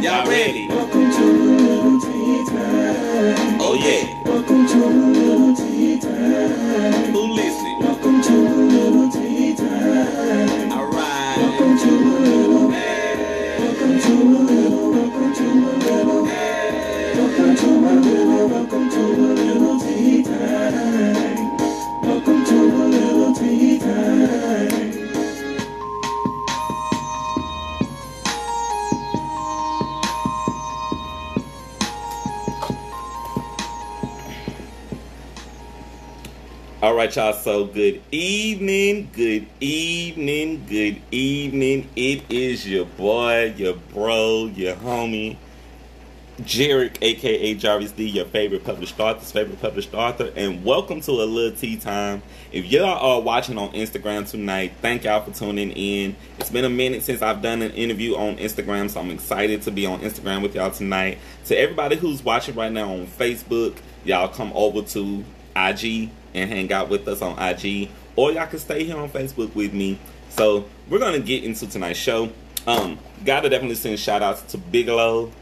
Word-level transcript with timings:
Y'all 0.00 0.26
ready? 0.26 0.75
Right, 37.06 37.14
y'all. 37.14 37.32
So 37.34 37.66
good 37.66 38.02
evening, 38.10 39.10
good 39.12 39.46
evening, 39.60 40.66
good 40.66 41.00
evening. 41.12 41.88
It 41.94 42.24
is 42.28 42.68
your 42.68 42.84
boy, 42.84 43.54
your 43.56 43.74
bro, 43.74 44.46
your 44.46 44.74
homie, 44.74 45.36
Jarek, 46.40 46.96
aka 47.00 47.54
Jarvis 47.54 47.92
D, 47.92 48.08
your 48.08 48.24
favorite 48.24 48.64
published 48.64 48.98
author's 48.98 49.30
favorite 49.30 49.60
published 49.60 49.94
author, 49.94 50.32
and 50.34 50.64
welcome 50.64 51.00
to 51.02 51.12
a 51.12 51.22
little 51.22 51.56
tea 51.56 51.76
time. 51.76 52.24
If 52.50 52.66
y'all 52.66 52.98
are 52.98 53.20
watching 53.20 53.56
on 53.56 53.70
Instagram 53.70 54.28
tonight, 54.28 54.72
thank 54.82 55.04
y'all 55.04 55.22
for 55.22 55.30
tuning 55.30 55.70
in. 55.70 56.16
It's 56.40 56.50
been 56.50 56.64
a 56.64 56.70
minute 56.70 57.04
since 57.04 57.22
I've 57.22 57.40
done 57.40 57.62
an 57.62 57.70
interview 57.70 58.16
on 58.16 58.36
Instagram, 58.38 58.90
so 58.90 58.98
I'm 58.98 59.12
excited 59.12 59.62
to 59.62 59.70
be 59.70 59.86
on 59.86 60.00
Instagram 60.00 60.42
with 60.42 60.56
y'all 60.56 60.72
tonight. 60.72 61.18
To 61.44 61.56
everybody 61.56 61.94
who's 61.94 62.24
watching 62.24 62.56
right 62.56 62.72
now 62.72 62.90
on 62.90 63.06
Facebook, 63.06 63.76
y'all 64.04 64.26
come 64.26 64.50
over 64.56 64.82
to 64.82 65.24
IG 65.54 66.10
and 66.36 66.50
hang 66.50 66.72
out 66.72 66.88
with 66.88 67.08
us 67.08 67.22
on 67.22 67.38
IG, 67.38 67.88
or 68.14 68.30
y'all 68.30 68.46
can 68.46 68.58
stay 68.58 68.84
here 68.84 68.96
on 68.96 69.08
Facebook 69.08 69.54
with 69.54 69.72
me. 69.72 69.98
So 70.28 70.66
we're 70.88 70.98
gonna 70.98 71.18
get 71.18 71.42
into 71.42 71.66
tonight's 71.66 71.98
show. 71.98 72.30
Um, 72.66 72.98
gotta 73.24 73.48
definitely 73.48 73.76
send 73.76 73.98
shout 73.98 74.22
outs 74.22 74.42
to 74.52 74.58
Bigelow, 74.58 75.32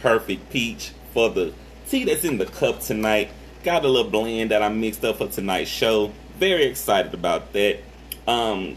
Perfect 0.00 0.50
Peach 0.50 0.92
for 1.12 1.30
the 1.30 1.52
tea 1.88 2.04
that's 2.04 2.24
in 2.24 2.38
the 2.38 2.46
cup 2.46 2.80
tonight. 2.80 3.30
Got 3.64 3.84
a 3.84 3.88
little 3.88 4.10
blend 4.10 4.50
that 4.50 4.62
I 4.62 4.68
mixed 4.68 5.04
up 5.04 5.18
for 5.18 5.28
tonight's 5.28 5.70
show. 5.70 6.12
Very 6.38 6.64
excited 6.64 7.14
about 7.14 7.52
that. 7.54 7.78
Um, 8.26 8.76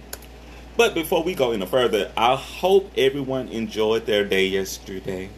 but 0.78 0.94
before 0.94 1.24
we 1.24 1.36
go 1.36 1.52
any 1.52 1.66
further, 1.66 2.12
I 2.16 2.36
hope 2.36 2.92
everyone 2.98 3.50
enjoyed 3.50 4.06
their 4.06 4.24
day 4.24 4.48
yesterday. 4.48 5.30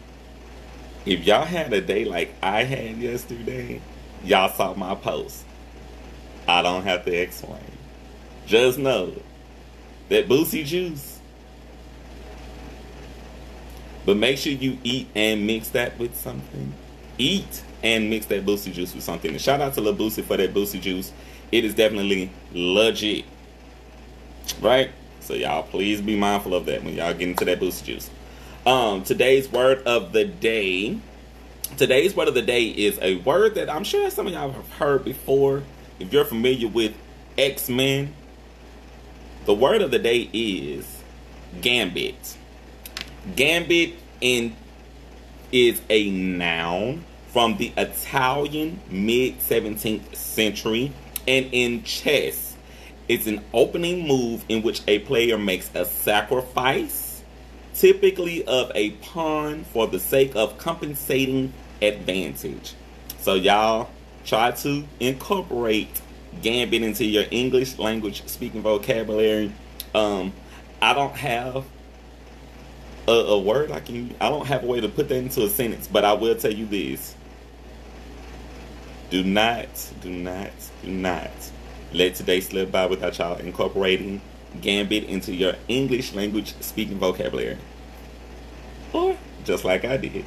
If 1.04 1.26
y'all 1.26 1.44
had 1.44 1.72
a 1.72 1.80
day 1.80 2.04
like 2.04 2.32
I 2.42 2.62
had 2.62 2.96
yesterday, 2.96 3.82
y'all 4.24 4.50
saw 4.50 4.72
my 4.74 4.94
post. 4.94 5.44
I 6.46 6.62
don't 6.62 6.82
have 6.84 7.04
to 7.04 7.12
explain. 7.12 7.60
Just 8.46 8.78
know 8.78 9.12
that 10.08 10.28
Boosie 10.28 10.64
juice. 10.64 11.20
But 14.04 14.18
make 14.18 14.36
sure 14.36 14.52
you 14.52 14.78
eat 14.84 15.08
and 15.14 15.46
mix 15.46 15.68
that 15.68 15.98
with 15.98 16.14
something. 16.16 16.74
Eat 17.16 17.62
and 17.82 18.10
mix 18.10 18.26
that 18.26 18.44
Boosie 18.44 18.72
juice 18.72 18.94
with 18.94 19.02
something. 19.02 19.30
And 19.30 19.40
shout 19.40 19.60
out 19.60 19.74
to 19.74 19.80
Lil 19.80 19.96
Boosie 19.96 20.22
for 20.22 20.36
that 20.36 20.52
Boosie 20.52 20.80
juice. 20.80 21.12
It 21.50 21.64
is 21.64 21.74
definitely 21.74 22.30
legit. 22.52 23.24
Right? 24.60 24.90
So 25.20 25.32
y'all 25.32 25.62
please 25.62 26.02
be 26.02 26.16
mindful 26.16 26.54
of 26.54 26.66
that 26.66 26.84
when 26.84 26.94
y'all 26.94 27.14
get 27.14 27.28
into 27.28 27.46
that 27.46 27.60
Boosie 27.60 27.84
juice. 27.84 28.10
Um, 28.66 29.02
today's 29.04 29.50
word 29.50 29.82
of 29.86 30.12
the 30.12 30.24
day. 30.24 30.98
Today's 31.78 32.14
word 32.14 32.28
of 32.28 32.34
the 32.34 32.42
day 32.42 32.64
is 32.64 32.98
a 33.00 33.16
word 33.16 33.54
that 33.54 33.70
I'm 33.70 33.84
sure 33.84 34.08
some 34.10 34.26
of 34.26 34.32
y'all 34.34 34.52
have 34.52 34.68
heard 34.72 35.04
before. 35.04 35.62
If 36.00 36.12
you're 36.12 36.24
familiar 36.24 36.68
with 36.68 36.94
X 37.38 37.68
Men, 37.68 38.12
the 39.46 39.54
word 39.54 39.80
of 39.80 39.90
the 39.90 39.98
day 39.98 40.28
is 40.32 41.02
gambit. 41.60 42.36
Gambit 43.36 43.94
in 44.20 44.56
is 45.52 45.80
a 45.88 46.10
noun 46.10 47.04
from 47.28 47.56
the 47.58 47.72
Italian 47.76 48.80
mid 48.90 49.38
17th 49.38 50.16
century, 50.16 50.92
and 51.28 51.46
in 51.52 51.84
chess, 51.84 52.56
it's 53.08 53.26
an 53.26 53.44
opening 53.52 54.08
move 54.08 54.44
in 54.48 54.62
which 54.62 54.82
a 54.88 54.98
player 55.00 55.38
makes 55.38 55.70
a 55.74 55.84
sacrifice, 55.84 57.22
typically 57.74 58.44
of 58.46 58.72
a 58.74 58.90
pawn, 58.92 59.64
for 59.64 59.86
the 59.86 60.00
sake 60.00 60.34
of 60.34 60.58
compensating 60.58 61.52
advantage. 61.80 62.74
So 63.20 63.34
y'all 63.34 63.90
try 64.24 64.50
to 64.50 64.84
incorporate 65.00 66.00
gambit 66.42 66.82
into 66.82 67.04
your 67.04 67.24
English 67.30 67.78
language 67.78 68.26
speaking 68.26 68.62
vocabulary. 68.62 69.52
Um, 69.94 70.32
I 70.82 70.94
don't 70.94 71.14
have 71.16 71.64
a, 73.06 73.12
a 73.12 73.38
word 73.38 73.70
I 73.70 73.80
can. 73.80 74.14
I 74.20 74.30
don't 74.30 74.46
have 74.46 74.64
a 74.64 74.66
way 74.66 74.80
to 74.80 74.88
put 74.88 75.08
that 75.08 75.16
into 75.16 75.44
a 75.44 75.48
sentence, 75.48 75.86
but 75.86 76.04
I 76.04 76.14
will 76.14 76.36
tell 76.36 76.52
you 76.52 76.66
this: 76.66 77.14
Do 79.10 79.22
not, 79.22 79.68
do 80.00 80.10
not, 80.10 80.50
do 80.82 80.90
not 80.90 81.30
let 81.92 82.16
today 82.16 82.40
slip 82.40 82.72
by 82.72 82.86
without 82.86 83.16
y'all 83.18 83.36
incorporating 83.38 84.20
gambit 84.60 85.04
into 85.04 85.34
your 85.34 85.54
English 85.68 86.12
language 86.14 86.54
speaking 86.60 86.98
vocabulary. 86.98 87.58
Or 88.92 89.16
just 89.44 89.64
like 89.64 89.84
I 89.84 89.96
did. 89.96 90.24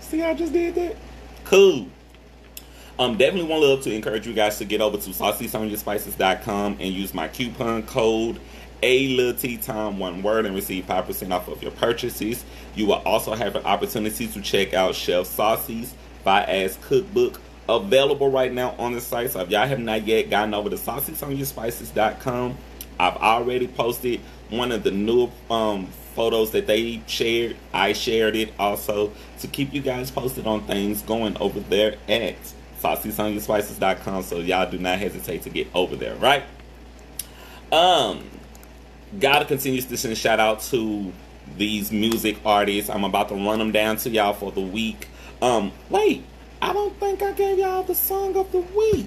See 0.00 0.22
I 0.22 0.34
just 0.34 0.52
did 0.52 0.74
that? 0.76 0.96
Cool. 1.44 1.88
Um, 2.98 3.16
definitely 3.16 3.48
want 3.48 3.62
love 3.62 3.82
to 3.82 3.94
encourage 3.94 4.26
you 4.26 4.34
guys 4.34 4.58
to 4.58 4.64
get 4.64 4.80
over 4.80 4.96
to 4.96 5.10
saucysoniaspices.com 5.10 6.78
and 6.80 6.92
use 6.92 7.14
my 7.14 7.28
coupon 7.28 7.84
code 7.84 8.40
a 8.82 9.08
little 9.08 9.34
tea 9.34 9.56
time 9.56 9.98
one 9.98 10.22
word 10.22 10.46
and 10.46 10.54
receive 10.54 10.84
5% 10.86 11.32
off 11.32 11.48
of 11.48 11.62
your 11.62 11.72
purchases. 11.72 12.44
You 12.74 12.86
will 12.86 13.02
also 13.04 13.34
have 13.34 13.54
an 13.54 13.64
opportunity 13.64 14.26
to 14.26 14.40
check 14.40 14.74
out 14.74 14.96
Chef 14.96 15.26
Saucy's 15.26 15.94
by 16.24 16.42
Ass 16.44 16.76
Cookbook 16.82 17.40
available 17.68 18.30
right 18.30 18.52
now 18.52 18.74
on 18.78 18.92
the 18.92 19.00
site. 19.00 19.30
So 19.30 19.40
if 19.40 19.50
y'all 19.50 19.66
have 19.66 19.78
not 19.78 20.04
yet 20.04 20.30
gotten 20.30 20.54
over 20.54 20.70
to 20.70 20.76
saucysoniaspices.com, 20.76 22.56
I've 22.98 23.16
already 23.16 23.68
posted 23.68 24.20
one 24.50 24.72
of 24.72 24.82
the 24.82 24.90
new 24.90 25.30
um, 25.50 25.86
photos 26.14 26.50
that 26.50 26.66
they 26.66 27.00
shared. 27.06 27.56
I 27.72 27.92
shared 27.92 28.34
it 28.34 28.52
also 28.58 29.12
to 29.38 29.46
keep 29.46 29.72
you 29.72 29.82
guys 29.82 30.10
posted 30.10 30.48
on 30.48 30.66
things 30.66 31.02
going 31.02 31.36
over 31.38 31.60
there 31.60 31.96
at 32.08 32.36
saucysoniaspices.com. 32.82 34.22
So 34.22 34.38
y'all 34.38 34.70
do 34.70 34.78
not 34.78 34.98
hesitate 34.98 35.42
to 35.42 35.50
get 35.50 35.68
over 35.74 35.96
there, 35.96 36.14
right? 36.16 36.44
Um, 37.70 38.24
gotta 39.18 39.44
continue 39.44 39.80
to 39.80 39.96
send 39.96 40.16
shout 40.16 40.40
out 40.40 40.60
to 40.62 41.12
these 41.56 41.92
music 41.92 42.38
artists. 42.44 42.90
I'm 42.90 43.04
about 43.04 43.28
to 43.28 43.34
run 43.34 43.58
them 43.58 43.72
down 43.72 43.96
to 43.98 44.10
y'all 44.10 44.32
for 44.32 44.52
the 44.52 44.60
week. 44.60 45.08
Um, 45.40 45.72
wait, 45.90 46.24
I 46.60 46.72
don't 46.72 46.98
think 46.98 47.22
I 47.22 47.32
gave 47.32 47.58
y'all 47.58 47.82
the 47.82 47.94
song 47.94 48.36
of 48.36 48.50
the 48.52 48.60
week. 48.60 49.06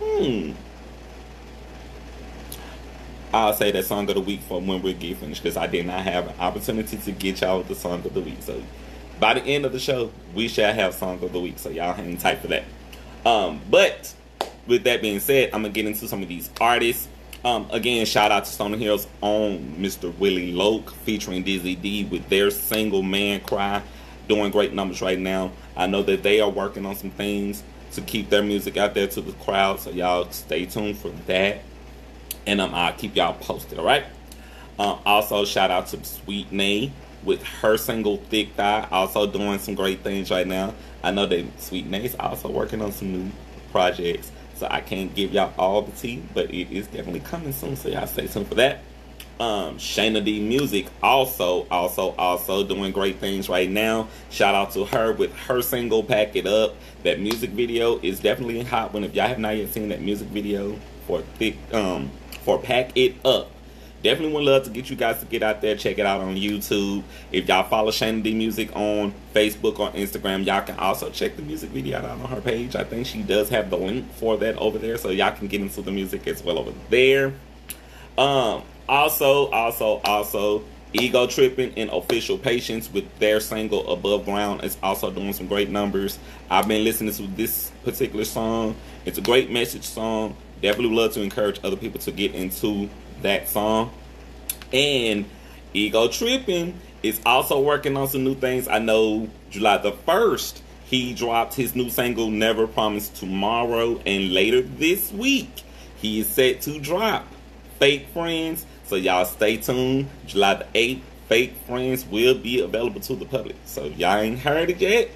Hmm. 0.00 0.52
I'll 3.32 3.52
say 3.52 3.72
that 3.72 3.84
song 3.84 4.08
of 4.08 4.14
the 4.14 4.20
week 4.20 4.42
for 4.42 4.60
when 4.60 4.80
we 4.80 4.92
get 4.92 5.16
finished 5.16 5.42
because 5.42 5.56
I 5.56 5.66
did 5.66 5.86
not 5.86 6.04
have 6.04 6.28
an 6.28 6.34
opportunity 6.38 6.96
to 6.96 7.12
get 7.12 7.40
y'all 7.40 7.62
the 7.64 7.74
song 7.74 8.04
of 8.06 8.14
the 8.14 8.20
week. 8.20 8.40
So 8.40 8.62
by 9.24 9.32
the 9.32 9.42
end 9.46 9.64
of 9.64 9.72
the 9.72 9.80
show, 9.80 10.12
we 10.34 10.48
shall 10.48 10.74
have 10.74 10.92
song 10.92 11.14
of 11.24 11.32
the 11.32 11.40
week. 11.40 11.58
So 11.58 11.70
y'all 11.70 11.94
hang 11.94 12.18
tight 12.18 12.40
for 12.40 12.48
that. 12.48 12.62
Um, 13.24 13.58
but 13.70 14.12
with 14.66 14.84
that 14.84 15.00
being 15.00 15.18
said, 15.18 15.48
I'm 15.54 15.62
gonna 15.62 15.72
get 15.72 15.86
into 15.86 16.06
some 16.06 16.22
of 16.22 16.28
these 16.28 16.50
artists. 16.60 17.08
Um, 17.42 17.66
again, 17.70 18.04
shout 18.04 18.30
out 18.30 18.44
to 18.44 18.50
Stoner 18.50 18.76
Hills 18.76 19.08
on 19.22 19.76
Mr. 19.78 20.14
Willie 20.18 20.52
Loke 20.52 20.90
featuring 20.90 21.42
Dizzy 21.42 21.74
D 21.74 22.04
with 22.04 22.28
their 22.28 22.50
single 22.50 23.02
Man 23.02 23.40
Cry, 23.40 23.80
doing 24.28 24.50
great 24.50 24.74
numbers 24.74 25.00
right 25.00 25.18
now. 25.18 25.52
I 25.74 25.86
know 25.86 26.02
that 26.02 26.22
they 26.22 26.40
are 26.40 26.50
working 26.50 26.84
on 26.84 26.94
some 26.94 27.08
things 27.08 27.62
to 27.92 28.02
keep 28.02 28.28
their 28.28 28.42
music 28.42 28.76
out 28.76 28.92
there 28.92 29.06
to 29.06 29.22
the 29.22 29.32
crowd, 29.44 29.80
so 29.80 29.88
y'all 29.88 30.30
stay 30.32 30.66
tuned 30.66 30.98
for 30.98 31.08
that. 31.28 31.62
And 32.46 32.60
um, 32.60 32.74
I'll 32.74 32.92
keep 32.92 33.16
y'all 33.16 33.32
posted, 33.40 33.78
all 33.78 33.86
right? 33.86 34.04
Um, 34.78 34.98
also, 35.06 35.46
shout 35.46 35.70
out 35.70 35.86
to 35.86 36.04
Sweet 36.04 36.52
Nay 36.52 36.92
with 37.24 37.42
her 37.42 37.76
single 37.76 38.18
Thick 38.18 38.52
Thigh, 38.54 38.86
also 38.90 39.26
doing 39.26 39.58
some 39.58 39.74
great 39.74 40.00
things 40.00 40.30
right 40.30 40.46
now. 40.46 40.74
I 41.02 41.10
know 41.10 41.26
that 41.26 41.60
Sweet 41.60 41.86
Nay's 41.86 42.14
also 42.16 42.50
working 42.50 42.80
on 42.80 42.92
some 42.92 43.12
new 43.12 43.30
projects. 43.72 44.30
So 44.54 44.68
I 44.70 44.80
can't 44.80 45.14
give 45.14 45.32
y'all 45.32 45.52
all 45.58 45.82
the 45.82 45.92
tea, 45.92 46.22
but 46.32 46.50
it 46.50 46.70
is 46.70 46.86
definitely 46.86 47.20
coming 47.20 47.52
soon. 47.52 47.76
So 47.76 47.88
y'all 47.88 48.06
stay 48.06 48.28
tuned 48.28 48.46
for 48.46 48.54
that. 48.54 48.82
Um, 49.40 49.78
D 49.78 50.40
Music 50.40 50.86
also, 51.02 51.66
also, 51.68 52.14
also 52.16 52.62
doing 52.62 52.92
great 52.92 53.18
things 53.18 53.48
right 53.48 53.68
now. 53.68 54.08
Shout 54.30 54.54
out 54.54 54.70
to 54.72 54.84
her 54.84 55.12
with 55.12 55.34
her 55.48 55.60
single 55.60 56.04
"Pack 56.04 56.36
It 56.36 56.46
Up." 56.46 56.76
That 57.02 57.18
music 57.18 57.50
video 57.50 57.98
is 57.98 58.20
definitely 58.20 58.62
hot 58.62 58.94
one. 58.94 59.02
If 59.02 59.14
y'all 59.14 59.26
have 59.26 59.40
not 59.40 59.56
yet 59.56 59.74
seen 59.74 59.88
that 59.88 60.00
music 60.00 60.28
video 60.28 60.78
for 61.08 61.22
thick, 61.38 61.56
um, 61.74 62.12
for 62.42 62.58
"Pack 62.60 62.96
It 62.96 63.16
Up," 63.24 63.50
definitely 64.04 64.34
would 64.34 64.44
love 64.44 64.62
to 64.64 64.70
get 64.70 64.90
you 64.90 64.96
guys 64.96 65.18
to 65.18 65.26
get 65.26 65.42
out 65.42 65.62
there, 65.62 65.74
check 65.74 65.98
it 65.98 66.06
out 66.06 66.20
on 66.20 66.36
YouTube. 66.36 67.02
If 67.32 67.48
y'all 67.48 67.64
follow 67.64 67.90
Shana 67.90 68.22
D 68.22 68.34
Music 68.34 68.70
on 68.76 69.12
Facebook 69.34 69.80
or 69.80 69.90
Instagram, 69.92 70.44
y'all 70.44 70.62
can 70.62 70.78
also 70.78 71.10
check 71.10 71.34
the 71.36 71.42
music 71.42 71.70
video 71.70 71.98
out 71.98 72.04
on 72.04 72.20
her 72.20 72.40
page. 72.40 72.76
I 72.76 72.84
think 72.84 73.06
she 73.06 73.22
does 73.22 73.48
have 73.48 73.70
the 73.70 73.78
link 73.78 74.12
for 74.12 74.36
that 74.36 74.56
over 74.58 74.78
there, 74.78 74.98
so 74.98 75.08
y'all 75.08 75.32
can 75.32 75.48
get 75.48 75.60
into 75.62 75.82
the 75.82 75.90
music 75.90 76.28
as 76.28 76.44
well 76.44 76.58
over 76.58 76.72
there. 76.90 77.32
Um, 78.16 78.62
also, 78.88 79.46
also, 79.46 80.00
also, 80.04 80.62
Ego 80.92 81.26
Tripping 81.26 81.72
and 81.76 81.90
Official 81.90 82.38
Patience 82.38 82.92
with 82.92 83.18
their 83.18 83.40
single 83.40 83.90
Above 83.90 84.26
Ground 84.26 84.62
is 84.62 84.76
also 84.82 85.10
doing 85.10 85.32
some 85.32 85.48
great 85.48 85.70
numbers. 85.70 86.18
I've 86.50 86.68
been 86.68 86.84
listening 86.84 87.12
to 87.14 87.26
this 87.28 87.72
particular 87.82 88.24
song. 88.24 88.76
It's 89.04 89.18
a 89.18 89.22
great 89.22 89.50
message 89.50 89.82
song. 89.82 90.36
Definitely 90.62 90.94
love 90.94 91.12
to 91.14 91.22
encourage 91.22 91.58
other 91.64 91.76
people 91.76 92.00
to 92.00 92.12
get 92.12 92.34
into 92.34 92.88
that 93.24 93.48
song. 93.48 93.92
And 94.72 95.26
Ego 95.74 96.08
Tripping 96.08 96.80
is 97.02 97.20
also 97.26 97.60
working 97.60 97.96
on 97.96 98.08
some 98.08 98.24
new 98.24 98.34
things. 98.34 98.68
I 98.68 98.78
know 98.78 99.28
July 99.50 99.78
the 99.78 99.92
1st, 99.92 100.60
he 100.86 101.12
dropped 101.12 101.54
his 101.54 101.74
new 101.74 101.90
single 101.90 102.30
Never 102.30 102.66
Promise 102.66 103.08
Tomorrow. 103.10 104.00
And 104.06 104.32
later 104.32 104.62
this 104.62 105.12
week, 105.12 105.50
he 105.96 106.20
is 106.20 106.28
set 106.28 106.62
to 106.62 106.78
drop 106.78 107.26
Fake 107.78 108.06
Friends 108.14 108.64
so 108.86 108.96
y'all 108.96 109.24
stay 109.24 109.56
tuned. 109.56 110.08
July 110.26 110.54
the 110.54 110.66
8th, 110.74 111.00
Fake 111.28 111.54
Friends 111.66 112.06
will 112.06 112.34
be 112.34 112.60
available 112.60 113.00
to 113.00 113.16
the 113.16 113.24
public. 113.24 113.56
So 113.64 113.84
if 113.86 113.98
y'all 113.98 114.18
ain't 114.18 114.38
heard 114.38 114.70
it 114.70 114.78
yet, 114.78 115.10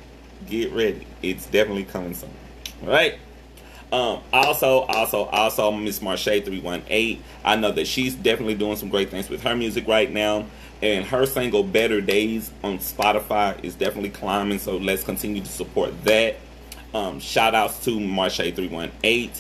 get 0.46 0.72
ready. 0.72 1.06
It's 1.22 1.46
definitely 1.46 1.84
coming 1.84 2.14
soon. 2.14 2.30
All 2.82 2.88
right. 2.88 3.18
Um, 3.90 4.20
also, 4.32 4.80
also, 4.80 5.24
also, 5.24 5.70
Miss 5.72 6.02
Marche 6.02 6.24
318. 6.24 7.22
I 7.44 7.56
know 7.56 7.72
that 7.72 7.86
she's 7.86 8.14
definitely 8.14 8.54
doing 8.54 8.76
some 8.76 8.90
great 8.90 9.10
things 9.10 9.30
with 9.30 9.42
her 9.42 9.56
music 9.56 9.88
right 9.88 10.10
now. 10.10 10.46
And 10.82 11.04
her 11.06 11.26
single 11.26 11.64
Better 11.64 12.00
Days 12.00 12.52
on 12.62 12.78
Spotify 12.78 13.62
is 13.64 13.74
definitely 13.74 14.10
climbing. 14.10 14.58
So 14.58 14.76
let's 14.76 15.02
continue 15.02 15.42
to 15.42 15.48
support 15.48 16.04
that. 16.04 16.36
Um, 16.94 17.18
shout 17.18 17.54
outs 17.54 17.84
to 17.84 17.98
Marche 17.98 18.54
318. 18.54 19.30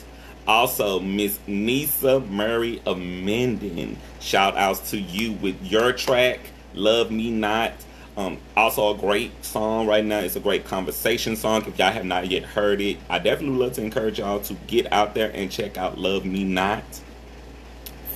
Also, 0.46 0.98
Miss 0.98 1.38
Nisa 1.46 2.20
Murray 2.20 2.80
of 2.86 2.98
Minden. 2.98 3.98
Shout 4.20 4.56
outs 4.56 4.90
to 4.90 4.98
you 4.98 5.32
with 5.34 5.62
your 5.62 5.92
track, 5.92 6.40
Love 6.74 7.10
Me 7.10 7.30
Not. 7.30 7.72
Um, 8.18 8.38
also, 8.56 8.92
a 8.92 8.98
great 8.98 9.44
song 9.44 9.86
right 9.86 10.04
now. 10.04 10.18
It's 10.18 10.34
a 10.34 10.40
great 10.40 10.64
conversation 10.64 11.36
song. 11.36 11.64
If 11.68 11.78
y'all 11.78 11.92
have 11.92 12.04
not 12.04 12.28
yet 12.28 12.42
heard 12.42 12.80
it, 12.80 12.96
I 13.08 13.20
definitely 13.20 13.58
love 13.58 13.74
to 13.74 13.80
encourage 13.80 14.18
y'all 14.18 14.40
to 14.40 14.54
get 14.66 14.92
out 14.92 15.14
there 15.14 15.30
and 15.32 15.48
check 15.52 15.78
out 15.78 15.98
Love 15.98 16.24
Me 16.24 16.42
Not 16.42 16.82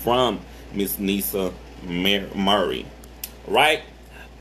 from 0.03 0.41
Miss 0.73 0.99
Nisa 0.99 1.55
Murray. 1.85 2.85
Right 3.47 3.83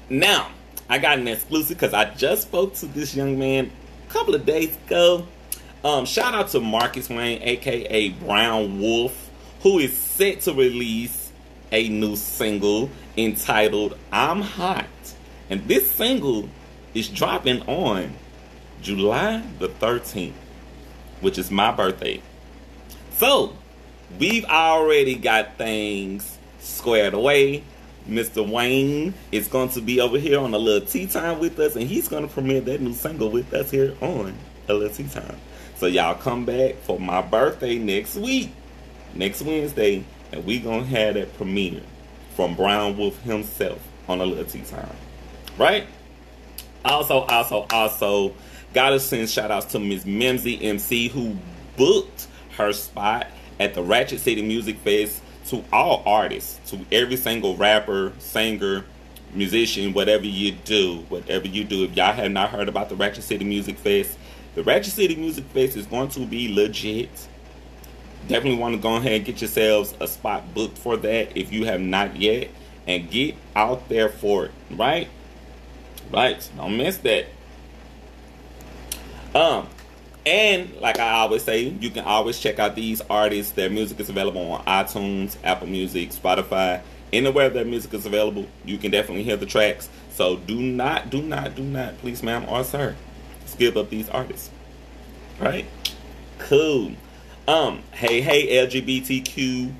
now, 0.09 0.49
I 0.89 0.97
got 0.97 1.19
an 1.19 1.27
exclusive 1.27 1.77
because 1.77 1.93
I 1.93 2.05
just 2.15 2.41
spoke 2.41 2.73
to 2.77 2.87
this 2.87 3.15
young 3.15 3.37
man 3.37 3.69
a 4.09 4.11
couple 4.11 4.33
of 4.33 4.47
days 4.47 4.75
ago. 4.87 5.27
Um, 5.85 6.05
shout 6.05 6.33
out 6.33 6.47
to 6.49 6.59
Marcus 6.59 7.07
Wayne, 7.07 7.39
aka 7.43 8.09
Brown 8.09 8.81
Wolf, 8.81 9.29
who 9.61 9.77
is 9.77 9.95
set 9.95 10.41
to 10.41 10.53
release 10.53 11.31
a 11.71 11.87
new 11.87 12.15
single 12.15 12.89
entitled 13.15 13.95
I'm 14.11 14.41
Hot. 14.41 14.87
And 15.51 15.68
this 15.68 15.92
single 15.92 16.48
is 16.94 17.09
dropping 17.09 17.62
on 17.63 18.13
July 18.81 19.44
the 19.59 19.68
13th, 19.68 20.31
which 21.19 21.38
is 21.38 21.51
my 21.51 21.71
birthday. 21.71 22.21
So, 23.18 23.53
we've 24.18 24.45
already 24.45 25.15
got 25.15 25.57
things 25.57 26.38
squared 26.59 27.13
away. 27.13 27.63
Mr. 28.07 28.50
Wayne 28.50 29.13
is 29.33 29.50
going 29.50 29.69
to 29.69 29.81
be 29.81 30.00
over 30.00 30.18
here 30.18 30.39
on 30.39 30.53
a 30.53 30.57
little 30.57 30.88
tea 30.88 31.06
time 31.06 31.39
with 31.39 31.59
us, 31.59 31.75
and 31.75 31.86
he's 31.86 32.07
going 32.07 32.25
to 32.25 32.33
premiere 32.33 32.62
that 32.62 32.80
new 32.80 32.94
single 32.94 33.30
with 33.30 33.53
us 33.53 33.69
here 33.69 33.94
on 34.00 34.33
a 34.69 34.74
little 34.74 34.95
tea 34.95 35.09
time. 35.09 35.36
So 35.75 35.88
y'all 35.88 36.15
come 36.15 36.45
back 36.45 36.75
for 36.83 36.98
my 36.98 37.21
birthday 37.21 37.77
next 37.77 38.15
week, 38.15 38.51
next 39.13 39.42
Wednesday, 39.42 40.06
and 40.31 40.45
we 40.45 40.59
gonna 40.59 40.86
have 40.86 41.15
that 41.15 41.36
premiere 41.36 41.81
from 42.36 42.56
Brown 42.56 42.98
Wolf 42.98 43.21
himself 43.24 43.86
on 44.07 44.21
a 44.21 44.25
little 44.25 44.45
tea 44.45 44.62
time. 44.62 44.95
Right? 45.61 45.85
Also, 46.83 47.19
also, 47.19 47.67
also, 47.69 48.33
gotta 48.73 48.99
send 48.99 49.29
shout 49.29 49.51
outs 49.51 49.67
to 49.73 49.79
Miss 49.79 50.07
Mimsy 50.07 50.59
MC 50.59 51.07
who 51.07 51.37
booked 51.77 52.25
her 52.57 52.73
spot 52.73 53.27
at 53.59 53.75
the 53.75 53.83
Ratchet 53.83 54.21
City 54.21 54.41
Music 54.41 54.79
Fest 54.79 55.21
to 55.49 55.63
all 55.71 56.01
artists, 56.07 56.71
to 56.71 56.83
every 56.91 57.15
single 57.15 57.55
rapper, 57.57 58.11
singer, 58.17 58.83
musician, 59.35 59.93
whatever 59.93 60.25
you 60.25 60.53
do, 60.65 61.05
whatever 61.09 61.47
you 61.47 61.63
do. 61.63 61.83
If 61.83 61.95
y'all 61.95 62.11
have 62.11 62.31
not 62.31 62.49
heard 62.49 62.67
about 62.67 62.89
the 62.89 62.95
Ratchet 62.95 63.23
City 63.23 63.45
Music 63.45 63.77
Fest, 63.77 64.17
the 64.55 64.63
Ratchet 64.63 64.93
City 64.93 65.15
Music 65.15 65.43
Fest 65.53 65.77
is 65.77 65.85
going 65.85 66.09
to 66.09 66.25
be 66.25 66.51
legit. 66.51 67.11
Definitely 68.27 68.57
want 68.57 68.73
to 68.73 68.81
go 68.81 68.95
ahead 68.95 69.11
and 69.11 69.25
get 69.25 69.41
yourselves 69.41 69.93
a 69.99 70.07
spot 70.07 70.55
booked 70.55 70.79
for 70.79 70.97
that 70.97 71.37
if 71.37 71.53
you 71.53 71.65
have 71.65 71.81
not 71.81 72.15
yet. 72.15 72.49
And 72.87 73.11
get 73.11 73.35
out 73.55 73.87
there 73.89 74.09
for 74.09 74.45
it, 74.45 74.51
right? 74.71 75.07
Right. 76.11 76.49
Don't 76.57 76.77
miss 76.77 76.97
that. 76.97 77.27
Um, 79.33 79.67
and 80.25 80.75
like 80.81 80.99
I 80.99 81.11
always 81.13 81.43
say, 81.43 81.63
you 81.63 81.89
can 81.89 82.03
always 82.05 82.39
check 82.39 82.59
out 82.59 82.75
these 82.75 83.01
artists. 83.09 83.53
Their 83.53 83.69
music 83.69 83.99
is 83.99 84.09
available 84.09 84.51
on 84.51 84.63
iTunes, 84.65 85.37
Apple 85.43 85.67
Music, 85.67 86.09
Spotify, 86.11 86.81
anywhere 87.13 87.49
their 87.49 87.65
music 87.65 87.93
is 87.93 88.05
available. 88.05 88.45
You 88.65 88.77
can 88.77 88.91
definitely 88.91 89.23
hear 89.23 89.37
the 89.37 89.45
tracks. 89.45 89.89
So 90.11 90.37
do 90.37 90.61
not, 90.61 91.09
do 91.09 91.21
not, 91.21 91.55
do 91.55 91.63
not, 91.63 91.97
please, 91.99 92.21
ma'am 92.21 92.45
or 92.47 92.63
sir, 92.63 92.95
skip 93.45 93.75
up 93.75 93.89
these 93.89 94.09
artists. 94.09 94.51
Right? 95.39 95.65
Cool. 96.39 96.91
Um, 97.47 97.81
hey, 97.91 98.21
hey, 98.21 98.67
LGBTQIA 98.67 99.71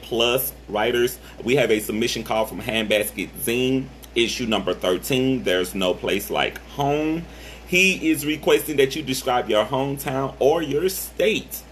plus 0.00 0.52
writers. 0.68 1.18
We 1.44 1.56
have 1.56 1.70
a 1.70 1.80
submission 1.80 2.24
call 2.24 2.46
from 2.46 2.62
Handbasket 2.62 3.30
Zine, 3.40 3.86
issue 4.14 4.46
number 4.46 4.74
13. 4.74 5.44
There's 5.44 5.74
no 5.74 5.94
place 5.94 6.30
like 6.30 6.58
home. 6.70 7.24
He 7.66 8.10
is 8.10 8.26
requesting 8.26 8.76
that 8.76 8.94
you 8.94 9.02
describe 9.02 9.48
your 9.48 9.64
hometown 9.64 10.34
or 10.38 10.62
your 10.62 10.88
state 10.88 11.62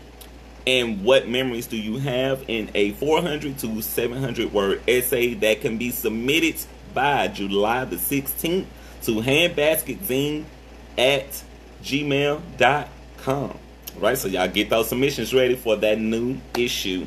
and 0.67 1.05
what 1.05 1.29
memories 1.29 1.67
do 1.67 1.77
you 1.77 1.99
have 1.99 2.45
in 2.49 2.71
a 2.75 2.93
400 2.93 3.59
to 3.59 3.83
700 3.83 4.53
word 4.53 4.83
essay 4.87 5.35
that 5.35 5.61
can 5.61 5.79
be 5.79 5.91
submitted 5.91 6.57
by 6.95 7.29
July 7.29 7.85
the 7.85 7.97
16th 7.97 8.67
to 9.03 9.13
handbasketzine 9.13 10.45
at 10.99 11.43
gmail.com. 11.83 13.59
Right, 13.99 14.17
so 14.17 14.29
y'all 14.29 14.49
get 14.49 14.71
those 14.71 14.89
submissions 14.89 15.35
ready 15.35 15.57
for 15.57 15.77
that 15.77 15.99
new 15.99 16.39
issue. 16.57 17.07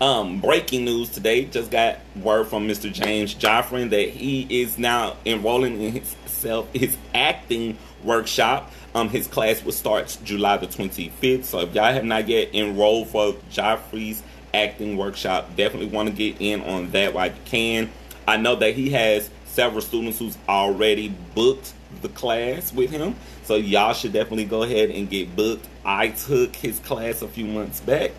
Um, 0.00 0.40
breaking 0.40 0.84
news 0.84 1.10
today 1.10 1.46
just 1.46 1.72
got 1.72 1.98
word 2.14 2.46
from 2.46 2.68
Mr. 2.68 2.92
James 2.92 3.34
Joffrin 3.34 3.90
that 3.90 4.10
he 4.10 4.46
is 4.48 4.78
now 4.78 5.16
enrolling 5.26 5.80
in 5.82 5.92
himself 5.92 6.72
his 6.72 6.96
acting 7.16 7.76
workshop. 8.04 8.70
Um, 8.94 9.08
his 9.08 9.26
class 9.26 9.64
will 9.64 9.72
start 9.72 10.16
July 10.22 10.56
the 10.58 10.68
25th. 10.68 11.44
So 11.44 11.60
if 11.60 11.74
y'all 11.74 11.92
have 11.92 12.04
not 12.04 12.28
yet 12.28 12.54
enrolled 12.54 13.08
for 13.08 13.32
Joffrey's 13.50 14.22
acting 14.54 14.96
workshop, 14.96 15.56
definitely 15.56 15.88
want 15.88 16.08
to 16.08 16.14
get 16.14 16.40
in 16.40 16.60
on 16.62 16.92
that 16.92 17.12
while 17.12 17.26
you 17.26 17.40
can. 17.44 17.90
I 18.28 18.36
know 18.36 18.54
that 18.54 18.74
he 18.76 18.90
has 18.90 19.28
several 19.46 19.80
students 19.80 20.20
who's 20.20 20.38
already 20.48 21.08
booked 21.34 21.72
the 22.02 22.08
class 22.10 22.72
with 22.72 22.90
him. 22.90 23.16
So 23.42 23.56
y'all 23.56 23.94
should 23.94 24.12
definitely 24.12 24.44
go 24.44 24.62
ahead 24.62 24.90
and 24.90 25.10
get 25.10 25.34
booked. 25.34 25.66
I 25.84 26.10
took 26.10 26.54
his 26.54 26.78
class 26.78 27.20
a 27.20 27.26
few 27.26 27.46
months 27.46 27.80
back 27.80 28.12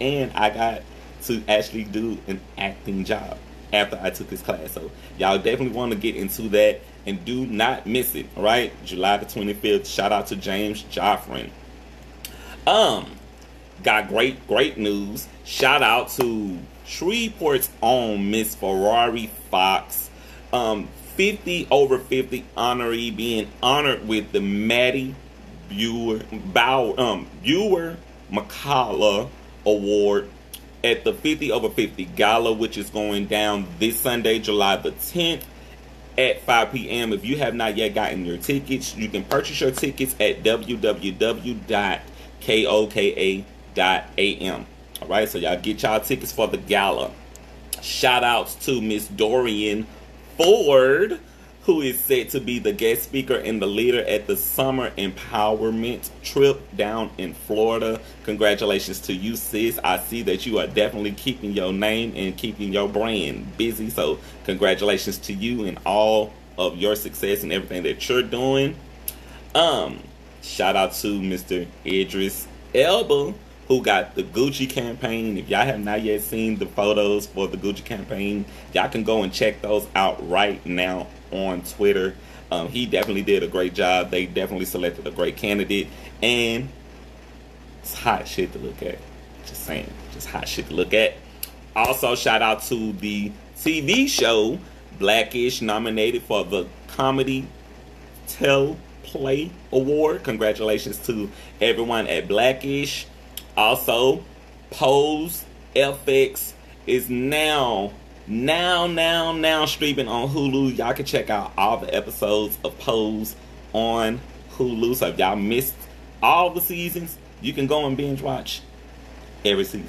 and 0.00 0.32
I 0.32 0.48
got 0.48 0.82
to 1.22 1.42
actually 1.48 1.84
do 1.84 2.18
an 2.26 2.40
acting 2.56 3.04
job 3.04 3.38
after 3.72 3.98
I 4.02 4.10
took 4.10 4.30
his 4.30 4.42
class. 4.42 4.72
So 4.72 4.90
y'all 5.18 5.36
definitely 5.38 5.76
want 5.76 5.92
to 5.92 5.98
get 5.98 6.16
into 6.16 6.42
that 6.50 6.80
and 7.06 7.24
do 7.24 7.46
not 7.46 7.86
miss 7.86 8.14
it. 8.14 8.26
All 8.36 8.42
right, 8.42 8.72
July 8.84 9.16
the 9.18 9.26
25th. 9.26 9.86
Shout 9.86 10.12
out 10.12 10.26
to 10.28 10.36
James 10.36 10.84
Joffrin. 10.84 11.50
Um, 12.66 13.06
got 13.82 14.08
great, 14.08 14.46
great 14.46 14.76
news. 14.76 15.26
Shout 15.44 15.82
out 15.82 16.08
to 16.10 16.58
Shreveport's 16.86 17.70
own 17.82 18.30
Miss 18.30 18.54
Ferrari 18.54 19.30
Fox. 19.50 20.10
Um, 20.52 20.88
50 21.16 21.66
over 21.70 21.98
50 21.98 22.44
honoree 22.56 23.14
being 23.14 23.48
honored 23.62 24.06
with 24.06 24.32
the 24.32 24.40
Maddie 24.40 25.14
Buer, 25.68 26.20
Bow, 26.52 26.94
um, 26.96 27.26
Buer 27.42 27.96
McCullough 28.30 29.28
Award 29.66 30.30
at 30.84 31.04
the 31.04 31.12
50 31.12 31.52
over 31.52 31.68
50 31.68 32.04
gala, 32.04 32.52
which 32.52 32.78
is 32.78 32.90
going 32.90 33.26
down 33.26 33.66
this 33.78 33.98
Sunday, 33.98 34.38
July 34.38 34.76
the 34.76 34.92
10th 34.92 35.42
at 36.16 36.40
5 36.42 36.72
p.m. 36.72 37.12
If 37.12 37.24
you 37.24 37.38
have 37.38 37.54
not 37.54 37.76
yet 37.76 37.94
gotten 37.94 38.24
your 38.24 38.38
tickets, 38.38 38.96
you 38.96 39.08
can 39.08 39.24
purchase 39.24 39.60
your 39.60 39.70
tickets 39.70 40.14
at 40.20 40.42
www.koka.am. 40.42 41.46
All 45.00 45.08
right, 45.08 45.28
so 45.28 45.38
y'all 45.38 45.60
get 45.60 45.82
y'all 45.82 46.00
tickets 46.00 46.32
for 46.32 46.48
the 46.48 46.56
gala. 46.56 47.12
Shout 47.80 48.24
outs 48.24 48.56
to 48.66 48.82
Miss 48.82 49.06
Dorian 49.06 49.86
Ford, 50.36 51.20
who 51.68 51.82
is 51.82 51.98
set 51.98 52.30
to 52.30 52.40
be 52.40 52.58
the 52.58 52.72
guest 52.72 53.02
speaker 53.02 53.34
and 53.34 53.60
the 53.60 53.66
leader 53.66 54.02
at 54.04 54.26
the 54.26 54.34
Summer 54.34 54.90
Empowerment 54.92 56.08
Trip 56.22 56.58
down 56.78 57.10
in 57.18 57.34
Florida. 57.34 58.00
Congratulations 58.24 59.00
to 59.00 59.12
you, 59.12 59.36
sis. 59.36 59.78
I 59.84 59.98
see 59.98 60.22
that 60.22 60.46
you 60.46 60.60
are 60.60 60.66
definitely 60.66 61.12
keeping 61.12 61.52
your 61.52 61.74
name 61.74 62.14
and 62.16 62.34
keeping 62.34 62.72
your 62.72 62.88
brand 62.88 63.54
busy. 63.58 63.90
So, 63.90 64.18
congratulations 64.44 65.18
to 65.18 65.34
you 65.34 65.66
and 65.66 65.78
all 65.84 66.32
of 66.56 66.78
your 66.78 66.96
success 66.96 67.42
and 67.42 67.52
everything 67.52 67.82
that 67.82 68.08
you're 68.08 68.22
doing. 68.22 68.74
Um, 69.54 70.02
shout 70.40 70.74
out 70.74 70.94
to 70.94 71.20
Mr. 71.20 71.66
Idris 71.84 72.48
Elba, 72.74 73.34
who 73.66 73.82
got 73.82 74.14
the 74.14 74.22
Gucci 74.22 74.70
campaign. 74.70 75.36
If 75.36 75.50
y'all 75.50 75.66
have 75.66 75.80
not 75.80 76.00
yet 76.00 76.22
seen 76.22 76.56
the 76.56 76.64
photos 76.64 77.26
for 77.26 77.46
the 77.46 77.58
Gucci 77.58 77.84
campaign, 77.84 78.46
y'all 78.72 78.88
can 78.88 79.04
go 79.04 79.22
and 79.22 79.30
check 79.30 79.60
those 79.60 79.86
out 79.94 80.26
right 80.30 80.64
now 80.64 81.06
on 81.30 81.62
Twitter. 81.62 82.14
Um, 82.50 82.68
he 82.68 82.86
definitely 82.86 83.22
did 83.22 83.42
a 83.42 83.48
great 83.48 83.74
job. 83.74 84.10
They 84.10 84.26
definitely 84.26 84.66
selected 84.66 85.06
a 85.06 85.10
great 85.10 85.36
candidate, 85.36 85.88
and 86.22 86.68
it's 87.82 87.94
hot 87.94 88.26
shit 88.26 88.52
to 88.52 88.58
look 88.58 88.82
at. 88.82 88.98
Just 89.46 89.64
saying, 89.64 89.90
just 90.12 90.28
hot 90.28 90.48
shit 90.48 90.68
to 90.68 90.74
look 90.74 90.94
at. 90.94 91.14
Also, 91.76 92.14
shout 92.14 92.42
out 92.42 92.62
to 92.64 92.92
the 92.94 93.30
TV 93.56 94.08
show 94.08 94.58
Blackish, 94.98 95.62
nominated 95.62 96.22
for 96.22 96.44
the 96.44 96.66
Comedy 96.88 97.46
Tell 98.26 98.76
Play 99.04 99.50
Award. 99.72 100.24
Congratulations 100.24 100.98
to 101.06 101.30
everyone 101.60 102.06
at 102.08 102.28
Blackish. 102.28 103.06
Also, 103.56 104.24
Pose 104.70 105.44
FX 105.74 106.52
is 106.86 107.08
now, 107.08 107.92
now, 108.28 108.86
now, 108.86 109.32
now 109.32 109.64
streaming 109.64 110.06
on 110.06 110.28
Hulu. 110.28 110.76
Y'all 110.76 110.92
can 110.92 111.06
check 111.06 111.30
out 111.30 111.52
all 111.56 111.78
the 111.78 111.94
episodes 111.94 112.58
of 112.62 112.78
Pose 112.78 113.34
on 113.72 114.20
Hulu. 114.52 114.94
So 114.96 115.08
if 115.08 115.18
y'all 115.18 115.34
missed 115.34 115.74
all 116.22 116.50
the 116.50 116.60
seasons, 116.60 117.16
you 117.40 117.54
can 117.54 117.66
go 117.66 117.86
and 117.86 117.96
binge 117.96 118.20
watch 118.20 118.60
every 119.46 119.64
season. 119.64 119.88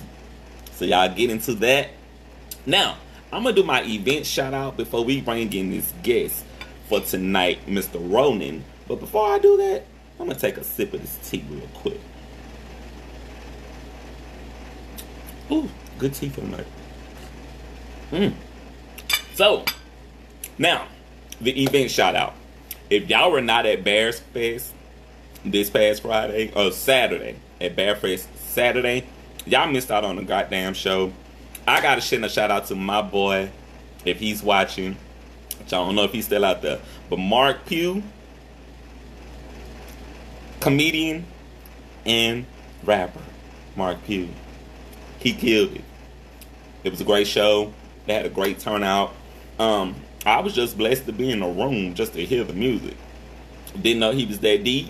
So 0.72 0.86
y'all 0.86 1.14
get 1.14 1.30
into 1.30 1.54
that. 1.56 1.90
Now, 2.66 2.98
I'm 3.34 3.44
gonna 3.44 3.56
do 3.56 3.64
my 3.64 3.84
event 3.84 4.26
shout 4.26 4.54
out 4.54 4.78
before 4.78 5.04
we 5.04 5.20
bring 5.20 5.52
in 5.52 5.72
this 5.72 5.94
guest 6.02 6.46
for 6.88 7.02
tonight, 7.02 7.60
Mr. 7.68 8.00
Ronin. 8.02 8.64
But 8.88 9.02
before 9.02 9.34
I 9.34 9.40
do 9.40 9.58
that, 9.58 9.84
I'm 10.18 10.28
gonna 10.28 10.40
take 10.40 10.56
a 10.56 10.64
sip 10.64 10.94
of 10.94 11.02
this 11.02 11.30
tea 11.30 11.44
real 11.50 11.68
quick. 11.74 12.00
Ooh, 15.52 15.70
good 15.98 16.14
tea 16.14 16.30
for 16.30 16.42
tonight. 16.42 16.68
Mm. 18.12 18.34
So, 19.34 19.66
now, 20.58 20.88
the 21.40 21.64
event 21.64 21.92
shout 21.92 22.16
out. 22.16 22.34
If 22.90 23.10
y'all 23.10 23.32
were 23.32 23.42
not 23.42 23.66
at 23.66 23.84
Bears 23.84 24.20
Fest 24.20 24.74
this 25.46 25.70
past 25.70 26.02
Friday 26.02 26.52
or 26.56 26.72
Saturday 26.72 27.38
at 27.62 27.76
Bear 27.76 27.96
Fest 27.96 28.28
Saturday, 28.36 29.06
y'all 29.46 29.72
missed 29.72 29.92
out 29.92 30.04
on 30.04 30.16
the 30.16 30.24
goddamn 30.24 30.74
show. 30.74 31.14
I 31.68 31.82
gotta 31.82 32.02
send 32.02 32.26
a 32.26 32.30
shout 32.30 32.50
out 32.52 32.66
to 32.68 32.76
my 32.76 33.02
boy, 33.02 33.52
if 34.06 34.20
he's 34.20 34.42
watching. 34.42 34.98
Which 35.60 35.68
I 35.68 35.78
don't 35.78 35.96
know 35.96 36.04
if 36.04 36.12
he's 36.12 36.26
still 36.26 36.46
out 36.46 36.62
there, 36.62 36.80
but 37.10 37.20
Mark 37.20 37.66
Pugh, 37.66 38.02
comedian 40.60 41.26
and 42.06 42.46
rapper, 42.84 43.22
Mark 43.76 44.04
Pugh, 44.06 44.30
he 45.20 45.34
killed 45.34 45.76
it. 45.76 45.84
It 46.84 46.92
was 46.92 47.02
a 47.02 47.04
great 47.06 47.28
show. 47.28 47.74
They 48.10 48.16
had 48.16 48.26
a 48.26 48.30
great 48.30 48.58
turnout. 48.58 49.14
Um, 49.60 49.96
I 50.26 50.40
was 50.42 50.56
just 50.56 50.76
blessed 50.76 51.06
to 51.06 51.12
be 51.12 51.30
in 51.30 51.42
the 51.42 51.48
room 51.48 51.94
just 51.94 52.14
to 52.14 52.26
hear 52.26 52.44
the 52.44 52.54
music. 52.54 52.98
Didn't 53.80 54.00
know 54.00 54.14
he 54.14 54.26
was 54.26 54.40
that 54.40 54.64
deep, 54.64 54.88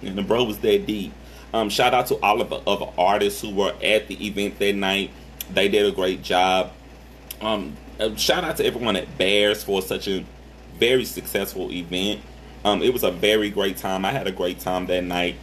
and 0.00 0.16
the 0.16 0.22
bro 0.22 0.44
was 0.44 0.56
that 0.60 0.86
deep. 0.86 1.12
Um, 1.52 1.68
shout 1.68 1.92
out 1.92 2.06
to 2.06 2.14
all 2.22 2.40
of 2.40 2.48
the 2.48 2.60
other 2.66 2.86
artists 2.96 3.42
who 3.42 3.54
were 3.54 3.74
at 3.82 4.08
the 4.08 4.26
event 4.26 4.58
that 4.58 4.74
night. 4.74 5.10
They 5.52 5.68
did 5.68 5.84
a 5.84 5.92
great 5.92 6.22
job. 6.22 6.72
Um, 7.42 7.76
uh, 8.00 8.16
shout 8.16 8.42
out 8.42 8.56
to 8.56 8.64
everyone 8.64 8.96
at 8.96 9.18
Bears 9.18 9.62
for 9.62 9.82
such 9.82 10.08
a 10.08 10.24
very 10.78 11.04
successful 11.04 11.70
event. 11.70 12.22
Um, 12.64 12.82
it 12.82 12.94
was 12.94 13.02
a 13.02 13.10
very 13.10 13.50
great 13.50 13.76
time. 13.76 14.06
I 14.06 14.12
had 14.12 14.26
a 14.26 14.32
great 14.32 14.60
time 14.60 14.86
that 14.86 15.04
night. 15.04 15.36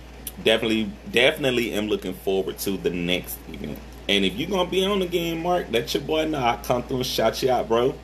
Definitely, 0.43 0.91
definitely 1.11 1.73
am 1.73 1.89
looking 1.89 2.15
forward 2.15 2.57
to 2.57 2.71
the 2.75 2.89
next 2.89 3.37
event. 3.49 3.77
And 4.11 4.25
if 4.25 4.35
you're 4.35 4.49
gonna 4.49 4.69
be 4.69 4.83
on 4.83 4.99
the 4.99 5.05
game, 5.05 5.41
Mark, 5.41 5.71
that's 5.71 5.93
your 5.93 6.03
boy. 6.03 6.25
know 6.25 6.39
I 6.39 6.59
come 6.61 6.83
through 6.83 6.97
and 6.97 7.05
shout 7.05 7.41
you 7.41 7.49
out, 7.49 7.69
bro. 7.69 7.95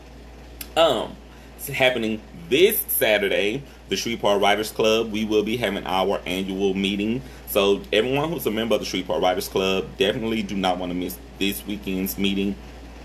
Um, 0.78 1.18
it's 1.58 1.68
happening 1.68 2.22
this 2.48 2.80
Saturday. 2.88 3.62
The 3.90 3.98
Shreveport 3.98 4.42
Writers 4.42 4.72
Club. 4.72 5.12
We 5.12 5.26
will 5.26 5.44
be 5.44 5.58
having 5.58 5.86
our 5.86 6.22
annual 6.26 6.74
meeting. 6.74 7.22
So 7.48 7.82
everyone 7.92 8.30
who's 8.30 8.46
a 8.46 8.52
member 8.52 8.76
of 8.76 8.80
the 8.80 8.86
Shreveport 8.86 9.22
Writers 9.22 9.50
Club 9.50 9.86
definitely 9.98 10.44
do 10.44 10.56
not 10.56 10.78
want 10.78 10.92
to 10.92 10.94
miss 10.94 11.18
this 11.40 11.66
weekend's 11.68 12.18
meeting. 12.18 12.56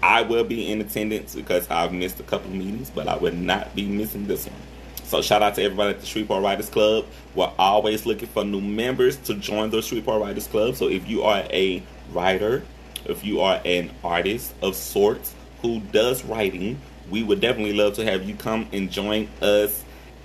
I 0.01 0.23
will 0.23 0.45
be 0.45 0.71
in 0.71 0.81
attendance 0.81 1.35
because 1.35 1.69
I've 1.71 1.93
missed 1.93 2.21
a 2.21 2.25
couple 2.25 2.53
meetings, 2.53 2.89
but 2.89 3.09
I 3.09 3.17
will 3.17 3.35
not 3.35 3.75
be 3.75 3.85
missing 3.85 4.29
this 4.29 4.47
one. 4.47 4.55
So 5.03 5.23
shout 5.23 5.43
out 5.43 5.57
to 5.57 5.63
everybody 5.65 5.91
at 5.91 6.01
the 6.01 6.07
Shreveport 6.07 6.45
Writers 6.45 6.71
Club. 6.71 7.07
We're 7.35 7.51
always 7.59 8.07
looking 8.07 8.29
for 8.29 8.45
new 8.45 8.61
members 8.61 9.17
to 9.23 9.35
join 9.35 9.71
the 9.71 9.83
Shreveport 9.83 10.23
Writers 10.23 10.47
Club. 10.47 10.77
So 10.77 10.89
if 10.89 11.09
you 11.09 11.23
are 11.23 11.45
a 11.51 11.83
writer, 12.13 12.63
if 13.07 13.25
you 13.25 13.41
are 13.41 13.61
an 13.65 13.91
artist 14.03 14.55
of 14.63 14.75
sorts 14.77 15.35
who 15.61 15.81
does 15.81 16.25
writing, 16.25 16.81
we 17.11 17.23
would 17.23 17.41
definitely 17.41 17.73
love 17.73 17.95
to 17.95 18.05
have 18.05 18.25
you 18.29 18.35
come 18.35 18.69
and 18.73 18.91
join 18.91 19.29
us 19.41 19.85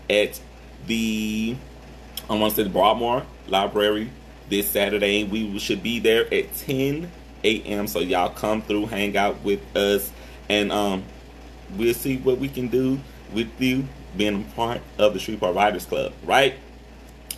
at 0.09 0.39
the 0.85 1.55
I 2.29 2.35
want 2.35 2.51
to 2.51 2.55
say 2.57 2.63
the 2.63 2.69
Broadmoor 2.69 3.23
Library 3.47 4.09
this 4.49 4.67
Saturday. 4.67 5.23
We 5.23 5.57
should 5.59 5.81
be 5.81 5.99
there 5.99 6.31
at 6.33 6.53
10 6.55 7.09
a.m. 7.43 7.87
So 7.87 7.99
y'all 7.99 8.29
come 8.29 8.61
through, 8.61 8.87
hang 8.87 9.15
out 9.15 9.41
with 9.43 9.61
us, 9.75 10.11
and 10.49 10.71
um, 10.71 11.03
we'll 11.77 11.93
see 11.93 12.17
what 12.17 12.37
we 12.37 12.49
can 12.49 12.67
do 12.67 12.99
with 13.33 13.49
you 13.61 13.87
being 14.15 14.45
a 14.49 14.55
part 14.55 14.81
of 14.97 15.13
the 15.13 15.19
Shreveport 15.19 15.55
Writers 15.55 15.85
Club, 15.85 16.13
right? 16.23 16.55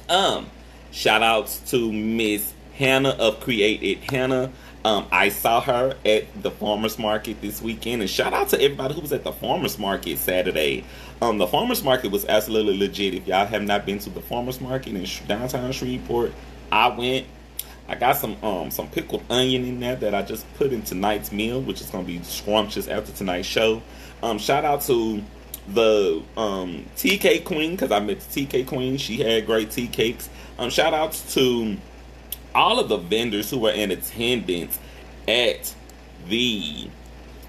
Um, 0.07 0.49
shout 0.91 1.21
outs 1.21 1.59
to 1.71 1.91
Miss 1.91 2.53
Hannah 2.75 3.09
of 3.09 3.39
Create 3.41 3.83
It 3.83 4.11
Hannah. 4.11 4.51
Um, 4.85 5.07
I 5.11 5.29
saw 5.29 5.59
her 5.61 5.95
at 6.05 6.41
the 6.41 6.51
farmers 6.51 6.97
market 6.97 7.41
this 7.41 7.61
weekend, 7.61 8.01
and 8.01 8.09
shout 8.09 8.33
out 8.33 8.49
to 8.49 8.61
everybody 8.61 8.93
who 8.93 9.01
was 9.01 9.11
at 9.11 9.25
the 9.25 9.33
farmers 9.33 9.77
market 9.77 10.17
Saturday. 10.17 10.85
Um, 11.21 11.37
the 11.37 11.47
farmers 11.47 11.83
market 11.83 12.11
was 12.11 12.25
absolutely 12.25 12.77
legit. 12.77 13.13
If 13.13 13.27
y'all 13.27 13.45
have 13.45 13.63
not 13.63 13.85
been 13.85 13.99
to 13.99 14.09
the 14.09 14.21
farmers 14.21 14.61
market 14.61 14.95
in 14.95 15.05
downtown 15.27 15.71
Shreveport, 15.71 16.33
I 16.71 16.87
went. 16.89 17.27
I 17.89 17.95
got 17.95 18.17
some 18.17 18.41
um 18.43 18.69
some 18.69 18.87
pickled 18.87 19.23
onion 19.31 19.65
in 19.65 19.79
there 19.79 19.95
that 19.95 20.13
I 20.13 20.21
just 20.21 20.45
put 20.55 20.71
in 20.71 20.83
tonight's 20.83 21.31
meal, 21.31 21.59
which 21.59 21.81
is 21.81 21.89
gonna 21.89 22.03
be 22.03 22.21
scrumptious 22.23 22.87
after 22.87 23.11
tonight's 23.11 23.47
show. 23.47 23.81
Um, 24.21 24.37
shout 24.37 24.63
out 24.63 24.81
to 24.83 25.21
the 25.73 26.23
um 26.37 26.85
cake 26.95 27.45
queen 27.45 27.71
because 27.71 27.91
I 27.91 27.99
met 27.99 28.21
the 28.21 28.45
cake 28.45 28.67
queen. 28.67 28.97
She 28.97 29.17
had 29.17 29.45
great 29.45 29.71
tea 29.71 29.87
cakes. 29.87 30.29
Um, 30.57 30.69
shout 30.69 30.93
outs 30.93 31.33
to 31.33 31.77
all 32.59 32.77
of 32.77 32.89
the 32.89 32.97
vendors 32.97 33.49
who 33.49 33.57
were 33.57 33.71
in 33.71 33.89
attendance 33.89 34.77
at 35.29 35.73
the 36.27 36.89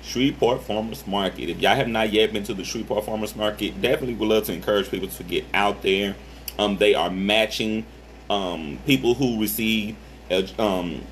Shreveport 0.02 0.62
Farmers 0.62 1.04
Market. 1.04 1.50
If 1.50 1.58
y'all 1.58 1.74
have 1.74 1.88
not 1.88 2.12
yet 2.12 2.32
been 2.32 2.44
to 2.44 2.54
the 2.54 2.62
Shreveport 2.62 3.04
Farmers 3.04 3.34
Market, 3.34 3.82
definitely 3.82 4.14
would 4.14 4.28
love 4.28 4.44
to 4.44 4.52
encourage 4.52 4.88
people 4.88 5.08
to 5.08 5.24
get 5.24 5.44
out 5.52 5.82
there. 5.82 6.14
Um, 6.60 6.76
they 6.76 6.94
are 6.94 7.10
matching 7.10 7.84
um, 8.30 8.78
people 8.86 9.14
who 9.14 9.40
receive 9.40 9.96
uh, 10.30 10.42
um, 10.60 11.02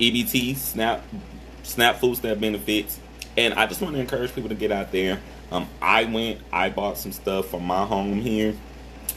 EBT, 0.00 0.56
SNAP, 0.56 1.04
SNAP 1.62 1.96
food 2.00 2.16
stamp 2.16 2.40
benefits, 2.40 2.98
and 3.36 3.54
I 3.54 3.66
just 3.66 3.80
want 3.80 3.94
to 3.94 4.00
encourage 4.00 4.34
people 4.34 4.48
to 4.48 4.56
get 4.56 4.72
out 4.72 4.90
there. 4.90 5.20
Um, 5.52 5.68
I 5.80 6.06
went, 6.06 6.40
I 6.52 6.70
bought 6.70 6.98
some 6.98 7.12
stuff 7.12 7.46
for 7.46 7.60
my 7.60 7.86
home 7.86 8.20
here, 8.20 8.56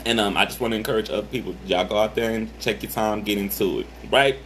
and 0.06 0.20
um, 0.20 0.38
I 0.38 0.46
just 0.46 0.60
want 0.60 0.72
to 0.72 0.77
encourage 0.77 1.10
other 1.10 1.27
people. 1.27 1.56
Y'all 1.65 1.86
go 1.86 1.98
out 1.98 2.15
there 2.15 2.32
and 2.32 2.58
check 2.60 2.82
your 2.82 2.91
time, 2.91 3.24
get 3.24 3.38
into 3.38 3.79
it, 3.79 3.88
right? 4.12 4.38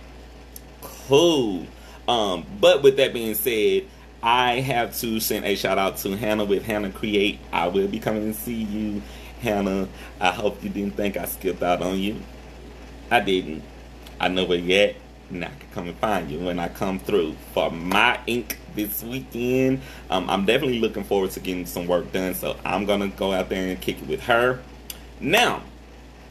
Cool. 0.81 1.67
Um, 2.07 2.45
but 2.60 2.83
with 2.83 2.98
that 2.98 3.13
being 3.13 3.36
said, 3.36 3.86
I 4.24 4.60
have 4.60 4.98
to 5.00 5.19
send 5.19 5.45
a 5.45 5.55
shout 5.55 5.77
out 5.77 5.98
to 5.98 6.15
Hannah 6.15 6.45
with 6.45 6.63
Hannah 6.63 6.91
Create. 6.91 7.39
I 7.51 7.67
will 7.67 7.88
be 7.88 8.00
coming 8.00 8.33
to 8.33 8.39
see 8.39 8.63
you, 8.63 9.01
Hannah. 9.41 9.88
I 10.19 10.31
hope 10.31 10.63
you 10.63 10.69
didn't 10.69 10.95
think 10.95 11.17
I 11.17 11.25
skipped 11.25 11.63
out 11.63 11.81
on 11.81 12.00
you. 12.00 12.17
I 13.10 13.19
didn't. 13.19 13.63
I 14.19 14.27
know 14.27 14.45
where 14.45 14.57
you 14.57 14.75
at, 14.75 14.95
and 15.31 15.43
I 15.43 15.48
can 15.48 15.69
come 15.74 15.88
and 15.88 15.98
find 15.98 16.29
you 16.29 16.39
when 16.39 16.60
I 16.60 16.69
come 16.69 17.00
through 17.00 17.36
for 17.53 17.71
my 17.71 18.19
ink 18.27 18.57
this 18.75 19.03
weekend. 19.03 19.81
Um, 20.10 20.29
I'm 20.29 20.45
definitely 20.45 20.79
looking 20.79 21.03
forward 21.03 21.31
to 21.31 21.39
getting 21.39 21.65
some 21.65 21.88
work 21.88 22.12
done, 22.12 22.36
so 22.36 22.57
I'm 22.63 22.86
gonna 22.86 23.07
go 23.10 23.33
out 23.33 23.50
there 23.50 23.67
and 23.67 23.81
kick 23.81 24.01
it 24.01 24.07
with 24.07 24.21
her. 24.24 24.62
Now, 25.22 25.62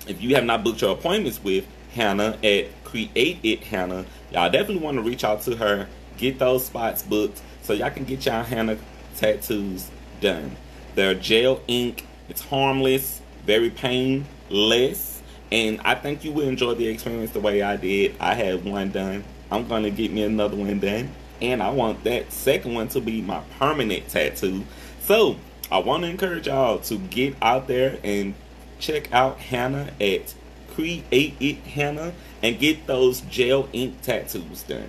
if 0.07 0.21
you 0.21 0.35
have 0.35 0.45
not 0.45 0.65
booked 0.65 0.83
your 0.83 0.93
appointments 0.93 1.43
with 1.43 1.65
Hannah 1.95 2.37
at 2.43 2.85
Create 2.85 3.39
It 3.43 3.63
Hannah, 3.65 4.05
y'all 4.33 4.51
definitely 4.51 4.79
want 4.79 4.97
to 4.97 5.03
reach 5.03 5.25
out 5.25 5.43
to 5.43 5.57
her, 5.57 5.89
Get 6.21 6.39
those 6.39 6.67
spots 6.67 7.03
booked 7.03 7.41
so 7.63 7.73
y'all 7.73 7.89
can 7.89 8.05
get 8.05 8.27
y'all 8.27 8.45
Hannah 8.45 8.77
tattoos 9.17 9.91
done. 10.21 10.55
They're 10.95 11.15
gel 11.15 11.63
ink. 11.67 12.07
It's 12.29 12.43
harmless, 12.43 13.23
very 13.47 13.71
painless, 13.71 15.23
and 15.51 15.81
I 15.83 15.95
think 15.95 16.23
you 16.23 16.33
will 16.33 16.47
enjoy 16.47 16.75
the 16.75 16.89
experience 16.89 17.31
the 17.31 17.41
way 17.41 17.63
I 17.63 17.77
did. 17.77 18.17
I 18.21 18.35
had 18.35 18.67
one 18.67 18.91
done. 18.91 19.25
I'm 19.51 19.67
gonna 19.67 19.89
get 19.89 20.13
me 20.13 20.23
another 20.25 20.57
one 20.57 20.79
done, 20.79 21.11
and 21.41 21.63
I 21.63 21.71
want 21.71 22.05
that 22.05 22.31
second 22.33 22.75
one 22.75 22.89
to 22.89 23.01
be 23.01 23.23
my 23.23 23.41
permanent 23.59 24.07
tattoo. 24.09 24.65
So 25.01 25.37
I 25.73 25.79
want 25.79 26.03
to 26.03 26.11
encourage 26.11 26.49
y'all 26.49 26.81
to 26.81 26.99
get 26.99 27.35
out 27.41 27.67
there 27.67 27.99
and 28.05 28.35
check 28.81 29.13
out 29.13 29.39
Hannah 29.39 29.93
at 30.01 30.35
Create 30.75 31.35
It 31.41 31.57
Hannah 31.59 32.13
and 32.43 32.59
get 32.59 32.87
those 32.87 33.21
gel 33.23 33.69
ink 33.73 34.01
tattoos 34.03 34.63
done. 34.63 34.89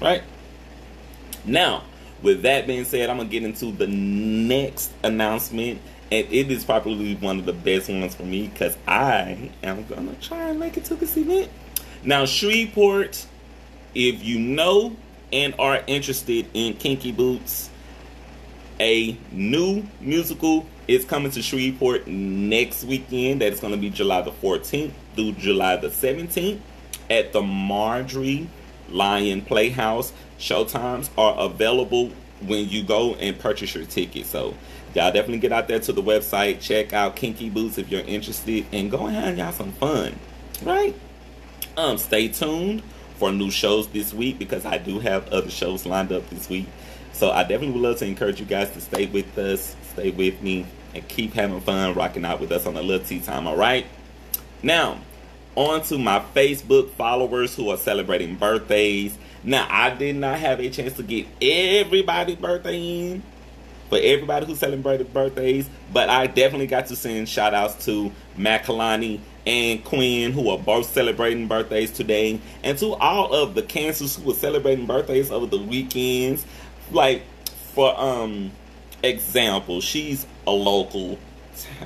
Right? 0.00 0.22
Now, 1.44 1.84
with 2.22 2.42
that 2.42 2.66
being 2.66 2.84
said, 2.84 3.10
I'm 3.10 3.18
gonna 3.18 3.28
get 3.28 3.42
into 3.42 3.70
the 3.72 3.86
next 3.86 4.90
announcement, 5.02 5.80
and 6.10 6.26
it 6.30 6.50
is 6.50 6.64
probably 6.64 7.16
one 7.16 7.38
of 7.38 7.44
the 7.44 7.52
best 7.52 7.88
ones 7.90 8.14
for 8.14 8.22
me 8.22 8.48
because 8.48 8.76
I 8.88 9.50
am 9.62 9.84
gonna 9.86 10.14
try 10.20 10.48
and 10.48 10.58
make 10.58 10.76
it 10.76 10.84
to 10.86 10.94
this 10.94 11.16
event. 11.16 11.50
Now, 12.02 12.24
Shreveport, 12.24 13.26
if 13.94 14.24
you 14.24 14.38
know 14.38 14.96
and 15.32 15.54
are 15.58 15.82
interested 15.86 16.46
in 16.54 16.74
kinky 16.74 17.12
boots, 17.12 17.68
a 18.80 19.16
new 19.32 19.84
musical 20.00 20.66
is 20.88 21.04
coming 21.04 21.30
to 21.32 21.42
Shreveport 21.42 22.06
next 22.06 22.84
weekend. 22.84 23.40
That 23.40 23.52
is 23.52 23.60
going 23.60 23.72
to 23.72 23.78
be 23.78 23.90
July 23.90 24.22
the 24.22 24.32
14th 24.32 24.92
through 25.14 25.32
July 25.32 25.76
the 25.76 25.88
17th 25.88 26.60
at 27.10 27.32
the 27.32 27.42
Marjorie 27.42 28.48
Lyons 28.90 29.46
Playhouse. 29.46 30.12
Showtimes 30.38 31.10
are 31.16 31.38
available 31.46 32.10
when 32.42 32.68
you 32.68 32.82
go 32.82 33.14
and 33.14 33.38
purchase 33.38 33.74
your 33.74 33.84
ticket. 33.84 34.26
So 34.26 34.54
y'all 34.94 35.12
definitely 35.12 35.38
get 35.38 35.52
out 35.52 35.68
there 35.68 35.80
to 35.80 35.92
the 35.92 36.02
website, 36.02 36.60
check 36.60 36.92
out 36.92 37.16
Kinky 37.16 37.50
Boots 37.50 37.78
if 37.78 37.90
you're 37.90 38.02
interested, 38.02 38.66
and 38.72 38.90
go 38.90 39.06
ahead 39.06 39.28
and 39.28 39.38
have 39.38 39.58
y'all 39.58 39.66
some 39.66 39.72
fun. 39.72 40.18
Right? 40.62 40.94
Um, 41.76 41.98
stay 41.98 42.28
tuned 42.28 42.82
for 43.16 43.32
new 43.32 43.50
shows 43.50 43.88
this 43.88 44.12
week 44.12 44.38
because 44.38 44.64
I 44.64 44.78
do 44.78 45.00
have 45.00 45.28
other 45.32 45.50
shows 45.50 45.86
lined 45.86 46.12
up 46.12 46.28
this 46.30 46.48
week. 46.48 46.66
So 47.12 47.30
I 47.30 47.42
definitely 47.42 47.70
would 47.70 47.82
love 47.82 47.98
to 47.98 48.06
encourage 48.06 48.40
you 48.40 48.46
guys 48.46 48.70
to 48.72 48.80
stay 48.80 49.06
with 49.06 49.36
us, 49.38 49.76
stay 49.94 50.10
with 50.10 50.40
me, 50.42 50.66
and 50.94 51.06
keep 51.08 51.32
having 51.32 51.60
fun 51.60 51.94
rocking 51.94 52.24
out 52.24 52.40
with 52.40 52.52
us 52.52 52.66
on 52.66 52.74
the 52.74 52.82
little 52.82 53.04
tea 53.04 53.20
time, 53.20 53.46
all 53.46 53.56
right? 53.56 53.86
Now, 54.62 55.00
on 55.56 55.82
to 55.82 55.98
my 55.98 56.20
Facebook 56.34 56.90
followers 56.90 57.54
who 57.54 57.70
are 57.70 57.76
celebrating 57.76 58.36
birthdays. 58.36 59.16
Now, 59.42 59.66
I 59.70 59.90
did 59.90 60.16
not 60.16 60.38
have 60.38 60.60
a 60.60 60.70
chance 60.70 60.94
to 60.94 61.02
get 61.02 61.26
everybody's 61.40 62.36
birthday 62.36 62.78
in 62.78 63.22
for 63.88 63.98
everybody 63.98 64.46
who 64.46 64.54
celebrated 64.54 65.12
birthdays, 65.12 65.68
but 65.92 66.08
I 66.08 66.26
definitely 66.26 66.66
got 66.66 66.86
to 66.86 66.96
send 66.96 67.28
shout 67.28 67.54
outs 67.54 67.84
to 67.84 68.10
Matt 68.36 68.64
Kalani 68.64 69.20
and 69.46 69.84
Quinn, 69.84 70.32
who 70.32 70.48
are 70.48 70.58
both 70.58 70.92
celebrating 70.92 71.46
birthdays 71.46 71.92
today, 71.92 72.40
and 72.62 72.78
to 72.78 72.94
all 72.94 73.34
of 73.34 73.54
the 73.54 73.62
cancers 73.62 74.16
who 74.16 74.24
were 74.24 74.34
celebrating 74.34 74.86
birthdays 74.86 75.30
over 75.30 75.46
the 75.46 75.58
weekends. 75.58 76.44
Like, 76.90 77.22
for 77.74 77.98
um 78.00 78.52
example, 79.04 79.80
she's 79.80 80.26
a 80.46 80.50
local 80.50 81.18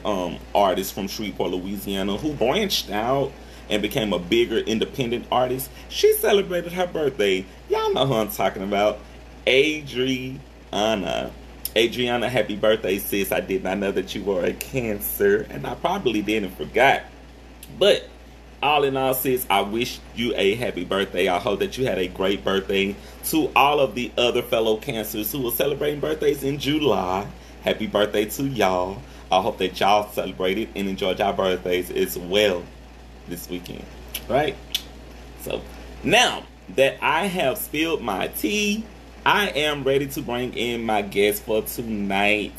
um 0.05 0.39
artist 0.55 0.95
from 0.95 1.09
Shreveport, 1.09 1.51
Louisiana, 1.51 2.17
who 2.17 2.33
branched 2.33 2.91
out 2.91 3.33
and 3.69 3.83
became 3.83 4.13
a 4.13 4.19
bigger 4.19 4.59
independent 4.59 5.27
artist. 5.31 5.71
She 5.89 6.13
celebrated 6.15 6.73
her 6.73 6.87
birthday. 6.87 7.45
Y'all 7.69 7.93
know 7.93 8.07
who 8.07 8.15
I'm 8.15 8.31
talking 8.31 8.63
about. 8.63 8.99
Adriana. 9.47 11.31
Adriana, 11.77 12.29
happy 12.29 12.57
birthday, 12.57 12.99
sis. 12.99 13.31
I 13.31 13.41
did 13.41 13.63
not 13.63 13.79
know 13.79 13.93
that 13.93 14.15
you 14.15 14.23
were 14.23 14.45
a 14.45 14.53
cancer, 14.55 15.47
and 15.51 15.67
I 15.67 15.75
probably 15.75 16.23
didn't 16.23 16.57
forgot. 16.57 17.03
But 17.79 18.09
all 18.63 18.85
in 18.85 18.97
all, 18.97 19.15
sis, 19.15 19.47
I 19.49 19.61
wish 19.61 20.01
you 20.15 20.35
a 20.37 20.55
happy 20.55 20.85
birthday. 20.85 21.29
I 21.29 21.39
hope 21.39 21.61
that 21.61 21.79
you 21.79 21.87
had 21.87 21.99
a 21.99 22.09
great 22.09 22.45
birthday. 22.45 22.97
To 23.25 23.51
all 23.55 23.81
of 23.81 23.95
the 23.95 24.11
other 24.17 24.43
fellow 24.43 24.77
cancers 24.79 25.31
who 25.31 25.47
are 25.47 25.53
celebrating 25.53 26.01
birthdays 26.01 26.43
in 26.43 26.59
July, 26.59 27.27
happy 27.63 27.87
birthday 27.87 28.25
to 28.25 28.45
y'all. 28.45 29.01
I 29.31 29.41
hope 29.41 29.59
that 29.59 29.79
y'all 29.79 30.11
celebrated 30.11 30.71
and 30.75 30.89
enjoyed 30.89 31.19
your 31.19 31.33
birthdays 31.33 31.91
as 31.91 32.19
well 32.19 32.63
this 33.29 33.49
weekend. 33.49 33.85
Right? 34.29 34.57
So 35.43 35.61
now 36.03 36.45
that 36.75 36.99
I 37.03 37.27
have 37.27 37.59
spilled 37.59 38.03
my 38.03 38.29
tea, 38.29 38.85
I 39.25 39.49
am 39.49 39.85
ready 39.85 40.07
to 40.07 40.23
bring 40.23 40.55
in 40.55 40.83
my 40.85 41.03
guest 41.03 41.43
for 41.43 41.63
tonight. 41.63 42.55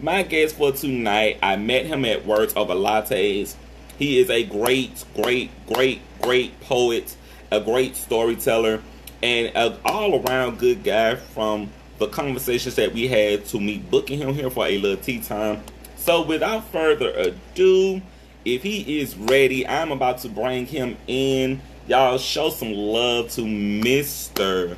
My 0.00 0.22
guest 0.22 0.56
for 0.56 0.72
tonight, 0.72 1.38
I 1.42 1.56
met 1.56 1.86
him 1.86 2.04
at 2.04 2.26
Words 2.26 2.54
Over 2.56 2.74
Lattes. 2.74 3.54
He 3.98 4.18
is 4.18 4.30
a 4.30 4.44
great, 4.44 5.04
great, 5.14 5.50
great, 5.66 6.00
great 6.20 6.60
poet, 6.60 7.16
a 7.50 7.60
great 7.60 7.96
storyteller, 7.96 8.82
and 9.22 9.52
an 9.54 9.76
all 9.84 10.20
around 10.20 10.58
good 10.58 10.82
guy 10.82 11.14
from 11.16 11.70
the 11.98 12.08
conversations 12.08 12.74
that 12.76 12.92
we 12.92 13.06
had 13.06 13.46
to 13.46 13.60
me 13.60 13.78
booking 13.78 14.18
him 14.18 14.34
here 14.34 14.50
for 14.50 14.66
a 14.66 14.78
little 14.78 15.02
tea 15.02 15.20
time. 15.20 15.62
So, 15.96 16.22
without 16.22 16.64
further 16.72 17.10
ado, 17.12 18.02
if 18.44 18.62
he 18.64 19.00
is 19.00 19.16
ready, 19.16 19.66
I'm 19.66 19.92
about 19.92 20.18
to 20.18 20.28
bring 20.28 20.66
him 20.66 20.96
in. 21.06 21.62
Y'all 21.86 22.18
show 22.18 22.50
some 22.50 22.72
love 22.72 23.30
to 23.30 23.42
Mr. 23.42 24.76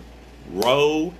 Ronin. 0.50 1.14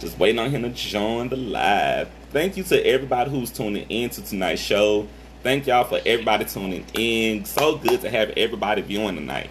Just 0.00 0.18
waiting 0.18 0.38
on 0.38 0.50
him 0.50 0.62
to 0.62 0.70
join 0.70 1.30
the 1.30 1.36
live. 1.36 2.10
Thank 2.34 2.56
you 2.56 2.64
to 2.64 2.84
everybody 2.84 3.30
who's 3.30 3.52
tuning 3.52 3.88
in 3.88 4.10
to 4.10 4.20
tonight's 4.20 4.60
show. 4.60 5.06
Thank 5.44 5.68
y'all 5.68 5.84
for 5.84 6.00
everybody 6.04 6.44
tuning 6.44 6.84
in. 6.92 7.44
So 7.44 7.76
good 7.76 8.00
to 8.00 8.10
have 8.10 8.30
everybody 8.30 8.82
viewing 8.82 9.14
tonight. 9.14 9.50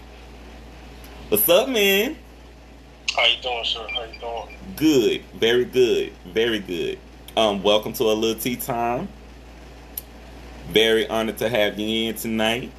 What's 1.30 1.48
up, 1.48 1.69
man? 1.69 2.17
How 3.15 3.26
you 3.26 3.41
doing, 3.41 3.63
sir? 3.63 3.88
How 3.88 4.04
you 4.04 4.19
doing? 4.19 4.58
Good, 4.76 5.22
very 5.36 5.63
good, 5.63 6.12
very 6.26 6.60
good. 6.60 7.00
Um, 7.38 7.63
welcome 7.63 7.93
to 7.93 8.04
a 8.04 8.12
little 8.12 8.38
tea 8.38 8.58
time. 8.58 9.08
Very 10.67 11.08
honored 11.08 11.38
to 11.38 11.48
have 11.48 11.80
you 11.80 12.10
in 12.10 12.15
tonight. 12.15 12.69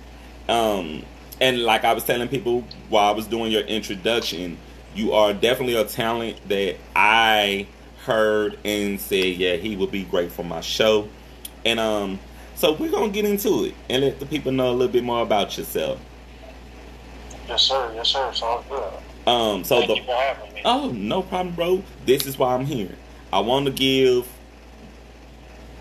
Um, 0.51 1.03
and 1.41 1.63
like 1.63 1.85
I 1.87 1.95
was 1.95 2.05
telling 2.05 2.29
people 2.29 2.63
while 2.91 3.11
I 3.11 3.17
was 3.17 3.27
doing 3.27 3.51
your 3.51 3.63
introduction, 3.63 4.59
you 4.95 5.15
are 5.15 5.33
definitely 5.33 5.77
a 5.77 5.87
talent 5.87 6.47
that 6.51 6.77
I 6.95 7.69
heard 8.05 8.59
and 8.65 9.01
said, 9.01 9.37
yeah, 9.37 9.57
he 9.57 9.77
would 9.77 9.91
be 9.91 10.05
great 10.05 10.31
for 10.31 10.45
my 10.45 10.61
show. 10.61 11.09
And 11.65 11.81
um, 11.81 12.19
so 12.55 12.73
we're 12.73 12.91
gonna 12.91 13.13
get 13.13 13.25
into 13.25 13.65
it 13.65 13.75
and 13.89 14.03
let 14.05 14.21
the 14.21 14.27
people 14.27 14.53
know 14.53 14.71
a 14.71 14.73
little 14.73 14.93
bit 14.93 15.05
more 15.05 15.23
about 15.23 15.57
yourself. 15.59 16.01
Yes, 17.49 17.63
sir. 17.63 17.93
Yes, 17.95 18.09
sir. 18.09 18.33
Sounds 18.33 18.65
good. 18.69 18.93
Um, 19.27 19.65
so 19.65 19.79
Thank 19.79 19.89
the 19.89 19.97
you 19.97 20.03
for 20.05 20.15
having 20.15 20.55
me. 20.55 20.63
Oh, 20.65 20.91
no 20.91 21.23
problem, 21.23 21.55
bro. 21.55 21.83
This 22.05 22.27
is 22.27 22.39
why 22.39 22.55
I'm 22.55 22.67
here. 22.67 22.95
I 23.33 23.41
want 23.41 23.67
to 23.67 23.73
give 23.73 24.29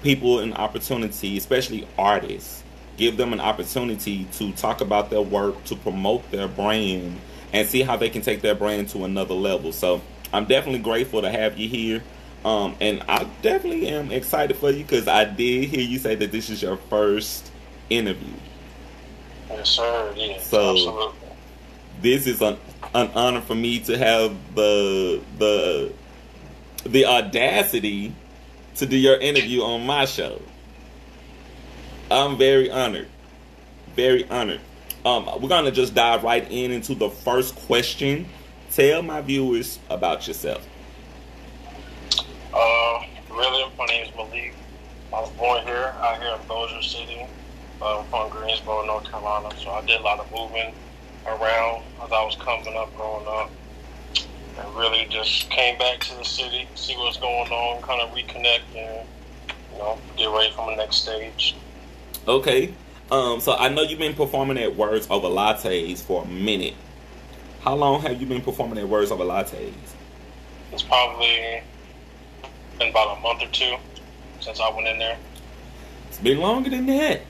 people 0.01 0.39
an 0.39 0.53
opportunity, 0.53 1.37
especially 1.37 1.87
artists, 1.97 2.63
give 2.97 3.17
them 3.17 3.33
an 3.33 3.39
opportunity 3.39 4.25
to 4.33 4.51
talk 4.53 4.81
about 4.81 5.09
their 5.09 5.21
work, 5.21 5.63
to 5.65 5.75
promote 5.75 6.29
their 6.31 6.47
brand, 6.47 7.19
and 7.53 7.67
see 7.67 7.81
how 7.81 7.95
they 7.95 8.09
can 8.09 8.21
take 8.21 8.41
their 8.41 8.55
brand 8.55 8.89
to 8.89 9.05
another 9.05 9.33
level. 9.33 9.71
So 9.71 10.01
I'm 10.33 10.45
definitely 10.45 10.79
grateful 10.81 11.21
to 11.21 11.29
have 11.29 11.57
you 11.57 11.69
here. 11.69 12.03
Um, 12.43 12.75
and 12.81 13.03
I 13.07 13.23
definitely 13.41 13.87
am 13.87 14.11
excited 14.11 14.57
for 14.57 14.69
you 14.71 14.83
because 14.83 15.07
I 15.07 15.23
did 15.23 15.69
hear 15.69 15.79
you 15.79 15.97
say 15.99 16.15
that 16.15 16.31
this 16.31 16.49
is 16.49 16.61
your 16.61 16.75
first 16.75 17.51
interview. 17.89 18.33
Yes, 19.49 19.69
sir. 19.69 20.13
Yeah. 20.17 20.39
So- 20.39 20.71
absolutely. 20.71 21.13
this 22.01 22.27
is 22.27 22.41
an, 22.41 22.57
an 22.93 23.11
honor 23.15 23.41
for 23.41 23.55
me 23.55 23.79
to 23.81 23.97
have 23.97 24.35
the 24.55 25.21
the 25.37 25.93
the 26.85 27.05
audacity 27.05 28.13
to 28.75 28.85
do 28.85 28.97
your 28.97 29.17
interview 29.17 29.61
on 29.61 29.85
my 29.85 30.03
show. 30.05 30.41
I'm 32.11 32.37
very 32.37 32.69
honored, 32.69 33.07
very 33.95 34.27
honored. 34.29 34.59
Um, 35.05 35.29
we're 35.41 35.49
gonna 35.49 35.71
just 35.71 35.93
dive 35.93 36.23
right 36.23 36.45
in 36.51 36.71
into 36.71 36.95
the 36.95 37.09
first 37.09 37.55
question. 37.55 38.27
Tell 38.73 39.03
my 39.03 39.21
viewers 39.21 39.77
about 39.87 40.27
yourself. 40.27 40.67
Uh, 42.51 43.03
really, 43.29 43.71
my 43.77 43.85
name 43.85 44.07
is 44.07 44.15
Malik. 44.15 44.55
I 45.13 45.21
was 45.21 45.29
born 45.31 45.63
here, 45.63 45.93
out 45.99 46.19
here 46.19 46.35
in 46.41 46.47
Bossier 46.47 46.81
City. 46.81 47.23
Uh, 47.79 47.99
I'm 47.99 48.05
from 48.05 48.31
Greensboro, 48.31 48.83
North 48.87 49.03
Carolina. 49.03 49.51
So 49.59 49.69
I 49.69 49.85
did 49.85 49.99
a 49.99 50.03
lot 50.03 50.19
of 50.19 50.31
moving 50.31 50.73
around 51.27 51.83
as 52.03 52.11
I 52.11 52.25
was 52.25 52.35
coming 52.37 52.75
up, 52.75 52.95
growing 52.95 53.27
up. 53.27 53.51
And 54.57 54.75
really 54.75 55.05
just 55.05 55.51
came 55.51 55.77
back 55.77 55.99
to 55.99 56.17
the 56.17 56.25
city, 56.25 56.67
see 56.73 56.95
what's 56.95 57.17
going 57.17 57.51
on, 57.51 57.79
kind 57.83 58.01
of 58.01 58.09
reconnect 58.09 58.61
and, 58.75 59.07
you 59.71 59.77
know, 59.77 59.99
get 60.17 60.31
ready 60.31 60.51
for 60.51 60.65
my 60.65 60.75
next 60.75 60.95
stage. 60.95 61.55
Okay. 62.27 62.73
Um, 63.11 63.39
so 63.39 63.53
I 63.53 63.69
know 63.69 63.83
you've 63.83 63.99
been 63.99 64.15
performing 64.15 64.57
at 64.57 64.75
Words 64.75 65.05
Over 65.11 65.27
Lattes 65.27 66.01
for 66.01 66.23
a 66.23 66.27
minute. 66.27 66.73
How 67.63 67.75
long 67.75 68.01
have 68.01 68.19
you 68.19 68.27
been 68.27 68.41
performing 68.41 68.77
at 68.77 68.89
Words 68.89 69.09
Over 69.09 69.23
Lattes? 69.23 69.71
It's 70.73 70.83
probably 70.83 71.61
been 72.77 72.89
about 72.89 73.17
a 73.17 73.21
month 73.21 73.41
or 73.41 73.47
two 73.47 73.75
since 74.41 74.59
I 74.59 74.69
went 74.75 74.87
in 74.89 74.99
there. 74.99 75.17
It's 76.09 76.19
been 76.19 76.39
longer 76.39 76.69
than 76.69 76.85
that. 76.87 77.21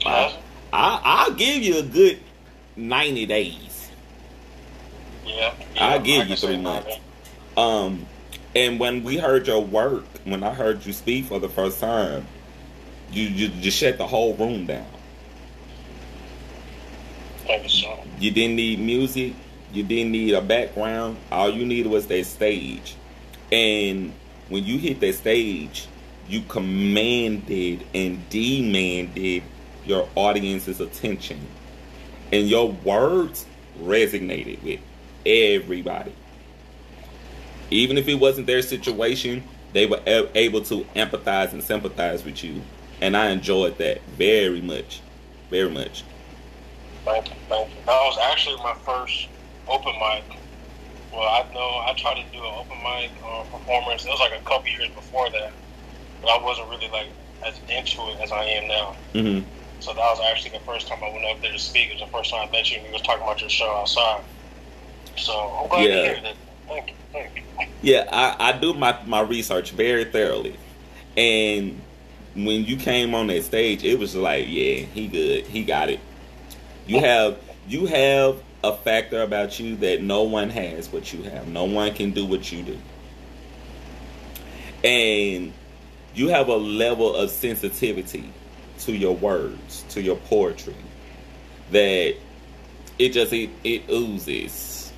Yes? 0.00 0.36
I 0.74 1.00
I'll 1.02 1.32
give 1.32 1.62
you 1.62 1.78
a 1.78 1.82
good 1.82 2.20
ninety 2.76 3.24
days. 3.24 3.88
Yeah. 5.24 5.54
I'll 5.80 6.00
give 6.00 6.22
I 6.22 6.24
you 6.24 6.36
three 6.36 6.58
months. 6.58 6.98
Um, 7.56 8.04
and 8.54 8.78
when 8.78 9.04
we 9.04 9.16
heard 9.16 9.46
your 9.46 9.64
work, 9.64 10.04
when 10.24 10.42
I 10.42 10.52
heard 10.52 10.84
you 10.84 10.92
speak 10.92 11.24
for 11.24 11.40
the 11.40 11.48
first 11.48 11.80
time, 11.80 12.26
you 13.10 13.22
you 13.22 13.48
just 13.48 13.78
shut 13.78 13.96
the 13.96 14.06
whole 14.06 14.34
room 14.34 14.66
down. 14.66 14.86
Sir. 17.68 17.96
You 18.18 18.30
didn't 18.30 18.56
need 18.56 18.80
music. 18.80 19.34
You 19.72 19.82
didn't 19.82 20.12
need 20.12 20.34
a 20.34 20.40
background. 20.40 21.16
All 21.30 21.50
you 21.50 21.66
needed 21.66 21.90
was 21.90 22.06
that 22.06 22.24
stage. 22.26 22.94
And 23.50 24.12
when 24.48 24.64
you 24.64 24.78
hit 24.78 25.00
that 25.00 25.14
stage, 25.14 25.88
you 26.28 26.42
commanded 26.42 27.84
and 27.94 28.28
demanded 28.30 29.42
your 29.84 30.08
audience's 30.14 30.80
attention. 30.80 31.46
And 32.32 32.48
your 32.48 32.70
words 32.70 33.46
resonated 33.80 34.62
with 34.62 34.80
everybody. 35.26 36.14
Even 37.70 37.98
if 37.98 38.08
it 38.08 38.14
wasn't 38.14 38.46
their 38.46 38.62
situation, 38.62 39.42
they 39.72 39.86
were 39.86 40.00
able 40.06 40.62
to 40.62 40.84
empathize 40.94 41.52
and 41.52 41.62
sympathize 41.62 42.24
with 42.24 42.44
you. 42.44 42.62
And 43.00 43.16
I 43.16 43.30
enjoyed 43.30 43.78
that 43.78 44.02
very 44.16 44.60
much. 44.60 45.00
Very 45.50 45.70
much. 45.70 46.04
Thank 47.04 47.28
you, 47.28 47.36
thank 47.48 47.68
you. 47.70 47.76
That 47.86 48.00
was 48.00 48.18
actually 48.18 48.56
my 48.56 48.74
first 48.84 49.28
open 49.68 49.92
mic. 50.00 50.24
Well, 51.12 51.22
I 51.22 51.44
know 51.52 51.82
I 51.86 51.94
tried 51.96 52.14
to 52.14 52.32
do 52.32 52.38
an 52.38 52.52
open 52.56 52.76
mic 52.82 53.10
uh, 53.24 53.44
performance. 53.56 54.04
It 54.04 54.08
was 54.08 54.20
like 54.20 54.32
a 54.32 54.42
couple 54.44 54.68
years 54.68 54.88
before 54.88 55.30
that, 55.30 55.52
but 56.20 56.28
I 56.30 56.42
wasn't 56.42 56.68
really 56.70 56.88
like 56.88 57.08
as 57.46 57.58
into 57.68 58.00
it 58.10 58.20
as 58.22 58.32
I 58.32 58.44
am 58.44 58.68
now. 58.68 58.96
hmm 59.12 59.38
So 59.80 59.92
that 59.92 60.00
was 60.00 60.20
actually 60.30 60.58
the 60.58 60.64
first 60.64 60.88
time 60.88 60.98
I 61.04 61.12
went 61.12 61.24
up 61.26 61.40
there 61.42 61.52
to 61.52 61.58
speak. 61.58 61.90
It 61.90 62.00
was 62.00 62.10
the 62.10 62.16
first 62.16 62.30
time 62.30 62.48
I 62.48 62.52
met 62.52 62.70
you 62.70 62.78
and 62.78 62.86
you 62.86 62.92
was 62.92 63.02
talking 63.02 63.22
about 63.22 63.40
your 63.40 63.50
show 63.50 63.70
outside. 63.76 64.22
So 65.16 65.32
I'm 65.60 65.68
glad 65.68 65.88
Yeah. 65.88 65.96
to 65.96 66.08
hear 66.08 66.20
that. 66.22 66.36
Thank 66.66 66.88
you, 66.88 66.94
thank 67.12 67.36
you. 67.36 67.42
Yeah, 67.82 68.08
I, 68.10 68.48
I 68.48 68.52
do 68.58 68.72
my, 68.72 68.98
my 69.06 69.20
research 69.20 69.72
very 69.72 70.04
thoroughly. 70.06 70.56
And 71.16 71.80
when 72.34 72.64
you 72.64 72.76
came 72.78 73.14
on 73.14 73.26
that 73.28 73.44
stage, 73.44 73.84
it 73.84 73.98
was 73.98 74.16
like, 74.16 74.46
yeah, 74.48 74.86
he 74.86 75.06
good. 75.06 75.44
He 75.46 75.64
got 75.64 75.90
it. 75.90 76.00
You 76.86 77.00
have 77.00 77.38
you 77.66 77.86
have 77.86 78.42
a 78.62 78.74
factor 78.76 79.22
about 79.22 79.58
you 79.58 79.76
that 79.76 80.02
no 80.02 80.22
one 80.22 80.50
has 80.50 80.92
what 80.92 81.12
you 81.12 81.22
have. 81.24 81.48
No 81.48 81.64
one 81.64 81.94
can 81.94 82.12
do 82.12 82.26
what 82.26 82.50
you 82.50 82.62
do. 82.62 82.78
And 84.82 85.52
you 86.14 86.28
have 86.28 86.48
a 86.48 86.56
level 86.56 87.14
of 87.14 87.30
sensitivity 87.30 88.30
to 88.80 88.92
your 88.92 89.16
words, 89.16 89.84
to 89.90 90.02
your 90.02 90.16
poetry 90.16 90.74
that 91.70 92.14
it 92.98 93.08
just 93.10 93.32
it, 93.32 93.50
it 93.62 93.88
oozes. 93.90 94.92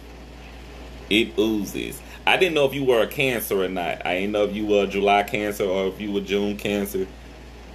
It 1.08 1.38
oozes. 1.38 2.00
I 2.26 2.36
didn't 2.36 2.54
know 2.54 2.66
if 2.66 2.74
you 2.74 2.84
were 2.84 3.02
a 3.02 3.06
cancer 3.06 3.62
or 3.62 3.68
not. 3.68 4.04
I 4.04 4.14
didn't 4.14 4.32
know 4.32 4.44
if 4.44 4.54
you 4.54 4.66
were 4.66 4.84
a 4.84 4.86
July 4.86 5.22
cancer 5.22 5.64
or 5.64 5.86
if 5.86 6.00
you 6.00 6.10
were 6.10 6.20
June 6.20 6.56
cancer. 6.56 7.06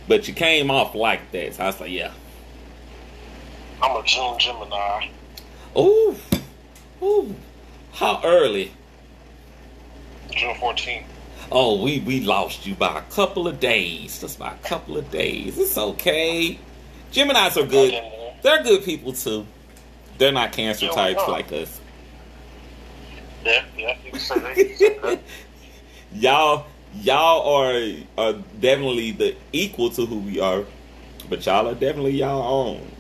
But 0.08 0.28
you 0.28 0.34
came 0.34 0.70
off 0.70 0.94
like 0.94 1.32
that. 1.32 1.56
So 1.56 1.64
I 1.64 1.68
was 1.68 1.80
like, 1.80 1.92
yeah. 1.92 2.12
I'm 3.82 3.96
a 3.96 4.06
June 4.06 4.38
Gemini. 4.38 5.10
Ooh. 5.78 6.16
Ooh. 7.02 7.36
How 7.94 8.22
early? 8.24 8.72
June 10.32 10.56
14th. 10.56 11.04
Oh, 11.52 11.82
we, 11.84 12.00
we 12.00 12.22
lost 12.22 12.66
you 12.66 12.76
by 12.76 13.00
a 13.00 13.02
couple 13.14 13.48
of 13.48 13.60
days. 13.60 14.22
Just 14.22 14.40
by 14.40 14.54
a 14.54 14.58
couple 14.58 14.98
of 14.98 15.10
days. 15.12 15.58
It's 15.58 15.78
okay. 15.78 16.60
Geminis 17.12 17.58
are 17.58 17.68
good. 17.68 17.92
Got 17.92 18.04
in 18.04 18.10
there. 18.12 18.34
They're 18.42 18.64
good 18.64 18.84
people 18.84 19.14
too. 19.14 19.46
They're 20.18 20.32
not 20.32 20.52
cancer 20.52 20.86
Yeah, 20.86 20.92
types 20.92 21.28
like 21.28 21.52
us. 21.52 21.80
Yeah, 23.44 23.66
yeah, 23.78 23.98
you 24.06 24.12
can 24.12 24.20
say 24.20 24.40
that. 24.40 24.58
You 24.58 24.66
can 24.66 24.78
say 24.78 25.00
that. 25.00 25.20
y'all 26.14 26.68
y'all 26.94 27.56
are 27.56 27.94
are 28.18 28.34
definitely 28.60 29.12
the 29.12 29.36
equal 29.52 29.90
to 29.92 30.06
who 30.06 30.20
we 30.20 30.40
are, 30.40 30.64
but 31.30 31.46
y'all 31.46 31.68
are 31.68 31.74
definitely 31.74 32.12
y'all 32.12 32.70
own. 32.70 32.92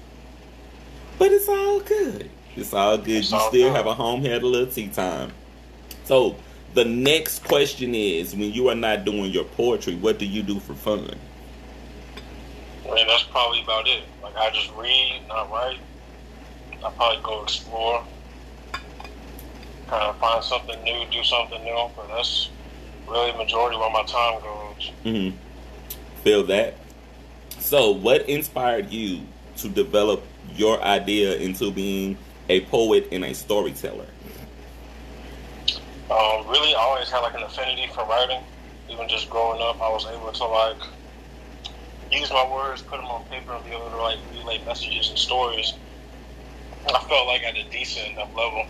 But 1.21 1.31
it's 1.33 1.47
all 1.47 1.79
good. 1.81 2.31
It's 2.55 2.73
all 2.73 2.97
good. 2.97 3.09
It's 3.17 3.29
you 3.31 3.37
all 3.37 3.49
still 3.49 3.67
good. 3.69 3.75
have 3.75 3.85
a 3.85 3.93
home 3.93 4.21
here 4.21 4.37
a 4.37 4.39
little 4.39 4.65
tea 4.65 4.87
time. 4.87 5.31
So 6.03 6.35
the 6.73 6.83
next 6.83 7.43
question 7.43 7.93
is 7.93 8.35
when 8.35 8.51
you 8.51 8.69
are 8.69 8.75
not 8.75 9.05
doing 9.05 9.25
your 9.31 9.43
poetry, 9.43 9.93
what 9.93 10.17
do 10.17 10.25
you 10.25 10.41
do 10.41 10.59
for 10.59 10.73
fun? 10.73 11.13
I 12.89 12.95
mean, 12.95 13.05
that's 13.05 13.21
probably 13.21 13.61
about 13.61 13.87
it. 13.87 14.01
Like, 14.23 14.35
I 14.35 14.49
just 14.49 14.73
read, 14.73 15.21
not 15.27 15.51
write. 15.51 15.77
I 16.83 16.89
probably 16.89 17.21
go 17.21 17.43
explore, 17.43 18.03
kind 18.71 20.01
of 20.01 20.17
find 20.17 20.43
something 20.43 20.83
new, 20.83 21.05
do 21.11 21.23
something 21.23 21.63
new. 21.63 21.87
But 21.95 22.07
that's 22.07 22.49
really 23.07 23.31
majority 23.37 23.77
where 23.77 23.91
my 23.91 24.03
time 24.05 24.41
goes. 24.41 24.91
hmm 25.03 25.29
Feel 26.23 26.41
that. 26.45 26.77
So, 27.59 27.91
what 27.91 28.27
inspired 28.27 28.89
you 28.89 29.21
to 29.57 29.69
develop 29.69 30.23
your 30.55 30.81
idea 30.83 31.35
into 31.37 31.71
being 31.71 32.17
a 32.49 32.61
poet 32.65 33.07
and 33.11 33.23
a 33.23 33.33
storyteller? 33.33 34.07
Um, 36.09 36.47
really, 36.49 36.75
I 36.75 36.79
always 36.79 37.09
had 37.09 37.19
like 37.19 37.35
an 37.35 37.43
affinity 37.43 37.87
for 37.93 38.05
writing. 38.05 38.41
Even 38.89 39.07
just 39.07 39.29
growing 39.29 39.61
up, 39.61 39.79
I 39.81 39.89
was 39.89 40.05
able 40.11 40.31
to 40.31 40.45
like 40.45 40.77
use 42.11 42.29
my 42.31 42.45
words, 42.51 42.81
put 42.81 42.97
them 42.97 43.05
on 43.05 43.23
paper, 43.29 43.53
and 43.53 43.63
be 43.63 43.71
able 43.71 43.89
to 43.89 44.01
like 44.01 44.17
relay 44.31 44.59
messages 44.65 45.09
and 45.09 45.17
stories. 45.17 45.73
I 46.87 46.99
felt 47.07 47.27
like 47.27 47.43
at 47.43 47.55
a 47.55 47.69
decent 47.71 48.11
enough 48.11 48.35
level. 48.35 48.65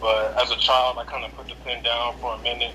But 0.00 0.34
as 0.42 0.50
a 0.50 0.56
child, 0.56 0.98
I 0.98 1.04
kind 1.04 1.24
of 1.24 1.32
put 1.36 1.48
the 1.48 1.54
pen 1.64 1.82
down 1.82 2.14
for 2.20 2.34
a 2.34 2.42
minute, 2.42 2.74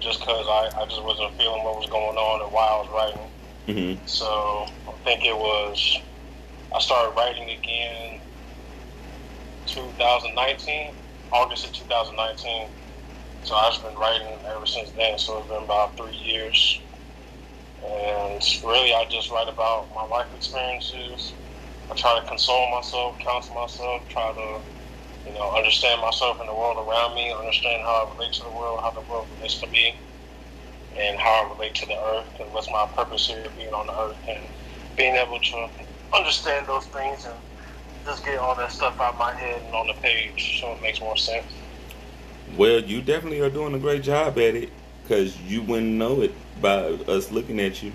just 0.00 0.20
because 0.20 0.46
I, 0.48 0.70
I 0.82 0.86
just 0.86 1.02
wasn't 1.04 1.32
feeling 1.38 1.62
what 1.62 1.76
was 1.76 1.88
going 1.88 2.16
on 2.16 2.42
and 2.42 2.52
why 2.52 2.66
I 2.66 2.76
was 2.82 2.90
writing. 2.92 3.96
hmm 3.98 4.06
So 4.06 4.66
I 4.88 4.92
think 5.04 5.24
it 5.24 5.36
was 5.36 6.00
I 6.76 6.78
started 6.80 7.14
writing 7.16 7.44
again 7.48 8.20
2019, 9.64 10.92
August 11.32 11.64
of 11.64 11.72
2019. 11.72 12.68
So 13.42 13.54
I've 13.56 13.72
just 13.72 13.82
been 13.82 13.96
writing 13.96 14.40
ever 14.54 14.66
since 14.66 14.92
then. 14.92 15.18
So 15.18 15.38
it's 15.38 15.48
been 15.48 15.64
about 15.64 15.96
three 15.96 16.16
years. 16.16 16.80
And 17.82 18.42
really, 18.62 18.92
I 18.92 19.06
just 19.10 19.30
write 19.30 19.48
about 19.48 19.88
my 19.94 20.04
life 20.04 20.28
experiences. 20.34 21.34
I 21.90 21.94
try 21.94 22.20
to 22.20 22.28
console 22.28 22.70
myself, 22.70 23.16
counsel 23.24 23.56
myself, 23.56 24.02
try 24.10 24.32
to, 24.36 24.60
you 25.26 25.32
know, 25.32 25.56
understand 25.56 26.02
myself 26.02 26.36
and 26.40 26.48
the 26.48 26.54
world 26.54 26.76
around 26.76 27.14
me, 27.14 27.32
understand 27.32 27.84
how 27.84 28.04
I 28.04 28.12
relate 28.14 28.34
to 28.34 28.44
the 28.44 28.52
world, 28.52 28.80
how 28.82 28.92
the 28.92 29.08
world 29.08 29.28
relates 29.32 29.60
to 29.60 29.66
me, 29.70 29.96
and 31.00 31.18
how 31.18 31.46
I 31.48 31.54
relate 31.54 31.74
to 31.76 31.86
the 31.86 31.96
earth, 31.96 32.28
and 32.40 32.52
what's 32.52 32.68
my 32.70 32.86
purpose 32.96 33.28
here 33.28 33.46
being 33.56 33.72
on 33.72 33.86
the 33.86 33.96
earth, 33.98 34.20
and 34.28 34.50
being 34.96 35.16
able 35.16 35.40
to 35.40 35.68
understand 36.14 36.66
those 36.66 36.86
things 36.86 37.24
and 37.24 37.34
just 38.04 38.24
get 38.24 38.38
all 38.38 38.54
that 38.54 38.70
stuff 38.70 39.00
out 39.00 39.14
of 39.14 39.18
my 39.18 39.32
head 39.32 39.60
and 39.62 39.74
on 39.74 39.86
the 39.88 39.94
page 39.94 40.60
so 40.60 40.72
it 40.72 40.82
makes 40.82 41.00
more 41.00 41.16
sense. 41.16 41.46
Well, 42.56 42.80
you 42.80 43.02
definitely 43.02 43.40
are 43.40 43.50
doing 43.50 43.74
a 43.74 43.78
great 43.78 44.02
job 44.02 44.38
at 44.38 44.54
it 44.54 44.70
because 45.02 45.40
you 45.42 45.62
wouldn't 45.62 45.92
know 45.92 46.22
it 46.22 46.32
by 46.60 46.76
us 46.76 47.30
looking 47.30 47.60
at 47.60 47.82
you. 47.82 47.92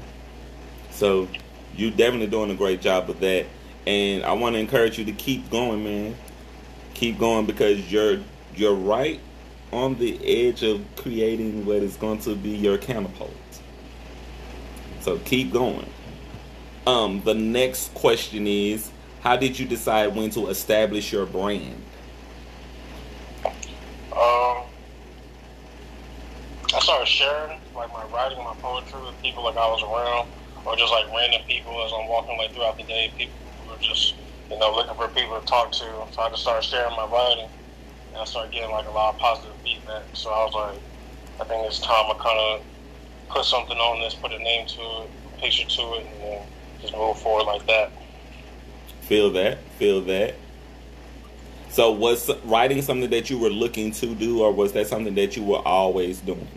So, 0.91 1.27
you 1.75 1.89
definitely 1.89 2.27
doing 2.27 2.51
a 2.51 2.55
great 2.55 2.81
job 2.81 3.09
of 3.09 3.19
that. 3.21 3.45
And 3.87 4.23
I 4.23 4.33
want 4.33 4.55
to 4.55 4.59
encourage 4.59 4.99
you 4.99 5.05
to 5.05 5.11
keep 5.13 5.49
going, 5.49 5.83
man. 5.83 6.15
Keep 6.93 7.17
going 7.17 7.45
because 7.45 7.91
you're 7.91 8.19
you're 8.55 8.75
right 8.75 9.19
on 9.71 9.95
the 9.95 10.19
edge 10.47 10.63
of 10.63 10.85
creating 10.97 11.65
what 11.65 11.77
is 11.77 11.95
going 11.95 12.19
to 12.19 12.35
be 12.35 12.49
your 12.49 12.77
catapult. 12.77 13.31
So 14.99 15.17
keep 15.19 15.51
going. 15.51 15.87
Um, 16.87 17.21
the 17.23 17.35
next 17.35 17.93
question 17.93 18.47
is, 18.47 18.89
how 19.19 19.37
did 19.37 19.59
you 19.59 19.67
decide 19.67 20.15
when 20.15 20.31
to 20.31 20.47
establish 20.47 21.11
your 21.11 21.27
brand? 21.27 21.75
Um, 23.45 24.65
I 26.73 26.79
started 26.79 27.07
sharing 27.07 27.59
like 27.75 27.93
my 27.93 28.03
writing, 28.11 28.39
my 28.39 28.55
poetry 28.61 28.99
with 29.05 29.21
people 29.21 29.43
like 29.43 29.57
I 29.57 29.67
was 29.67 29.83
around, 29.83 30.27
or 30.65 30.75
just 30.75 30.91
like 30.91 31.05
random 31.15 31.41
people 31.47 31.85
as 31.85 31.91
I'm 31.93 32.07
walking 32.07 32.35
like 32.39 32.51
throughout 32.51 32.77
the 32.77 32.83
day. 32.83 33.13
People 33.15 33.35
were 33.69 33.77
just 33.77 34.15
you 34.49 34.57
know 34.57 34.73
looking 34.73 34.95
for 34.95 35.07
people 35.09 35.39
to 35.39 35.45
talk 35.45 35.71
to. 35.73 35.85
So 36.11 36.21
I 36.21 36.29
just 36.29 36.41
started 36.41 36.65
sharing 36.65 36.95
my 36.95 37.05
writing, 37.05 37.49
and 38.13 38.21
I 38.21 38.25
started 38.25 38.51
getting 38.51 38.71
like 38.71 38.87
a 38.87 38.91
lot 38.91 39.13
of 39.13 39.19
positive 39.19 39.55
feedback. 39.63 40.01
So 40.13 40.31
I 40.31 40.45
was 40.45 40.53
like, 40.55 40.81
I 41.39 41.43
think 41.45 41.67
it's 41.67 41.79
time 41.79 42.09
I 42.09 42.17
kind 42.17 42.39
of 42.39 42.65
put 43.29 43.45
something 43.45 43.77
on 43.77 44.01
this, 44.01 44.15
put 44.15 44.31
a 44.33 44.39
name 44.39 44.65
to 44.65 44.81
it, 44.81 45.09
a 45.29 45.41
picture 45.41 45.67
to 45.67 45.81
it, 46.01 46.07
and 46.09 46.21
then 46.23 46.41
just 46.81 46.93
move 46.95 47.19
forward 47.19 47.45
like 47.45 47.65
that. 47.67 47.91
Feel 49.01 49.29
that. 49.31 49.59
Feel 49.77 50.01
that. 50.01 50.35
So 51.69 51.91
was 51.91 52.29
writing 52.43 52.81
something 52.81 53.09
that 53.11 53.29
you 53.29 53.37
were 53.37 53.49
looking 53.49 53.91
to 53.91 54.13
do, 54.13 54.41
or 54.41 54.51
was 54.51 54.73
that 54.73 54.87
something 54.87 55.15
that 55.15 55.37
you 55.37 55.43
were 55.43 55.65
always 55.65 56.19
doing? 56.19 56.47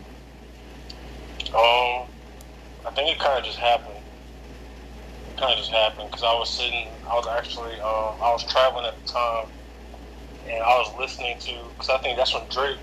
Um, 1.49 2.07
I 2.85 2.91
think 2.93 3.15
it 3.15 3.19
kind 3.19 3.39
of 3.39 3.45
just 3.45 3.57
happened. 3.57 3.95
It 5.29 5.39
kind 5.39 5.53
of 5.53 5.57
just 5.57 5.71
happened 5.71 6.09
because 6.11 6.23
I 6.23 6.33
was 6.33 6.49
sitting. 6.49 6.89
I 7.09 7.13
was 7.13 7.27
actually. 7.27 7.73
Um, 7.75 8.15
I 8.21 8.31
was 8.31 8.43
traveling 8.51 8.85
at 8.85 9.01
the 9.05 9.11
time, 9.11 9.47
and 10.47 10.61
I 10.61 10.77
was 10.79 10.93
listening 10.99 11.39
to. 11.39 11.53
Because 11.73 11.89
I 11.89 11.97
think 11.99 12.17
that's 12.17 12.33
when 12.33 12.43
Drake 12.49 12.77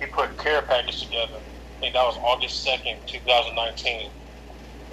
he 0.00 0.06
put 0.06 0.36
Care 0.38 0.62
Package 0.62 1.04
together. 1.04 1.36
I 1.36 1.80
think 1.80 1.94
that 1.94 2.04
was 2.04 2.16
August 2.18 2.64
second, 2.64 2.98
two 3.06 3.20
thousand 3.20 3.54
nineteen. 3.54 4.10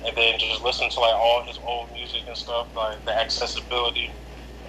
And 0.05 0.15
then 0.17 0.37
just 0.37 0.61
listen 0.61 0.89
to 0.89 0.99
like 0.99 1.15
all 1.15 1.43
his 1.43 1.59
old 1.65 1.91
music 1.93 2.23
and 2.27 2.35
stuff, 2.35 2.67
like 2.75 3.03
the 3.05 3.13
accessibility. 3.13 4.11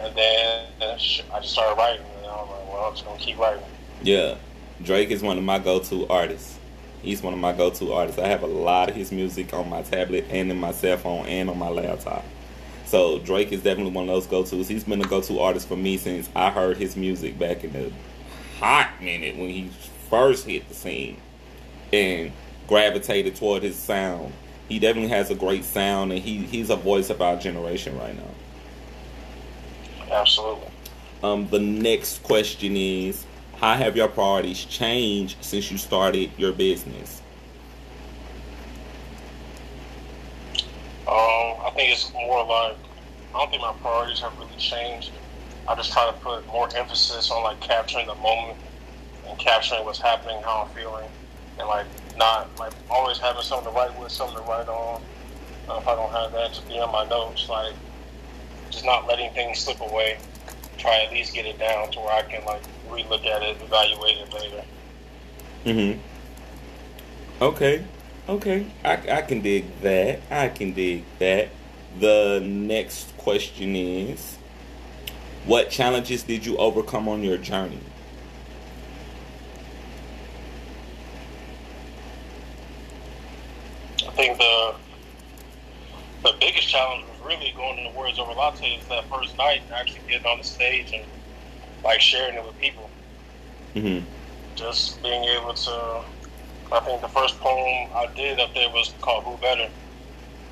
And 0.00 0.14
then 0.16 0.66
I 0.80 0.96
just 0.96 1.52
started 1.52 1.76
writing, 1.76 2.06
and 2.18 2.26
I 2.26 2.36
was 2.36 2.50
like, 2.50 2.72
well, 2.72 2.84
I'm 2.84 2.92
just 2.94 3.04
gonna 3.04 3.18
keep 3.18 3.38
writing. 3.38 3.64
Yeah, 4.02 4.36
Drake 4.82 5.10
is 5.10 5.22
one 5.22 5.38
of 5.38 5.44
my 5.44 5.58
go-to 5.58 6.06
artists. 6.08 6.58
He's 7.02 7.22
one 7.22 7.32
of 7.32 7.38
my 7.38 7.52
go-to 7.52 7.92
artists. 7.92 8.20
I 8.20 8.26
have 8.28 8.42
a 8.42 8.48
lot 8.48 8.90
of 8.90 8.96
his 8.96 9.12
music 9.12 9.52
on 9.52 9.68
my 9.68 9.82
tablet 9.82 10.26
and 10.30 10.50
in 10.50 10.58
my 10.58 10.72
cell 10.72 10.96
phone 10.96 11.26
and 11.26 11.50
on 11.50 11.58
my 11.58 11.68
laptop. 11.68 12.24
So 12.86 13.18
Drake 13.18 13.52
is 13.52 13.62
definitely 13.62 13.92
one 13.92 14.08
of 14.08 14.14
those 14.14 14.26
go-tos. 14.26 14.68
He's 14.68 14.84
been 14.84 15.00
a 15.00 15.08
go-to 15.08 15.40
artist 15.40 15.68
for 15.68 15.76
me 15.76 15.96
since 15.96 16.28
I 16.34 16.50
heard 16.50 16.76
his 16.76 16.96
music 16.96 17.38
back 17.38 17.64
in 17.64 17.72
the 17.72 17.92
hot 18.58 18.90
minute 19.00 19.36
when 19.36 19.48
he 19.48 19.70
first 20.08 20.46
hit 20.46 20.68
the 20.68 20.74
scene 20.74 21.16
and 21.92 22.32
gravitated 22.68 23.36
toward 23.36 23.62
his 23.62 23.76
sound. 23.76 24.32
He 24.68 24.78
definitely 24.78 25.10
has 25.10 25.30
a 25.30 25.34
great 25.34 25.64
sound 25.64 26.12
and 26.12 26.22
he, 26.22 26.38
he's 26.38 26.70
a 26.70 26.76
voice 26.76 27.10
of 27.10 27.20
our 27.20 27.36
generation 27.36 27.96
right 27.98 28.16
now. 28.16 28.34
Absolutely. 30.10 30.68
Um, 31.22 31.48
the 31.48 31.58
next 31.58 32.22
question 32.22 32.76
is 32.76 33.24
how 33.56 33.74
have 33.74 33.96
your 33.96 34.08
priorities 34.08 34.64
changed 34.64 35.36
since 35.42 35.70
you 35.70 35.78
started 35.78 36.30
your 36.36 36.52
business? 36.52 37.22
Um, 41.06 41.14
I 41.64 41.70
think 41.74 41.92
it's 41.92 42.12
more 42.12 42.44
like 42.44 42.76
I 43.34 43.38
don't 43.38 43.50
think 43.50 43.62
my 43.62 43.72
priorities 43.80 44.20
have 44.20 44.38
really 44.38 44.56
changed. 44.58 45.12
I 45.66 45.74
just 45.74 45.92
try 45.92 46.06
to 46.06 46.12
put 46.12 46.46
more 46.46 46.68
emphasis 46.76 47.30
on 47.30 47.42
like 47.42 47.60
capturing 47.60 48.06
the 48.06 48.14
moment 48.16 48.58
and 49.26 49.38
capturing 49.38 49.84
what's 49.84 50.00
happening, 50.00 50.40
how 50.42 50.66
I'm 50.68 50.74
feeling, 50.74 51.08
and 51.58 51.68
like 51.68 51.86
not 52.16 52.48
like 52.58 52.72
always 52.90 53.18
having 53.18 53.42
something 53.42 53.72
to 53.72 53.78
write 53.78 53.98
with, 53.98 54.12
something 54.12 54.36
to 54.36 54.42
write 54.44 54.68
on. 54.68 55.02
Uh, 55.68 55.78
if 55.80 55.88
I 55.88 55.94
don't 55.94 56.12
have 56.12 56.32
that, 56.32 56.50
just 56.50 56.68
be 56.68 56.78
on 56.78 56.92
my 56.92 57.04
notes, 57.08 57.48
like 57.48 57.74
just 58.70 58.84
not 58.84 59.06
letting 59.06 59.32
things 59.32 59.60
slip 59.60 59.80
away. 59.80 60.18
Try 60.78 61.04
at 61.04 61.12
least 61.12 61.34
get 61.34 61.46
it 61.46 61.58
down 61.58 61.90
to 61.92 62.00
where 62.00 62.12
I 62.12 62.22
can 62.22 62.44
like 62.44 62.62
relook 62.88 63.26
at 63.26 63.42
it, 63.42 63.60
evaluate 63.62 64.18
it 64.18 64.32
later. 64.32 64.64
Mm-hmm. 65.64 66.00
Okay. 67.42 67.84
Okay. 68.28 68.66
I, 68.84 68.92
I 69.18 69.22
can 69.22 69.40
dig 69.40 69.80
that. 69.80 70.20
I 70.30 70.48
can 70.48 70.72
dig 70.72 71.04
that. 71.18 71.50
The 71.98 72.40
next 72.44 73.16
question 73.16 73.76
is 73.76 74.38
What 75.44 75.70
challenges 75.70 76.22
did 76.24 76.44
you 76.46 76.56
overcome 76.56 77.08
on 77.08 77.22
your 77.22 77.38
journey? 77.38 77.80
I 84.06 84.10
think 84.12 84.38
the 84.38 84.74
the 86.22 86.32
biggest 86.40 86.63
challenge 86.74 87.04
was 87.06 87.20
really 87.24 87.52
going 87.56 87.76
to 87.76 87.92
the 87.92 87.96
Words 87.96 88.18
Over 88.18 88.32
Lattes 88.32 88.88
that 88.88 89.04
first 89.08 89.38
night 89.38 89.62
and 89.64 89.72
actually 89.74 90.00
getting 90.08 90.26
on 90.26 90.38
the 90.38 90.44
stage 90.44 90.92
and 90.92 91.04
like 91.84 92.00
sharing 92.00 92.34
it 92.34 92.44
with 92.44 92.58
people. 92.58 92.90
Mm-hmm. 93.76 94.04
Just 94.56 95.00
being 95.00 95.22
able 95.22 95.54
to, 95.54 96.02
I 96.72 96.80
think 96.80 97.00
the 97.00 97.08
first 97.08 97.38
poem 97.38 97.90
I 97.94 98.08
did 98.16 98.40
up 98.40 98.54
there 98.54 98.68
was 98.70 98.92
called 99.00 99.22
Who 99.22 99.36
Better? 99.36 99.68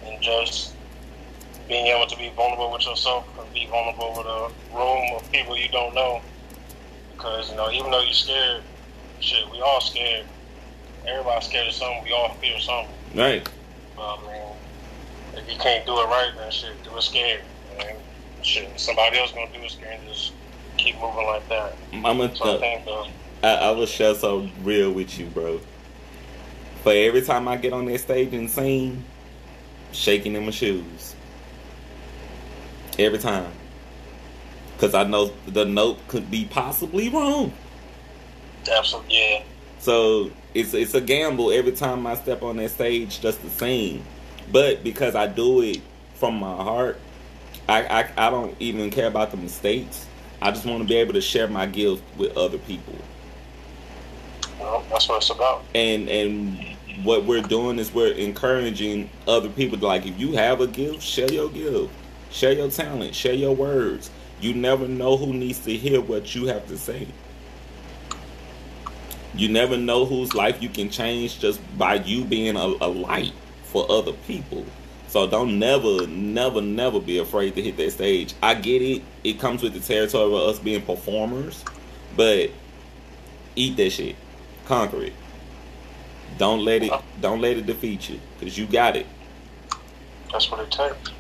And 0.05 0.23
just 0.23 0.75
being 1.67 1.89
able 1.89 2.07
to 2.07 2.17
be 2.17 2.31
vulnerable 2.37 2.71
with 2.73 2.87
yourself 2.87 3.27
and 3.41 3.53
be 3.53 3.67
vulnerable 3.67 4.15
with 4.17 4.27
a 4.27 4.77
room 4.77 5.17
of 5.17 5.31
people 5.33 5.57
you 5.57 5.69
don't 5.71 5.95
know. 5.95 6.23
Because, 7.17 7.51
you 7.51 7.57
know, 7.57 7.71
even 7.73 7.91
though 7.91 8.03
you're 8.03 8.13
scared, 8.13 8.63
shit, 9.19 9.51
we 9.51 9.61
all 9.61 9.81
scared. 9.81 10.27
Everybody's 11.05 11.49
scared 11.49 11.67
of 11.67 11.75
something. 11.75 12.05
We 12.05 12.13
all 12.13 12.33
fear 12.35 12.61
something. 12.61 12.95
Right. 13.15 13.49
Mean, 13.97 14.52
if 15.35 15.51
you 15.51 15.59
can't 15.59 15.85
do 15.87 15.93
it 15.93 16.07
right, 16.07 16.33
then 16.37 16.51
shit, 16.51 16.83
do 16.85 16.97
it 16.97 17.03
scared. 17.03 17.43
And 17.79 17.99
shit, 18.43 18.69
somebody 18.79 19.19
else 19.19 19.33
gonna 19.33 19.53
do 19.53 19.61
it 19.61 19.71
scared 19.71 20.01
and 20.01 20.09
just 20.09 20.33
keep 20.77 21.01
moving 21.01 21.27
like 21.27 21.49
that. 21.49 21.77
I'm 21.93 22.03
gonna 22.03 22.35
So 22.35 22.57
I 22.57 22.61
think 22.61 22.85
the 22.85 23.07
I, 23.43 23.55
I 23.55 23.71
will 23.73 23.87
share 23.87 24.15
so 24.15 24.49
real 24.63 24.93
with 24.93 25.19
you, 25.19 25.27
bro. 25.27 25.61
But 26.85 26.97
every 26.97 27.23
time 27.23 27.49
I 27.49 27.57
get 27.57 27.73
on 27.73 27.87
that 27.87 27.99
stage 27.99 28.33
and 28.35 28.51
sing, 28.51 29.05
shaking 29.93 30.35
in 30.35 30.45
my 30.45 30.51
shoes. 30.51 31.15
Every 32.99 33.19
time. 33.19 33.53
Because 34.77 34.95
I 34.95 35.05
know 35.05 35.33
the 35.47 35.65
note 35.65 35.99
could 36.09 36.31
be 36.31 36.45
possibly 36.45 37.09
wrong. 37.09 37.53
absolutely 38.71 39.17
yeah. 39.17 39.43
So 39.79 40.31
it's 40.55 40.75
it's 40.75 40.95
a 40.95 41.01
gamble 41.01 41.51
every 41.51 41.73
time 41.73 42.07
I 42.07 42.15
step 42.15 42.43
on 42.43 42.57
that 42.59 42.71
stage 42.71 43.21
just 43.21 43.41
to 43.43 43.51
sing. 43.51 44.05
But 44.51 44.83
because 44.85 45.15
I 45.15 45.27
do 45.27 45.63
it 45.63 45.81
from 46.15 46.37
my 46.37 46.55
heart, 46.57 46.99
I, 47.69 47.85
I, 48.03 48.27
I 48.27 48.31
don't 48.31 48.55
even 48.61 48.91
care 48.91 49.07
about 49.07 49.31
the 49.31 49.37
mistakes. 49.37 50.07
I 50.41 50.51
just 50.51 50.67
want 50.67 50.83
to 50.83 50.89
be 50.89 50.97
able 50.97 51.15
to 51.15 51.21
share 51.21 51.49
my 51.49 51.67
gift 51.67 52.03
with 52.17 52.37
other 52.37 52.59
people. 52.59 52.95
Know, 54.59 54.83
that's 54.91 55.09
what 55.09 55.19
it's 55.19 55.31
about. 55.31 55.65
and 55.75 56.09
and 56.09 56.77
what 57.05 57.25
we're 57.25 57.43
doing 57.43 57.79
is 57.79 57.93
we're 57.93 58.13
encouraging 58.13 59.09
other 59.27 59.49
people 59.49 59.79
to, 59.79 59.87
like 59.87 60.07
if 60.07 60.19
you 60.19 60.33
have 60.33 60.61
a 60.61 60.67
gift 60.67 61.03
share 61.03 61.33
your 61.33 61.49
gift 61.49 61.91
share 62.31 62.53
your 62.53 62.71
talent 62.71 63.15
share 63.15 63.33
your 63.33 63.57
words 63.57 64.11
you 64.41 64.53
never 64.55 64.87
know 64.87 65.17
who 65.17 65.33
needs 65.33 65.59
to 65.61 65.75
hear 65.75 66.01
what 66.01 66.35
you 66.35 66.47
have 66.47 66.67
to 66.69 66.77
say 66.77 67.07
you 69.35 69.49
never 69.49 69.77
know 69.77 70.05
whose 70.05 70.35
life 70.35 70.63
you 70.63 70.69
can 70.69 70.91
change 70.91 71.39
just 71.41 71.61
by 71.79 71.95
you 71.95 72.25
being 72.25 72.57
a, 72.57 72.67
a 72.81 72.89
light 72.89 73.33
for 73.73 73.91
other 73.91 74.13
people 74.27 74.65
so 75.09 75.27
don't 75.27 75.59
never 75.59 76.07
never 76.07 76.61
never 76.61 77.01
be 77.01 77.19
afraid 77.19 77.55
to 77.55 77.63
hit 77.63 77.77
that 77.77 77.91
stage 77.91 78.35
i 78.43 78.55
get 78.55 78.83
it 78.83 79.03
it 79.25 79.39
comes 79.41 79.63
with 79.63 79.73
the 79.73 79.81
territory 79.81 80.25
of 80.25 80.35
us 80.35 80.59
being 80.59 80.83
performers 80.83 81.65
but 82.17 82.51
eat 83.57 83.77
that 83.77 83.91
shit 83.91 84.17
conquer 84.67 85.03
it 85.03 85.13
don't 86.39 86.65
let 86.65 86.83
it 86.83 86.93
don't 87.21 87.41
let 87.41 87.57
it 87.57 87.67
defeat 87.67 88.09
you 88.09 88.21
because 88.39 88.57
you 88.57 88.67
got 88.67 88.97
it. 88.97 89.07
That's 90.33 90.51
what 90.51 90.61
it 90.61 90.71
takes. 90.71 91.13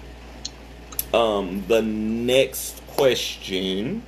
Um, 1.13 1.65
the 1.69 1.83
next 1.83 2.85
question 2.89 4.03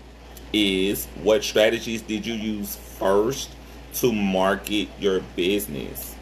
is 0.52 1.06
what 1.22 1.44
strategies 1.44 2.02
did 2.02 2.24
you 2.24 2.34
use 2.34 2.76
first 2.76 3.50
to 3.94 4.12
market 4.12 4.88
your 4.98 5.20
business? 5.36 6.13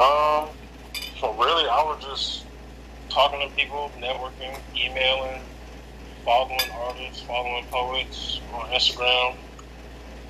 Um, 0.00 0.48
so 1.20 1.34
really, 1.34 1.68
I 1.68 1.82
was 1.84 2.02
just 2.02 2.46
talking 3.10 3.46
to 3.46 3.54
people, 3.54 3.90
networking, 3.98 4.58
emailing, 4.74 5.42
following 6.24 6.58
artists, 6.72 7.20
following 7.20 7.66
poets 7.66 8.40
on 8.54 8.70
Instagram, 8.70 9.36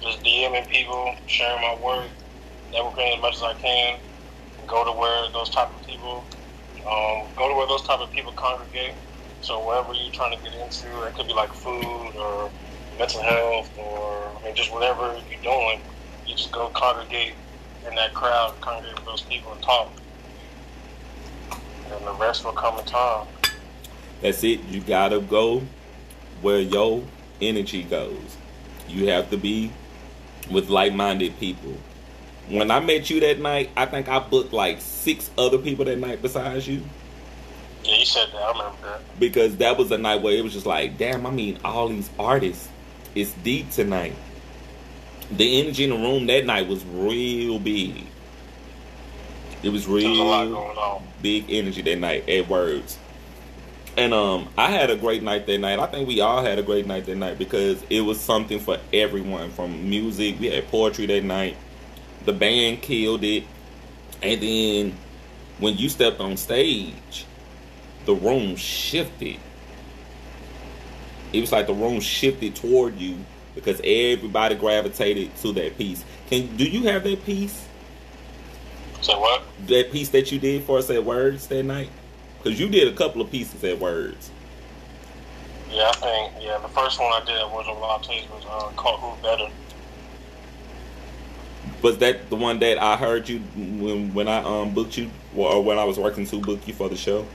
just 0.02 0.24
DMing 0.24 0.68
people, 0.68 1.14
sharing 1.28 1.62
my 1.62 1.76
work, 1.76 2.08
networking 2.72 3.14
as 3.14 3.22
much 3.22 3.36
as 3.36 3.42
I 3.44 3.54
can, 3.54 4.00
go 4.66 4.84
to 4.84 4.90
where 4.90 5.30
those 5.30 5.50
type 5.50 5.70
of 5.78 5.86
people, 5.86 6.24
um, 6.78 7.28
go 7.36 7.48
to 7.48 7.54
where 7.54 7.68
those 7.68 7.82
type 7.82 8.00
of 8.00 8.10
people 8.10 8.32
congregate. 8.32 8.94
So 9.40 9.64
wherever 9.64 9.94
you're 9.94 10.12
trying 10.12 10.36
to 10.36 10.42
get 10.42 10.52
into, 10.54 11.06
it 11.06 11.14
could 11.14 11.28
be 11.28 11.32
like 11.32 11.52
food 11.52 12.16
or 12.16 12.50
mental 12.98 13.22
health 13.22 13.70
or 13.78 14.32
I 14.40 14.46
mean 14.46 14.56
just 14.56 14.72
whatever 14.72 15.16
you're 15.30 15.42
doing, 15.42 15.80
you 16.26 16.34
just 16.34 16.50
go 16.50 16.70
congregate 16.70 17.34
in 17.88 17.94
that 17.94 18.14
crowd, 18.14 18.54
congregate 18.60 18.96
with 18.96 19.04
those 19.04 19.22
people 19.22 19.52
and 19.52 19.62
talk. 19.62 19.90
And 21.92 22.06
the 22.06 22.12
rest 22.14 22.44
will 22.44 22.52
come 22.52 22.78
in 22.78 22.84
time. 22.84 23.26
That's 24.20 24.44
it. 24.44 24.60
You 24.64 24.80
gotta 24.80 25.20
go 25.20 25.62
where 26.42 26.60
your 26.60 27.02
energy 27.40 27.82
goes. 27.82 28.36
You 28.88 29.08
have 29.08 29.30
to 29.30 29.36
be 29.36 29.72
with 30.50 30.68
like-minded 30.68 31.38
people. 31.38 31.76
When 32.48 32.70
I 32.70 32.80
met 32.80 33.08
you 33.10 33.20
that 33.20 33.38
night, 33.38 33.70
I 33.76 33.86
think 33.86 34.08
I 34.08 34.18
booked 34.18 34.52
like 34.52 34.80
six 34.80 35.30
other 35.38 35.58
people 35.58 35.84
that 35.84 35.98
night 35.98 36.20
besides 36.20 36.66
you. 36.66 36.82
Yeah, 37.84 37.96
you 37.96 38.04
said 38.04 38.28
that. 38.32 38.42
I 38.42 38.50
remember 38.52 38.76
that. 38.82 39.00
because 39.18 39.56
that 39.58 39.78
was 39.78 39.90
a 39.90 39.98
night 39.98 40.20
where 40.22 40.34
it 40.34 40.42
was 40.42 40.52
just 40.52 40.66
like, 40.66 40.98
damn, 40.98 41.26
I 41.26 41.30
mean, 41.30 41.58
all 41.64 41.88
these 41.88 42.10
artists, 42.18 42.68
it's 43.14 43.32
deep 43.32 43.70
tonight. 43.70 44.14
The 45.30 45.60
energy 45.60 45.84
in 45.84 45.90
the 45.90 45.96
room 45.96 46.26
that 46.26 46.44
night 46.44 46.66
was 46.68 46.84
real 46.84 47.58
big. 47.58 48.04
It 49.62 49.68
was 49.70 49.86
There 49.86 49.94
was 49.94 50.04
a 50.04 50.08
lot 50.08 50.42
real 50.42 50.52
going 50.54 50.78
on. 50.78 51.02
big 51.22 51.44
energy 51.50 51.82
that 51.82 51.98
night 51.98 52.28
at 52.28 52.48
Words. 52.48 52.98
And 53.96 54.14
um, 54.14 54.48
I 54.56 54.70
had 54.70 54.90
a 54.90 54.96
great 54.96 55.22
night 55.22 55.46
that 55.46 55.58
night. 55.58 55.78
I 55.78 55.86
think 55.86 56.08
we 56.08 56.20
all 56.20 56.42
had 56.42 56.58
a 56.58 56.62
great 56.62 56.86
night 56.86 57.06
that 57.06 57.16
night 57.16 57.38
because 57.38 57.82
it 57.90 58.00
was 58.00 58.20
something 58.20 58.58
for 58.58 58.78
everyone. 58.92 59.50
From 59.50 59.88
music, 59.88 60.40
we 60.40 60.46
had 60.46 60.66
poetry 60.68 61.06
that 61.06 61.24
night. 61.24 61.56
The 62.24 62.32
band 62.32 62.82
killed 62.82 63.24
it, 63.24 63.44
and 64.22 64.40
then 64.40 64.94
when 65.58 65.76
you 65.76 65.88
stepped 65.88 66.20
on 66.20 66.36
stage, 66.36 67.24
the 68.06 68.14
room 68.14 68.56
shifted. 68.56 69.38
It 71.32 71.40
was 71.40 71.52
like 71.52 71.66
the 71.66 71.74
room 71.74 72.00
shifted 72.00 72.54
toward 72.56 72.96
you 72.98 73.18
because 73.54 73.80
everybody 73.82 74.54
gravitated 74.54 75.34
to 75.36 75.52
that 75.52 75.76
piece. 75.76 76.04
Can 76.28 76.56
do 76.56 76.64
you 76.64 76.84
have 76.84 77.04
that 77.04 77.24
piece? 77.24 77.66
So 79.00 79.18
what? 79.18 79.42
that 79.66 79.90
piece 79.92 80.10
that 80.10 80.30
you 80.32 80.38
did 80.38 80.64
for 80.64 80.78
us 80.78 80.90
at 80.90 81.04
Words 81.04 81.46
that 81.48 81.62
night? 81.62 81.90
Because 82.42 82.58
you 82.58 82.68
did 82.68 82.88
a 82.88 82.96
couple 82.96 83.20
of 83.20 83.30
pieces 83.30 83.62
at 83.64 83.78
Words. 83.78 84.30
Yeah, 85.70 85.88
I 85.88 85.92
think 85.92 86.32
yeah. 86.40 86.58
The 86.58 86.68
first 86.68 86.98
one 86.98 87.12
I 87.12 87.24
did 87.24 87.42
was 87.52 87.66
a 87.66 87.70
Lattes 87.70 88.28
was 88.30 88.44
uh, 88.46 88.70
called 88.76 89.00
"Who 89.00 89.22
Better." 89.22 89.48
Was 91.82 91.98
that 91.98 92.28
the 92.28 92.36
one 92.36 92.58
that 92.58 92.78
I 92.82 92.96
heard 92.96 93.28
you 93.28 93.38
when 93.38 94.12
when 94.12 94.26
I 94.26 94.38
um 94.42 94.74
booked 94.74 94.96
you 94.98 95.10
or 95.36 95.62
when 95.62 95.78
I 95.78 95.84
was 95.84 95.98
working 95.98 96.26
to 96.26 96.40
book 96.40 96.66
you 96.66 96.74
for 96.74 96.88
the 96.88 96.96
show? 96.96 97.26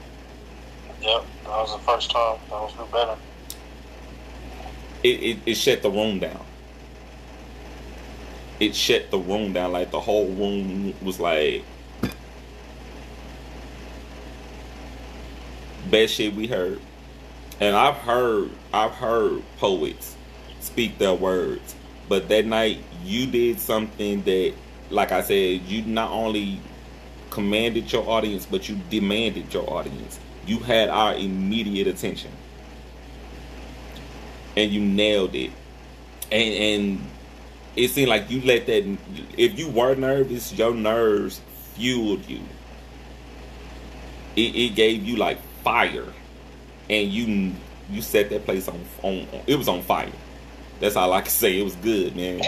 Yep, 1.00 1.24
that 1.44 1.48
was 1.48 1.72
the 1.72 1.78
first 1.78 2.10
time. 2.10 2.38
That 2.50 2.60
was 2.60 2.72
"Who 2.72 2.84
Better." 2.86 3.16
It 5.06 5.22
it, 5.22 5.38
it 5.46 5.54
shut 5.54 5.82
the 5.82 5.90
room 5.90 6.18
down. 6.18 6.44
It 8.58 8.74
shut 8.74 9.10
the 9.12 9.18
room 9.18 9.52
down. 9.52 9.70
Like 9.72 9.92
the 9.92 10.00
whole 10.00 10.26
room 10.26 10.94
was 11.00 11.20
like 11.20 11.62
best 15.88 16.14
shit 16.14 16.34
we 16.34 16.48
heard. 16.48 16.80
And 17.60 17.76
I've 17.76 17.94
heard 17.96 18.50
I've 18.72 18.92
heard 18.92 19.42
poets 19.58 20.16
speak 20.58 20.98
their 20.98 21.14
words. 21.14 21.76
But 22.08 22.28
that 22.28 22.46
night 22.46 22.82
you 23.04 23.26
did 23.26 23.60
something 23.60 24.22
that 24.22 24.54
like 24.90 25.12
I 25.12 25.22
said, 25.22 25.62
you 25.62 25.82
not 25.82 26.10
only 26.10 26.60
commanded 27.30 27.92
your 27.92 28.08
audience, 28.08 28.44
but 28.44 28.68
you 28.68 28.80
demanded 28.90 29.54
your 29.54 29.70
audience. 29.70 30.18
You 30.46 30.58
had 30.58 30.88
our 30.88 31.14
immediate 31.14 31.86
attention. 31.86 32.32
And 34.56 34.70
you 34.70 34.80
nailed 34.80 35.34
it. 35.34 35.50
And 36.32 36.54
and 36.54 37.06
it 37.76 37.88
seemed 37.88 38.08
like 38.08 38.30
you 38.30 38.40
let 38.42 38.66
that 38.66 38.98
if 39.36 39.58
you 39.58 39.68
were 39.68 39.94
nervous, 39.94 40.52
your 40.52 40.74
nerves 40.74 41.40
fueled 41.74 42.28
you. 42.28 42.40
It, 44.34 44.54
it 44.54 44.74
gave 44.74 45.04
you 45.04 45.16
like 45.16 45.40
fire. 45.62 46.12
And 46.88 47.10
you 47.10 47.52
you 47.90 48.02
set 48.02 48.30
that 48.30 48.44
place 48.44 48.68
on 48.68 48.80
on 49.02 49.26
it 49.46 49.56
was 49.56 49.68
on 49.68 49.82
fire. 49.82 50.12
That's 50.80 50.96
all 50.96 51.12
I 51.12 51.20
can 51.22 51.30
say. 51.30 51.58
It 51.58 51.62
was 51.62 51.76
good, 51.76 52.16
man. 52.16 52.42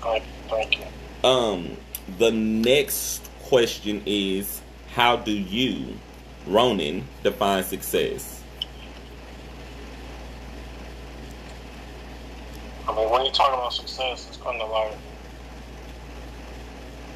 Thank, 0.00 0.24
thank 0.48 0.78
you. 0.78 1.28
Um, 1.28 1.76
the 2.18 2.30
next 2.30 3.28
question 3.44 4.02
is 4.06 4.60
how 4.96 5.16
do 5.16 5.32
you, 5.32 5.98
Ronin, 6.46 7.04
define 7.22 7.64
success? 7.64 8.35
I 12.88 12.94
mean, 12.94 13.10
when 13.10 13.24
you 13.24 13.32
talk 13.32 13.54
about 13.54 13.72
success, 13.72 14.26
it's 14.28 14.38
kind 14.44 14.60
of 14.62 14.70
like 14.70 14.98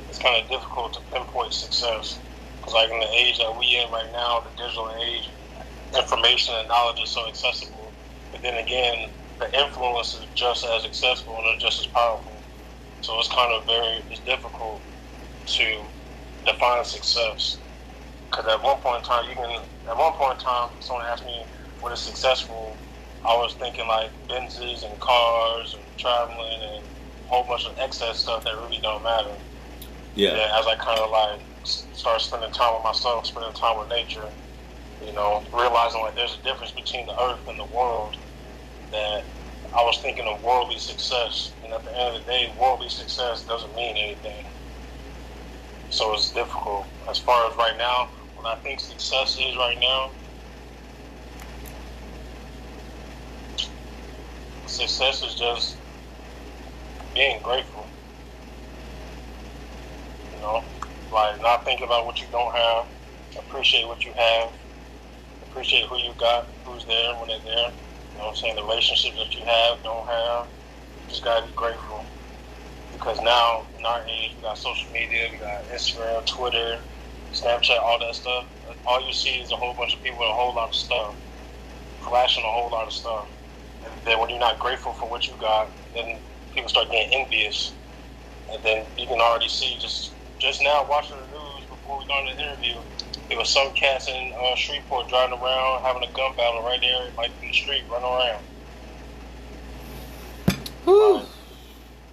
it's 0.09 0.18
kind 0.18 0.42
of 0.42 0.48
difficult 0.50 0.94
to 0.94 1.00
pinpoint 1.12 1.52
success 1.54 2.22
because, 2.61 2.74
like 2.74 2.90
in 2.90 3.00
the 3.00 3.11
age 3.18 3.38
that 3.38 3.54
we 3.59 3.78
in 3.78 3.90
right 3.92 4.11
now, 4.12 4.40
the 4.44 4.52
digital 4.56 4.90
age, 5.02 5.28
information 5.96 6.54
and 6.59 6.68
knowledge 6.68 7.00
is 7.02 7.12
so 7.12 7.28
accessible. 7.28 7.96
But 8.33 8.42
then 8.42 8.56
again, 8.56 9.09
the 9.40 9.48
influence 9.59 10.14
is 10.14 10.26
just 10.37 10.64
as 10.64 10.85
accessible 10.85 11.38
and 11.46 11.61
just 11.61 11.80
as 11.80 11.88
powerful. 11.94 12.44
So 13.00 13.18
it's 13.18 13.30
kind 13.35 13.52
of 13.52 13.66
very 13.66 14.04
it's 14.11 14.22
difficult 14.22 14.85
to 15.59 15.90
define 16.46 16.85
success. 16.85 17.62
Because 18.30 18.52
at 18.52 18.62
one 18.64 18.78
point 18.78 18.98
in 18.98 19.02
time, 19.04 19.28
you 19.28 19.37
can 19.37 19.50
at 19.90 19.96
one 19.98 20.12
point 20.14 20.38
in 20.40 20.44
time, 20.44 20.70
someone 20.80 21.06
asked 21.12 21.24
me 21.24 21.46
what 21.80 21.92
is 21.92 22.00
successful. 22.04 22.83
I 23.26 23.37
was 23.37 23.54
thinking 23.54 23.87
like 23.87 24.11
Benzes 24.28 24.85
and 24.88 24.98
cars 25.00 25.74
and 25.74 25.83
traveling 25.98 26.61
and 26.62 26.85
a 26.85 27.28
whole 27.28 27.44
bunch 27.44 27.66
of 27.66 27.76
excess 27.78 28.18
stuff 28.18 28.44
that 28.44 28.54
really 28.56 28.80
don't 28.83 29.02
matter. 29.02 29.35
Yeah. 30.14 30.30
And 30.30 30.40
as 30.40 30.66
I 30.66 30.74
kind 30.76 30.98
of 31.00 31.11
like 31.11 31.40
start 31.64 32.20
spending 32.20 32.50
time 32.50 32.74
with 32.74 32.85
myself, 32.85 33.26
spending 33.26 33.52
time 33.52 33.78
with 33.78 33.88
nature, 33.88 34.28
you 35.04 35.12
know, 35.12 35.44
realizing 35.52 36.00
like 36.00 36.14
there's 36.16 36.38
a 36.40 36.42
difference 36.44 36.72
between 36.72 37.06
the 37.06 37.20
earth 37.22 37.46
and 37.48 37.59
the 37.59 37.64
world. 37.66 38.16
That 38.92 39.22
I 39.76 39.85
was 39.85 39.98
thinking 40.02 40.26
of 40.26 40.42
worldly 40.42 40.78
success, 40.78 41.52
and 41.62 41.72
at 41.72 41.85
the 41.85 41.96
end 41.96 42.16
of 42.16 42.24
the 42.24 42.30
day, 42.30 42.52
worldly 42.61 42.88
success 42.88 43.44
doesn't 43.44 43.74
mean 43.76 43.96
anything. 43.96 44.44
So 45.90 46.12
it's 46.14 46.33
difficult. 46.33 46.87
As 47.09 47.18
far 47.18 47.50
as 47.50 47.56
right 47.56 47.76
now, 47.78 48.09
what 48.35 48.46
I 48.46 48.56
think 48.62 48.80
success 48.80 49.38
is 49.38 49.56
right 49.56 49.78
now, 49.80 50.11
success 54.88 55.22
is 55.22 55.36
just 55.36 55.80
being 57.14 57.40
grateful. 57.42 57.88
You 60.32 60.40
know, 60.40 60.62
like 61.12 61.40
not 61.42 61.64
thinking 61.64 61.86
about 61.86 62.06
what 62.06 62.20
you 62.22 62.28
don't 62.30 62.54
have, 62.56 62.86
appreciate 63.38 63.86
what 63.86 64.04
you 64.04 64.12
have, 64.16 64.50
appreciate 65.42 65.86
who 65.88 65.98
you 65.98 66.14
got, 66.18 66.48
who's 66.64 66.86
there 66.86 67.14
when 67.18 67.28
they're 67.28 67.44
there. 67.44 67.72
You 68.12 68.18
know 68.18 68.26
what 68.26 68.28
I'm 68.30 68.36
saying? 68.36 68.56
The 68.56 68.62
relationships 68.64 69.16
that 69.16 69.34
you 69.34 69.44
have, 69.46 69.82
don't 69.84 70.08
have. 70.08 70.48
You 71.00 71.08
just 71.08 71.24
gotta 71.24 71.46
be 71.46 71.52
grateful. 71.54 72.06
Because 72.92 73.20
now 73.22 73.68
in 73.78 73.86
our 73.86 74.02
age 74.06 74.32
we 74.36 74.42
got 74.42 74.58
social 74.58 74.90
media, 74.92 75.28
we 75.32 75.38
got 75.38 75.68
Instagram, 75.74 76.26
Twitter, 76.26 76.78
Snapchat, 77.32 77.78
all 77.80 77.98
that 78.00 78.14
stuff. 78.14 78.46
All 78.86 79.06
you 79.06 79.12
see 79.12 79.40
is 79.40 79.52
a 79.52 79.56
whole 79.56 79.74
bunch 79.76 79.94
of 79.94 80.02
people 80.02 80.18
with 80.20 80.28
a 80.30 80.34
whole 80.34 80.54
lot 80.54 80.68
of 80.70 80.74
stuff. 80.74 81.16
Flashing 82.00 82.44
a 82.44 82.48
whole 82.52 82.70
lot 82.72 82.86
of 82.86 82.92
stuff. 82.92 83.28
And 83.84 83.92
then 84.04 84.18
when 84.18 84.30
you're 84.30 84.38
not 84.38 84.58
grateful 84.58 84.92
for 84.92 85.08
what 85.08 85.26
you 85.26 85.34
got, 85.40 85.68
then 85.94 86.18
people 86.54 86.68
start 86.68 86.90
getting 86.90 87.12
envious. 87.12 87.72
And 88.50 88.62
then 88.62 88.86
you 88.98 89.06
can 89.06 89.20
already 89.20 89.48
see 89.48 89.76
just 89.78 90.12
just 90.38 90.62
now 90.62 90.86
watching 90.88 91.16
the 91.16 91.38
news 91.38 91.64
before 91.68 91.98
we 91.98 92.06
got 92.06 92.26
on 92.26 92.36
the 92.36 92.42
interview, 92.42 92.76
it 93.28 93.36
was 93.36 93.48
some 93.48 93.72
cats 93.72 94.08
in 94.08 94.32
uh, 94.32 94.54
Shreveport 94.56 95.08
driving 95.08 95.38
around 95.38 95.82
having 95.82 96.02
a 96.02 96.12
gun 96.12 96.34
battle 96.36 96.62
right 96.62 96.80
there, 96.80 97.10
like 97.16 97.30
in 97.42 97.48
the 97.48 97.54
street, 97.54 97.84
running 97.90 98.08
around. 98.08 98.42
Whew. 100.84 101.22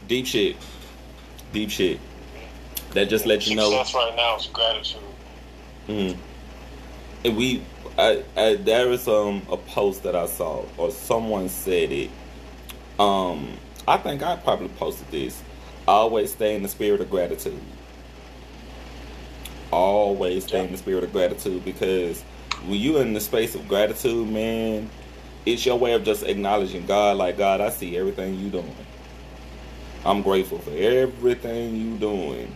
Deep 0.08 0.25
shit. 0.25 0.58
Deep 1.53 1.69
shit. 1.69 1.99
That 2.91 3.10
just 3.10 3.25
lets 3.25 3.47
you 3.47 3.56
know. 3.56 3.69
Success 3.69 3.95
right 3.95 4.15
now 4.15 4.38
is 4.38 4.47
gratitude. 4.47 5.01
Mm. 5.88 6.17
And 7.25 7.38
we, 7.38 7.63
I, 7.98 8.24
I, 8.36 8.56
there 8.56 8.88
was 8.88 9.08
um 9.08 9.42
a 9.52 9.58
post 9.58 10.04
that 10.04 10.16
I 10.16 10.28
saw, 10.28 10.66
or 10.78 10.92
someone 10.92 11.50
said 11.50 11.92
it. 11.92 12.12
Um, 13.00 13.58
I 13.88 13.98
think 13.98 14.24
I 14.24 14.36
probably 14.36 14.70
posted 14.70 15.10
this. 15.12 15.42
Always 15.88 16.32
stay 16.34 16.56
in 16.56 16.64
the 16.64 16.70
spirit 16.70 17.02
of 17.02 17.10
gratitude. 17.10 17.60
Always 19.72 20.46
stay 20.46 20.64
in 20.66 20.72
the 20.72 20.78
spirit 20.78 21.04
of 21.04 21.12
gratitude 21.12 21.66
because 21.66 22.22
when 22.66 22.80
you're 22.80 23.02
in 23.02 23.14
the 23.14 23.20
space 23.22 23.56
of 23.56 23.68
gratitude, 23.68 24.30
man, 24.30 24.90
it's 25.46 25.66
your 25.66 25.78
way 25.78 25.94
of 25.94 26.04
just 26.04 26.24
acknowledging 26.24 26.86
God. 26.86 27.18
Like 27.18 27.38
God, 27.38 27.62
I 27.62 27.70
see 27.70 27.98
everything 27.98 28.40
you 28.40 28.50
doing. 28.50 28.76
I'm 30.06 30.22
grateful 30.22 30.60
for 30.60 30.72
everything 30.72 31.76
you 31.76 31.98
doing. 31.98 32.54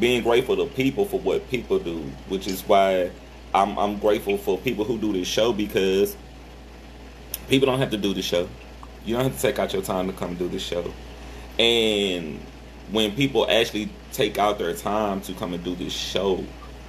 Being 0.00 0.22
grateful 0.22 0.56
to 0.56 0.66
people 0.66 1.04
for 1.04 1.20
what 1.20 1.48
people 1.50 1.78
do, 1.78 1.98
which 2.28 2.46
is 2.46 2.62
why 2.62 3.10
I'm 3.54 3.78
I'm 3.78 3.98
grateful 3.98 4.36
for 4.36 4.58
people 4.58 4.84
who 4.84 4.98
do 4.98 5.12
this 5.12 5.28
show 5.28 5.52
because 5.52 6.16
people 7.48 7.66
don't 7.66 7.78
have 7.78 7.90
to 7.90 7.96
do 7.96 8.12
the 8.12 8.22
show. 8.22 8.48
You 9.04 9.14
don't 9.14 9.24
have 9.24 9.36
to 9.36 9.40
take 9.40 9.58
out 9.58 9.72
your 9.72 9.82
time 9.82 10.08
to 10.08 10.12
come 10.12 10.34
do 10.34 10.48
this 10.48 10.62
show. 10.62 10.92
And 11.58 12.40
when 12.90 13.14
people 13.14 13.48
actually 13.48 13.90
take 14.12 14.38
out 14.38 14.58
their 14.58 14.74
time 14.74 15.20
to 15.22 15.32
come 15.34 15.54
and 15.54 15.62
do 15.62 15.76
this 15.76 15.92
show, 15.92 16.44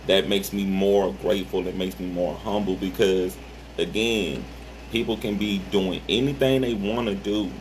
that 0.07 0.27
makes 0.27 0.53
me 0.53 0.65
more 0.65 1.13
grateful. 1.21 1.67
It 1.67 1.75
makes 1.75 1.99
me 1.99 2.07
more 2.07 2.35
humble 2.35 2.75
because, 2.75 3.37
again, 3.77 4.43
people 4.91 5.17
can 5.17 5.37
be 5.37 5.59
doing 5.71 6.01
anything 6.09 6.61
they 6.61 6.73
want 6.73 7.07
to 7.07 7.15
do. 7.15 7.51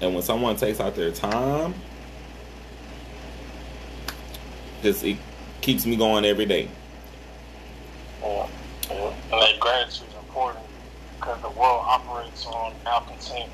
And 0.00 0.14
when 0.14 0.22
someone 0.22 0.56
takes 0.56 0.80
out 0.80 0.94
their 0.94 1.12
time, 1.12 1.74
just 4.82 5.04
it 5.04 5.16
keeps 5.60 5.86
me 5.86 5.96
going 5.96 6.24
every 6.24 6.46
day. 6.46 6.68
Yeah. 9.32 9.38
yeah. 9.38 9.44
And 9.44 9.54
that 9.54 9.60
gratitude 9.60 10.08
is 10.08 10.14
important 10.14 10.64
because 11.20 11.40
the 11.42 11.50
world 11.50 11.84
operates 11.86 12.46
on 12.46 12.74
malcontent. 12.84 13.50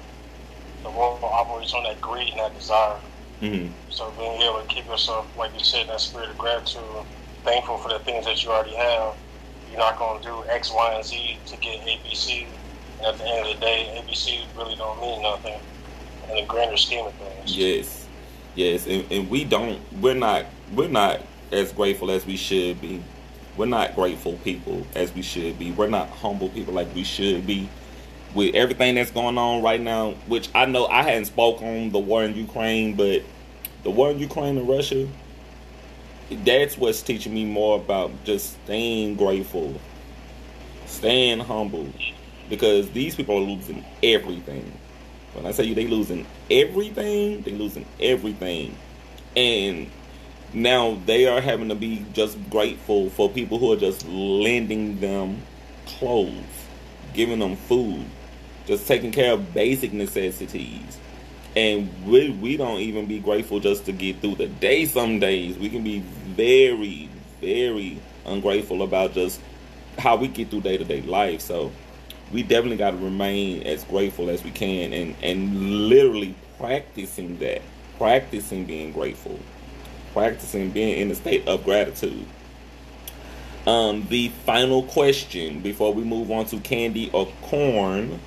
The 0.83 0.91
world 0.91 1.20
operates 1.22 1.74
on 1.74 1.85
that 1.85 2.01
greed 2.01 2.31
and 2.31 2.41
that 2.41 2.55
desire. 2.55 2.99
hmm 3.41 3.68
So 3.91 4.11
being 4.18 4.43
able 4.43 4.61
to 4.61 4.66
keep 4.68 4.87
yourself, 4.87 5.26
like 5.37 5.53
you 5.55 5.64
said, 5.64 5.83
in 5.83 5.87
that 5.89 6.01
spirit 6.01 6.31
of 6.31 6.39
gratitude, 6.39 6.83
thankful 7.45 7.79
for 7.79 7.89
the 7.89 7.99
things 8.01 8.26
that 8.26 8.43
you 8.45 8.51
already 8.51 8.76
have. 8.76 9.14
You're 9.70 9.79
not 9.81 9.99
going 9.99 10.22
to 10.22 10.29
do 10.29 10.45
X, 10.49 10.72
Y, 10.72 10.93
and 10.95 11.05
Z 11.05 11.39
to 11.47 11.57
get 11.59 11.81
ABC. 11.87 12.47
And 12.99 13.07
at 13.07 13.18
the 13.18 13.26
end 13.29 13.47
of 13.47 13.55
the 13.55 13.61
day, 13.61 14.03
ABC 14.03 14.45
really 14.57 14.76
don't 14.76 15.01
mean 15.01 15.22
nothing 15.22 15.61
in 16.31 16.37
the 16.37 16.43
grander 16.47 16.76
scheme 16.76 17.07
of 17.07 17.14
things. 17.14 17.57
Yes, 17.57 18.09
yes, 18.55 18.87
and, 18.87 19.11
and 19.12 19.31
we 19.31 19.45
don't. 19.45 19.81
We're 20.01 20.14
not. 20.14 20.47
We're 20.72 20.89
not 20.89 21.20
as 21.53 21.72
grateful 21.72 22.11
as 22.11 22.26
we 22.26 22.37
should 22.37 22.81
be. 22.81 23.03
We're 23.59 23.66
not 23.66 23.96
grateful 23.96 24.34
people 24.44 24.86
as 24.94 25.12
we 25.12 25.22
should 25.22 25.59
be. 25.59 25.72
We're 25.72 25.88
not 25.88 26.09
humble 26.09 26.48
people 26.48 26.72
like 26.74 26.94
we 26.94 27.02
should 27.02 27.44
be. 27.44 27.68
With 28.32 28.54
everything 28.54 28.94
that's 28.94 29.11
going 29.11 29.36
on 29.36 29.62
right 29.62 29.80
now, 29.80 30.12
which 30.28 30.48
I 30.54 30.66
know 30.66 30.86
I 30.86 31.02
hadn't 31.02 31.24
spoke 31.24 31.61
on 31.61 31.90
the 31.90 31.98
war 31.98 32.22
in 32.22 32.36
Ukraine, 32.36 32.94
but 32.94 33.22
the 33.82 33.90
war 33.90 34.12
in 34.12 34.20
Ukraine 34.20 34.56
and 34.59 34.68
Russia, 34.68 35.09
that's 36.30 36.78
what's 36.78 37.02
teaching 37.02 37.34
me 37.34 37.44
more 37.44 37.76
about 37.76 38.12
just 38.24 38.52
staying 38.64 39.16
grateful, 39.16 39.74
staying 40.86 41.40
humble, 41.40 41.88
because 42.48 42.88
these 42.90 43.16
people 43.16 43.38
are 43.38 43.40
losing 43.40 43.84
everything. 44.02 44.72
When 45.32 45.46
I 45.46 45.50
say 45.50 45.64
you, 45.64 45.74
they 45.74 45.86
losing 45.86 46.26
everything. 46.50 47.42
They 47.42 47.52
losing 47.52 47.86
everything, 47.98 48.76
and 49.36 49.90
now 50.55 50.99
they 51.07 51.26
are 51.26 51.40
having 51.40 51.68
to 51.68 51.74
be 51.74 52.05
just 52.12 52.38
grateful 52.51 53.11
for 53.11 53.28
people 53.28 53.59
who 53.59 53.72
are 53.72 53.76
just 53.76 54.07
lending 54.09 55.01
them 55.01 55.42
clothes, 55.86 56.34
giving 57.14 57.38
them 57.38 57.57
food, 57.57 58.05
just 58.66 58.86
taking 58.86 59.12
care 59.12 59.32
of 59.32 59.53
basic 59.55 59.92
necessities. 59.92 60.99
And 61.57 61.90
we 62.07 62.30
we 62.30 62.57
don't 62.57 62.80
even 62.80 63.07
be 63.07 63.18
grateful 63.18 63.61
just 63.61 63.84
to 63.86 63.92
get 63.92 64.20
through 64.20 64.36
the 64.36 64.46
day. 64.46 64.84
Some 64.84 65.18
days 65.18 65.59
we 65.59 65.68
can 65.68 65.82
be 65.82 66.01
very 66.01 67.09
very 67.40 67.99
ungrateful 68.26 68.82
about 68.82 69.14
just 69.14 69.40
how 69.99 70.16
we 70.16 70.28
get 70.28 70.51
through 70.51 70.61
day 70.62 70.76
to 70.76 70.84
day 70.84 71.03
life. 71.03 71.40
So 71.40 71.72
we 72.32 72.42
definitely 72.42 72.76
got 72.76 72.92
to 72.92 72.96
remain 72.99 73.62
as 73.64 73.84
grateful 73.84 74.30
as 74.30 74.44
we 74.44 74.51
can 74.51 74.92
and 74.92 75.14
and 75.22 75.88
literally 75.88 76.34
practicing 76.59 77.38
that 77.38 77.62
practicing 77.99 78.64
being 78.64 78.92
grateful 78.92 79.38
practicing 80.18 80.70
being 80.70 80.98
in 80.98 81.10
a 81.12 81.14
state 81.14 81.46
of 81.46 81.62
gratitude. 81.62 82.26
Um 83.68 84.04
the 84.08 84.30
final 84.44 84.82
question 84.82 85.60
before 85.60 85.94
we 85.94 86.02
move 86.02 86.32
on 86.32 86.44
to 86.46 86.58
candy 86.58 87.08
or 87.12 87.28
corn. 87.42 88.18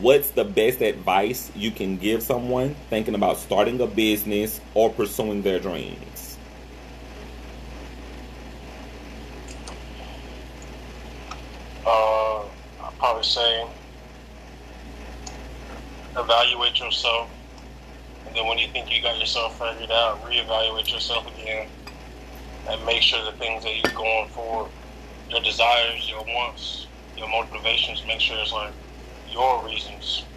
What's 0.00 0.30
the 0.30 0.44
best 0.44 0.82
advice 0.82 1.50
you 1.56 1.70
can 1.70 1.96
give 1.96 2.22
someone 2.22 2.74
thinking 2.90 3.14
about 3.14 3.38
starting 3.38 3.80
a 3.80 3.86
business 3.86 4.60
or 4.74 4.90
pursuing 4.90 5.40
their 5.40 5.60
dreams? 5.60 6.38
Uh, 11.86 12.40
I'll 12.80 12.94
probably 12.98 13.22
say 13.22 13.66
evaluate 16.16 16.80
yourself. 16.80 17.28
And 18.30 18.38
then 18.38 18.46
when 18.46 18.58
you 18.58 18.68
think 18.68 18.92
you 18.92 19.02
got 19.02 19.18
yourself 19.18 19.58
figured 19.58 19.90
out, 19.90 20.22
reevaluate 20.24 20.92
yourself 20.92 21.26
again. 21.26 21.66
And 22.70 22.86
make 22.86 23.02
sure 23.02 23.24
the 23.24 23.36
things 23.38 23.64
that 23.64 23.74
you're 23.74 23.92
going 23.96 24.28
for, 24.28 24.70
your 25.32 25.42
desires, 25.42 26.08
your 26.08 26.22
wants, 26.22 26.90
your 27.16 27.28
motivations, 27.28 28.04
make 28.06 28.20
sure 28.20 28.38
it's 28.40 28.52
like 28.52 28.72
your 29.26 29.66
reasons. 29.66 30.28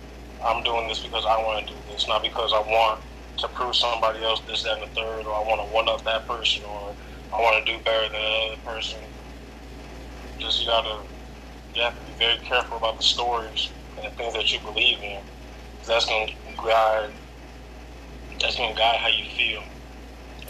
I'm 0.44 0.64
doing 0.64 0.88
this 0.88 1.02
because 1.02 1.24
I 1.30 1.38
want 1.38 1.68
to 1.68 1.76
do 1.76 1.80
this, 1.88 2.08
not 2.08 2.24
because 2.24 2.52
I 2.52 2.62
want 2.62 3.02
to 3.38 3.48
prove 3.50 3.76
somebody 3.76 4.24
else 4.24 4.42
this, 4.48 4.64
that, 4.64 4.74
and 4.74 4.82
the 4.82 4.88
third, 4.96 5.28
or 5.28 5.36
I 5.36 5.42
want 5.46 5.62
to 5.62 5.72
one 5.72 5.88
up 5.88 6.04
that 6.06 6.28
person, 6.28 6.64
or 6.66 6.96
I 7.32 7.42
want 7.44 7.64
to 7.64 7.72
do 7.72 7.78
better 7.84 8.10
than 8.10 8.14
the 8.14 8.48
other 8.50 8.62
person. 8.66 9.02
Just 10.42 10.60
you 10.62 10.66
gotta 10.68 11.04
you 11.76 11.84
have 11.84 11.96
to 11.96 12.02
be 12.02 12.16
very 12.18 12.40
careful 12.40 12.78
about 12.78 12.98
the 12.98 13.04
stories 13.04 13.72
and 13.98 14.08
the 14.08 14.16
things 14.18 14.34
that 14.34 14.52
you 14.52 14.60
believe 14.62 14.98
in. 15.04 15.22
That's 15.88 16.08
to 16.08 16.28
guide. 16.58 17.14
That's 18.44 18.58
going 18.58 18.74
to 18.74 18.78
guide 18.78 18.98
how 18.98 19.08
you 19.08 19.24
feel, 19.38 19.64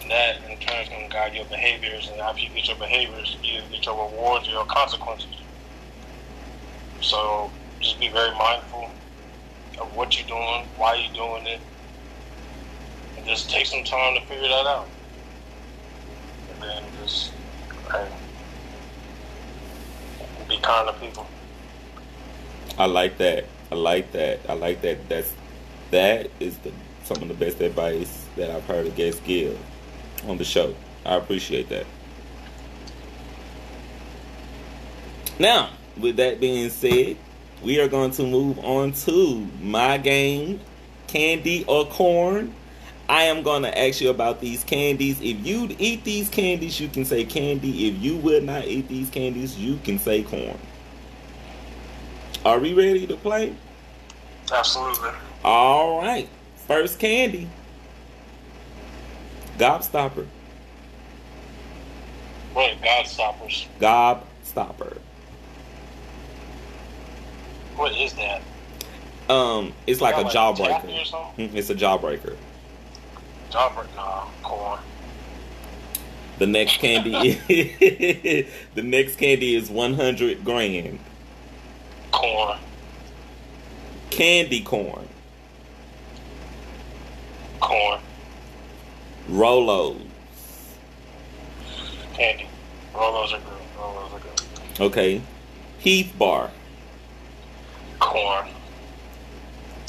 and 0.01 0.09
that 0.09 0.37
in 0.49 0.57
turn 0.57 0.81
is 0.81 0.89
going 0.89 1.07
to 1.07 1.13
guide 1.13 1.35
your 1.35 1.45
behaviors. 1.45 2.09
And 2.09 2.19
after 2.19 2.41
you 2.41 2.49
get 2.49 2.67
your 2.67 2.77
behaviors, 2.77 3.37
you 3.43 3.61
get 3.71 3.85
your 3.85 4.09
rewards 4.09 4.47
or 4.47 4.51
your 4.51 4.65
consequences. 4.65 5.29
So 7.01 7.51
just 7.79 7.99
be 7.99 8.07
very 8.07 8.35
mindful 8.35 8.89
of 9.79 9.95
what 9.95 10.17
you're 10.17 10.27
doing, 10.27 10.65
why 10.75 10.95
you're 10.95 11.13
doing 11.13 11.45
it, 11.45 11.59
and 13.15 13.27
just 13.27 13.51
take 13.51 13.67
some 13.67 13.83
time 13.83 14.15
to 14.15 14.21
figure 14.25 14.47
that 14.47 14.65
out. 14.65 14.89
And 16.51 16.63
then 16.63 16.83
just 17.03 17.31
be 20.49 20.57
kind 20.57 20.87
to 20.87 20.93
people. 20.99 21.27
I 22.79 22.85
like 22.85 23.19
that. 23.19 23.45
I 23.71 23.75
like 23.75 24.11
that. 24.13 24.39
I 24.49 24.53
like 24.53 24.81
that. 24.81 25.07
That's 25.07 25.31
that 25.91 26.31
is 26.39 26.57
the 26.57 26.71
some 27.03 27.21
of 27.21 27.27
the 27.27 27.33
best 27.33 27.61
advice 27.61 28.27
that 28.35 28.49
I've 28.49 28.65
heard 28.65 28.87
a 28.87 28.89
guest 28.89 29.23
give 29.23 29.57
on 30.27 30.37
the 30.37 30.43
show. 30.43 30.73
I 31.05 31.15
appreciate 31.15 31.69
that. 31.69 31.85
Now, 35.39 35.69
with 35.97 36.17
that 36.17 36.39
being 36.39 36.69
said, 36.69 37.17
we 37.61 37.79
are 37.79 37.87
going 37.87 38.11
to 38.11 38.23
move 38.23 38.59
on 38.59 38.93
to 38.93 39.47
my 39.61 39.97
game, 39.97 40.59
candy 41.07 41.65
or 41.67 41.85
corn. 41.85 42.53
I 43.09 43.23
am 43.23 43.43
going 43.43 43.63
to 43.63 43.77
ask 43.77 43.99
you 43.99 44.09
about 44.09 44.39
these 44.39 44.63
candies. 44.63 45.19
If 45.21 45.45
you'd 45.45 45.79
eat 45.79 46.03
these 46.03 46.29
candies, 46.29 46.79
you 46.79 46.87
can 46.87 47.03
say 47.03 47.25
candy. 47.25 47.89
If 47.89 48.01
you 48.01 48.17
will 48.17 48.41
not 48.41 48.65
eat 48.65 48.87
these 48.87 49.09
candies, 49.09 49.57
you 49.57 49.77
can 49.83 49.99
say 49.99 50.23
corn. 50.23 50.57
Are 52.45 52.59
we 52.59 52.73
ready 52.73 53.07
to 53.07 53.15
play? 53.17 53.55
Absolutely. 54.51 55.09
All 55.43 56.01
right. 56.01 56.27
First 56.67 56.99
candy. 56.99 57.47
Gobstopper. 59.57 60.25
Wait, 62.55 62.81
God 62.81 63.07
stoppers. 63.07 63.67
Gobstopper. 63.79 64.97
What 67.75 67.95
is 67.95 68.13
that? 68.13 68.41
Um, 69.29 69.73
it's 69.87 70.01
like 70.01 70.15
a 70.15 70.21
or 70.21 70.29
jawbreaker. 70.29 71.35
Mm, 71.37 71.55
It's 71.55 71.69
a 71.69 71.75
jawbreaker. 71.75 72.35
Jawbreaker, 73.49 73.95
nah, 73.95 74.25
corn. 74.43 74.79
The 76.39 76.47
next 76.47 76.77
candy, 76.77 77.31
the 78.75 78.81
next 78.81 79.15
candy 79.15 79.55
is 79.55 79.69
one 79.69 79.93
hundred 79.93 80.43
grand. 80.43 80.99
Corn. 82.11 82.57
Candy 84.09 84.61
corn, 84.61 85.07
Corn. 87.63 87.99
Rolos. 89.29 89.95
Candy. 92.13 92.45
Rolos 92.93 93.31
are 93.31 93.39
good. 93.39 93.61
Rolos 93.77 94.13
are 94.13 94.19
good. 94.19 94.81
Okay, 94.81 95.21
Heath 95.79 96.13
Bar, 96.19 96.51
Corn. 97.99 98.49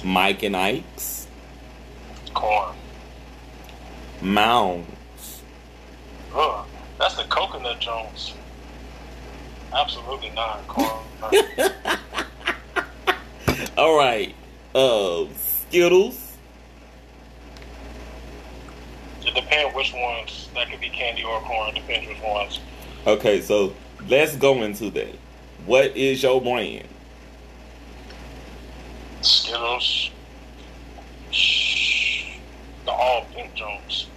Mike 0.05 0.45
and 0.45 0.57
Ike's, 0.57 1.27
Corn. 2.33 2.77
Mounds. 4.23 5.43
Ugh. 6.33 6.65
That's 6.99 7.17
the 7.17 7.25
coconut 7.25 7.81
Jones. 7.81 8.35
Absolutely 9.73 10.31
not. 10.31 10.65
Corn. 10.69 11.03
All 13.77 13.99
right, 13.99 14.33
uh, 14.77 15.25
Skittles. 15.35 16.24
It 19.35 19.41
depends 19.41 19.75
which 19.75 19.93
ones. 19.93 20.49
That 20.55 20.71
could 20.71 20.81
be 20.81 20.89
candy 20.89 21.25
or 21.25 21.41
corn. 21.41 21.75
Depends 21.75 22.09
which 22.09 22.21
ones. 22.23 22.61
Okay, 23.07 23.41
so 23.41 23.75
let's 24.09 24.37
go 24.37 24.63
into 24.63 24.91
that. 24.91 25.15
What 25.67 25.97
is 25.97 26.23
your 26.23 26.41
brand? 26.41 26.87
Skittles. 29.23 30.11
Shh. 31.31 32.37
The 32.85 32.93
all 32.93 33.27
pink 33.35 33.55
Jones. 33.55 34.09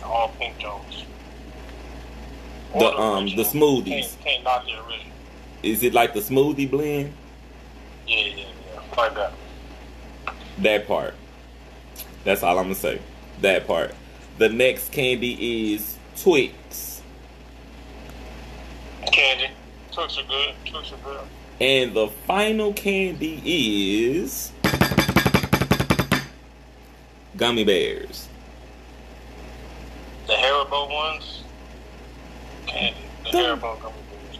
The 0.00 0.06
all 0.06 0.28
pink 0.38 0.58
Jones. 0.58 1.04
Or 2.72 2.80
The, 2.80 2.98
um, 2.98 3.26
the 3.26 3.44
smoothies. 3.44 3.86
Can't, 3.86 4.24
can't 4.24 4.44
knock 4.44 4.64
the 4.64 4.72
original. 4.72 5.12
Is 5.62 5.82
it 5.82 5.94
like 5.94 6.12
the 6.12 6.20
smoothie 6.20 6.70
blend? 6.70 7.12
Yeah, 8.06 8.18
yeah, 8.18 8.44
yeah. 8.74 8.96
Like 8.96 9.14
that. 9.14 9.32
That 10.58 10.86
part. 10.86 11.14
That's 12.24 12.42
all 12.42 12.58
I'm 12.58 12.64
gonna 12.64 12.74
say. 12.74 13.00
That 13.44 13.66
part. 13.66 13.94
The 14.38 14.48
next 14.48 14.90
candy 14.90 15.74
is 15.74 15.98
Twix, 16.16 17.02
Candy. 19.12 19.48
Twix 19.92 20.16
are 20.18 20.22
good. 20.22 20.54
Twix 20.64 20.92
are 20.92 20.96
good. 21.04 21.20
and 21.60 21.92
the 21.94 22.08
final 22.26 22.72
candy 22.72 23.42
is 23.44 24.50
gummy 27.36 27.64
bears. 27.64 28.28
The 30.26 30.32
Haribo 30.32 30.90
ones. 30.90 31.42
candy. 32.66 32.96
The 33.24 33.30
Don't- 33.30 33.60
Haribo 33.60 33.82
gummy 33.82 33.94
bears 34.10 34.38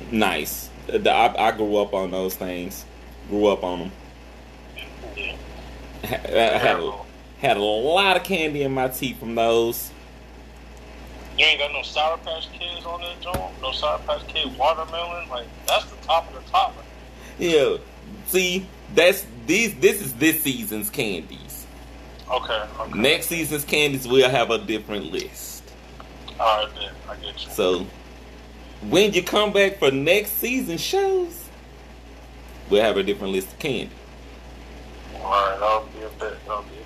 candy. 0.00 0.16
Nice. 0.16 0.70
The- 0.86 1.10
I, 1.10 1.48
I 1.48 1.50
grew 1.50 1.78
up 1.78 1.94
on 1.94 2.12
those 2.12 2.36
things. 2.36 2.84
Grew 3.28 3.48
up 3.48 3.64
on 3.64 3.78
them. 3.80 3.92
Yeah. 5.16 5.34
I 6.04 6.58
had 6.58 6.76
a, 6.78 6.92
had 7.42 7.56
a 7.56 7.60
lot 7.60 8.16
of 8.16 8.22
candy 8.22 8.62
in 8.62 8.72
my 8.72 8.88
teeth 8.88 9.18
from 9.18 9.34
those. 9.34 9.90
You 11.36 11.44
ain't 11.44 11.58
got 11.58 11.72
no 11.72 11.82
Sour 11.82 12.18
Patch 12.18 12.48
Kids 12.52 12.86
on 12.86 13.00
that 13.00 13.20
joint? 13.20 13.60
No 13.60 13.72
Sour 13.72 13.98
Patch 14.06 14.26
Kid 14.28 14.56
watermelon? 14.56 15.28
Like, 15.28 15.46
that's 15.66 15.86
the 15.86 15.96
top 15.96 16.28
of 16.28 16.34
the 16.34 16.50
top. 16.50 16.74
Yeah. 17.38 17.78
See, 18.26 18.66
that's 18.94 19.26
these. 19.46 19.74
This 19.76 20.00
is 20.00 20.14
this 20.14 20.42
season's 20.42 20.88
candies. 20.88 21.66
Okay, 22.30 22.62
okay. 22.78 22.98
Next 22.98 23.26
season's 23.26 23.64
candies, 23.64 24.06
we'll 24.06 24.30
have 24.30 24.50
a 24.50 24.58
different 24.58 25.10
list. 25.10 25.64
All 26.38 26.64
right, 26.64 26.74
then. 26.76 26.92
I 27.08 27.16
get 27.16 27.44
you. 27.44 27.50
So 27.50 27.86
when 28.88 29.12
you 29.12 29.22
come 29.22 29.52
back 29.52 29.78
for 29.78 29.90
next 29.90 30.32
season 30.32 30.78
shows, 30.78 31.48
we'll 32.70 32.82
have 32.82 32.96
a 32.96 33.02
different 33.02 33.32
list 33.32 33.48
of 33.48 33.58
candy. 33.58 33.90
All 35.16 35.30
right, 35.30 35.58
that'll 35.58 35.86
be 35.86 36.04
a 36.04 36.08
bit. 36.20 36.38
That'll 36.46 36.62
be 36.62 36.68
a 36.68 36.72
bit. 36.72 36.81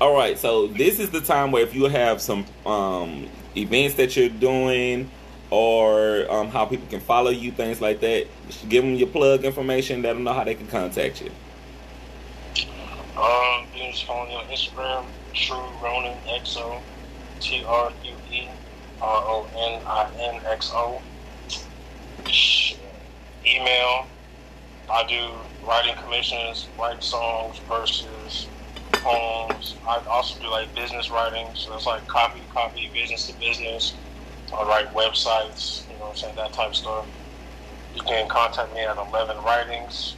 All 0.00 0.14
right, 0.14 0.38
so 0.38 0.66
this 0.66 0.98
is 0.98 1.10
the 1.10 1.20
time 1.20 1.52
where 1.52 1.62
if 1.62 1.74
you 1.74 1.84
have 1.84 2.22
some 2.22 2.46
um, 2.64 3.28
events 3.54 3.96
that 3.96 4.16
you're 4.16 4.30
doing 4.30 5.10
or 5.50 6.24
um, 6.32 6.48
how 6.48 6.64
people 6.64 6.86
can 6.88 7.00
follow 7.00 7.30
you, 7.30 7.52
things 7.52 7.82
like 7.82 8.00
that, 8.00 8.26
give 8.70 8.82
them 8.82 8.94
your 8.94 9.08
plug 9.08 9.44
information. 9.44 10.00
Let 10.00 10.14
them 10.14 10.24
know 10.24 10.32
how 10.32 10.44
they 10.44 10.54
can 10.54 10.68
contact 10.68 11.20
you. 11.20 11.30
Um, 13.14 13.66
you 13.74 13.82
can 13.82 13.92
just 13.92 14.06
follow 14.06 14.26
me 14.26 14.36
on 14.36 14.46
Instagram, 14.46 15.04
True 15.34 15.68
Ronin 15.82 16.16
XO, 16.28 16.80
T 17.40 17.62
R 17.66 17.92
U 18.02 18.14
E 18.30 18.48
R 19.02 19.22
O 19.26 19.46
N 19.54 19.82
I 19.84 20.10
N 20.18 20.40
X 20.46 20.70
O. 20.72 21.02
Email. 23.44 24.06
I 24.90 25.06
do 25.06 25.28
writing 25.66 25.94
commissions, 26.02 26.68
write 26.78 27.04
songs, 27.04 27.58
verses, 27.68 28.46
poems. 29.02 29.76
I 29.88 30.02
also 30.12 30.38
do 30.40 30.50
like 30.50 30.74
business 30.74 31.10
writing, 31.10 31.50
so 31.54 31.74
it's 31.74 31.86
like 31.86 32.06
copy, 32.08 32.40
to 32.40 32.46
copy, 32.48 32.90
business 32.94 33.26
to 33.26 33.34
business. 33.40 34.00
I 34.58 34.64
write 34.64 34.94
websites, 34.94 35.88
you 35.88 35.94
know 35.94 36.06
what 36.06 36.10
I'm 36.10 36.16
saying, 36.16 36.34
that 36.36 36.52
type 36.52 36.68
of 36.70 36.76
stuff. 36.76 37.06
You 37.94 38.02
can 38.02 38.28
contact 38.28 38.72
me 38.72 38.82
at 38.84 38.96
11 38.96 39.36
Writings. 39.44 40.16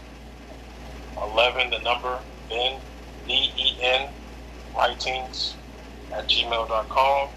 11, 1.22 1.70
the 1.70 1.78
number, 1.80 2.20
Ben, 2.48 2.80
B-E-N, 3.26 4.08
writings 4.76 5.58
at 6.18 6.28
gmail.com. 6.28 7.28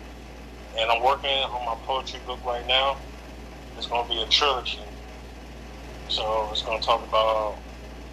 And 0.80 0.92
I'm 0.92 1.04
working 1.04 1.30
on 1.30 1.66
my 1.66 1.76
poetry 1.86 2.20
book 2.26 2.42
right 2.46 2.66
now. 2.68 2.98
It's 3.78 3.88
going 3.88 4.08
to 4.08 4.10
be 4.10 4.22
a 4.22 4.28
trilogy. 4.28 4.82
So 6.08 6.50
it's 6.52 6.64
going 6.64 6.80
to 6.80 6.86
talk 6.86 7.08
about 7.08 7.62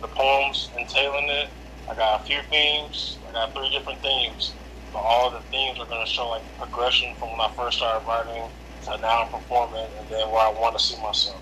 the 0.03 0.09
poems 0.09 0.70
entailing 0.78 1.28
it. 1.28 1.51
I 1.91 1.95
got 1.97 2.20
a 2.22 2.24
few 2.24 2.41
themes. 2.51 3.20
Got 3.33 3.55
three 3.55 3.70
different 3.70 4.01
themes. 4.01 4.53
But 4.93 5.01
all 5.01 5.30
the 5.30 5.41
themes 5.51 5.78
are 5.80 5.87
going 5.87 6.05
to 6.05 6.11
show 6.11 6.28
like 6.28 6.43
progression 6.59 7.14
from 7.16 7.30
when 7.30 7.41
I 7.41 7.51
first 7.57 7.78
started 7.78 8.07
writing 8.07 8.51
to 8.85 8.99
now 8.99 9.22
I'm 9.22 9.28
performing 9.30 9.87
and 9.99 10.09
then 10.09 10.30
where 10.30 10.43
I 10.43 10.51
want 10.51 10.76
to 10.78 10.85
see 10.85 11.01
myself. 11.01 11.41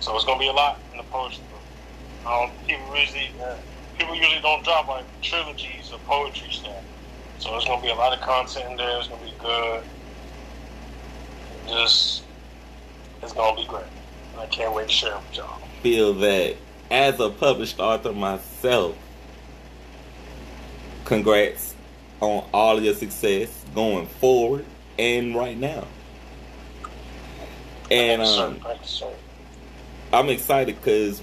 So 0.00 0.16
it's 0.16 0.24
going 0.24 0.38
to 0.38 0.42
be 0.42 0.48
a 0.48 0.52
lot 0.52 0.78
in 0.92 0.98
the 0.98 1.04
poetry 1.04 1.44
book. 1.50 2.32
Um, 2.32 2.50
people 2.66 2.96
usually 2.96 3.30
uh, 3.42 3.56
people 3.98 4.14
usually 4.14 4.40
don't 4.40 4.64
drop 4.64 4.88
like 4.88 5.04
trilogies 5.22 5.90
of 5.92 6.02
poetry 6.04 6.50
stuff. 6.50 6.82
So 7.38 7.50
there's 7.50 7.64
gonna 7.64 7.82
be 7.82 7.88
a 7.88 7.94
lot 7.94 8.12
of 8.12 8.20
content 8.20 8.70
in 8.70 8.76
there. 8.76 8.98
It's 8.98 9.08
gonna 9.08 9.24
be 9.24 9.34
good. 9.40 9.82
Just 11.66 12.22
it's 13.22 13.32
gonna 13.32 13.56
be 13.56 13.66
great. 13.66 13.84
I 14.38 14.46
can't 14.46 14.72
wait 14.72 14.88
to 14.88 14.94
share 14.94 15.14
it 15.14 15.20
with 15.28 15.36
y'all. 15.38 15.60
Feel 15.82 16.14
that 16.14 16.56
as 16.90 17.18
a 17.18 17.30
published 17.30 17.80
author 17.80 18.12
myself, 18.12 18.96
congrats 21.12 21.74
on 22.20 22.42
all 22.54 22.78
of 22.78 22.84
your 22.84 22.94
success 22.94 23.64
going 23.74 24.06
forward 24.06 24.64
and 24.98 25.34
right 25.34 25.58
now. 25.58 25.86
And 27.90 28.20
Thank 28.20 28.20
you, 28.22 28.26
sir. 28.26 28.46
um, 28.46 28.54
Thank 28.60 28.80
you, 28.80 28.86
sir. 28.86 29.12
I'm 30.14 30.30
excited 30.30 30.76
because 30.76 31.22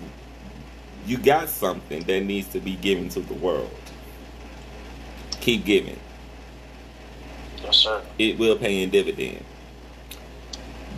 you 1.07 1.17
got 1.17 1.49
something 1.49 2.03
that 2.03 2.23
needs 2.23 2.49
to 2.49 2.59
be 2.59 2.75
given 2.75 3.09
to 3.09 3.21
the 3.21 3.33
world. 3.33 3.71
Keep 5.41 5.65
giving. 5.65 5.99
Yes, 7.63 7.77
sir. 7.77 8.03
It 8.19 8.37
will 8.37 8.57
pay 8.57 8.83
in 8.83 8.91
dividend. 8.91 9.43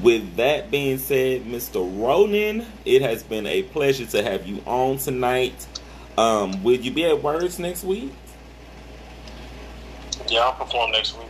With 0.02 0.36
that 0.36 0.70
being 0.70 0.98
said, 0.98 1.46
Mr. 1.46 1.76
Ronin, 2.02 2.66
it 2.84 3.02
has 3.04 3.24
been 3.24 3.46
a 3.46 3.64
pleasure 3.64 4.06
to 4.08 4.22
have 4.22 4.46
you 4.46 4.62
on 4.66 4.98
tonight. 4.98 5.66
Um, 6.18 6.62
will 6.64 6.76
you 6.76 6.92
be 6.92 7.06
at 7.06 7.24
Words 7.24 7.58
next 7.58 7.86
week? 7.86 8.12
Yeah, 10.30 10.40
I'll 10.42 10.54
perform 10.54 10.92
next 10.92 11.18
week. 11.18 11.28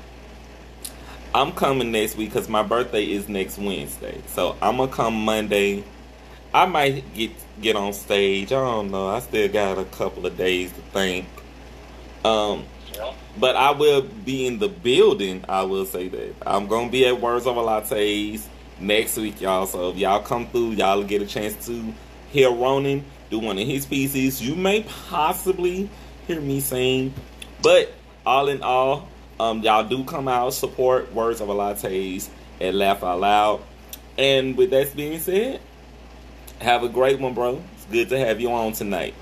I'm 1.33 1.53
coming 1.53 1.91
next 1.91 2.17
week 2.17 2.29
because 2.29 2.49
my 2.49 2.63
birthday 2.63 3.05
is 3.05 3.29
next 3.29 3.57
Wednesday. 3.57 4.21
So 4.27 4.55
I'm 4.61 4.77
gonna 4.77 4.91
come 4.91 5.13
Monday. 5.23 5.83
I 6.53 6.65
might 6.65 7.13
get 7.13 7.31
get 7.61 7.75
on 7.75 7.93
stage. 7.93 8.51
I 8.51 8.55
don't 8.55 8.91
know. 8.91 9.07
I 9.07 9.19
still 9.19 9.47
got 9.47 9.77
a 9.77 9.85
couple 9.85 10.25
of 10.25 10.37
days 10.37 10.71
to 10.73 10.81
think. 10.93 11.25
Um, 12.25 12.65
Yeah. 12.93 13.13
but 13.39 13.55
I 13.55 13.71
will 13.71 14.01
be 14.01 14.45
in 14.45 14.59
the 14.59 14.67
building. 14.67 15.45
I 15.47 15.63
will 15.63 15.85
say 15.85 16.09
that 16.09 16.35
I'm 16.45 16.67
gonna 16.67 16.89
be 16.89 17.05
at 17.07 17.21
Words 17.21 17.47
Over 17.47 17.61
Lattes 17.61 18.41
next 18.79 19.15
week, 19.17 19.39
y'all. 19.39 19.65
So 19.65 19.91
if 19.91 19.97
y'all 19.97 20.21
come 20.21 20.47
through, 20.47 20.71
y'all 20.71 21.01
get 21.03 21.21
a 21.21 21.25
chance 21.25 21.65
to 21.67 21.93
hear 22.31 22.51
Ronin 22.51 23.05
do 23.29 23.39
one 23.39 23.57
of 23.57 23.65
his 23.65 23.85
pieces. 23.85 24.41
You 24.41 24.55
may 24.55 24.83
possibly 25.09 25.89
hear 26.27 26.41
me 26.41 26.59
sing, 26.59 27.13
but 27.61 27.93
all 28.25 28.47
in 28.47 28.61
all, 28.61 29.07
um, 29.39 29.61
y'all 29.61 29.87
do 29.87 30.03
come 30.03 30.27
out 30.27 30.53
support 30.53 31.11
Words 31.13 31.41
Over 31.41 31.53
Lattes 31.53 32.29
and 32.59 32.77
laugh 32.77 33.03
out 33.03 33.19
loud. 33.19 33.61
And 34.17 34.55
with 34.55 34.69
that 34.71 34.95
being 34.95 35.19
said, 35.19 35.61
have 36.59 36.83
a 36.83 36.89
great 36.89 37.19
one, 37.19 37.33
bro. 37.33 37.61
It's 37.73 37.85
good 37.85 38.09
to 38.09 38.19
have 38.19 38.39
you 38.39 38.51
on 38.51 38.73
tonight. 38.73 39.15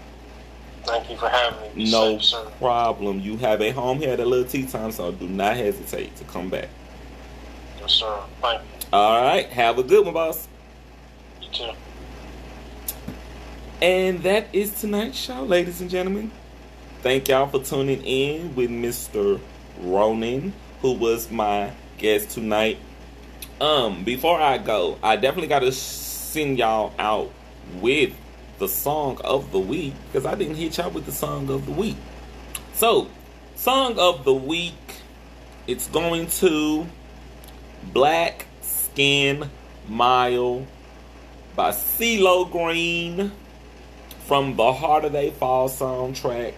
Thank 0.83 1.09
you 1.09 1.17
for 1.17 1.29
having 1.29 1.61
me. 1.61 1.85
Be 1.85 1.91
No 1.91 2.19
safe, 2.19 2.47
problem. 2.57 3.19
You 3.19 3.37
have 3.37 3.61
a 3.61 3.69
home 3.71 3.99
here 3.99 4.11
at 4.11 4.19
a 4.19 4.25
little 4.25 4.45
tea 4.45 4.65
time, 4.65 4.91
so 4.91 5.11
do 5.11 5.27
not 5.27 5.55
hesitate 5.55 6.15
to 6.17 6.23
come 6.25 6.49
back. 6.49 6.67
Yes, 7.79 7.93
sir. 7.93 8.19
Thank 8.41 8.61
you. 8.61 8.87
All 8.91 9.21
right. 9.21 9.45
Have 9.47 9.77
a 9.77 9.83
good 9.83 10.03
one, 10.03 10.13
boss. 10.13 10.47
You 11.41 11.49
too. 11.51 11.71
And 13.81 14.21
that 14.23 14.47
is 14.51 14.79
tonight's 14.79 15.17
show, 15.17 15.43
ladies 15.43 15.79
and 15.79 15.89
gentlemen. 15.89 16.31
Thank 17.01 17.29
y'all 17.29 17.47
for 17.47 17.63
tuning 17.63 18.03
in 18.03 18.55
with 18.55 18.69
Mr. 18.69 19.39
Ronin, 19.79 20.51
who 20.81 20.91
was 20.91 21.31
my 21.31 21.71
guest 21.97 22.31
tonight. 22.31 22.77
Um, 23.61 24.03
before 24.03 24.37
I 24.37 24.57
go, 24.57 24.97
I 25.01 25.15
definitely 25.15 25.47
gotta 25.47 25.71
send 25.71 26.59
y'all 26.59 26.91
out 26.99 27.31
with 27.79 28.13
the 28.57 28.67
song 28.67 29.17
of 29.23 29.53
the 29.53 29.59
week 29.59 29.93
because 30.07 30.25
I 30.25 30.35
didn't 30.35 30.55
hit 30.55 30.77
y'all 30.77 30.91
with 30.91 31.05
the 31.05 31.13
song 31.13 31.49
of 31.49 31.65
the 31.65 31.71
week. 31.71 31.95
So, 32.73 33.07
song 33.55 33.97
of 33.97 34.25
the 34.25 34.33
week, 34.33 34.73
it's 35.67 35.87
going 35.87 36.27
to 36.27 36.85
Black 37.93 38.45
Skin 38.61 39.49
Mile 39.87 40.67
by 41.55 41.71
CeeLo 41.71 42.51
Green 42.51 43.31
from 44.27 44.57
the 44.57 44.73
Harder 44.73 45.07
They 45.07 45.29
Fall 45.29 45.69
soundtrack. 45.69 46.55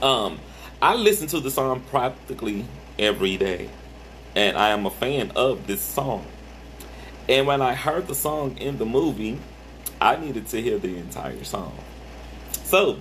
Um, 0.00 0.38
I 0.80 0.94
listen 0.94 1.26
to 1.28 1.40
the 1.40 1.50
song 1.50 1.80
practically 1.90 2.64
every 2.98 3.36
day, 3.36 3.68
and 4.36 4.56
I 4.56 4.70
am 4.70 4.86
a 4.86 4.90
fan 4.90 5.32
of 5.34 5.66
this 5.66 5.80
song. 5.80 6.24
And 7.28 7.46
when 7.46 7.60
I 7.60 7.74
heard 7.74 8.06
the 8.06 8.14
song 8.14 8.56
in 8.58 8.78
the 8.78 8.86
movie, 8.86 9.38
I 10.00 10.16
needed 10.16 10.46
to 10.48 10.62
hear 10.62 10.78
the 10.78 10.96
entire 10.96 11.42
song. 11.44 11.76
So, 12.64 13.00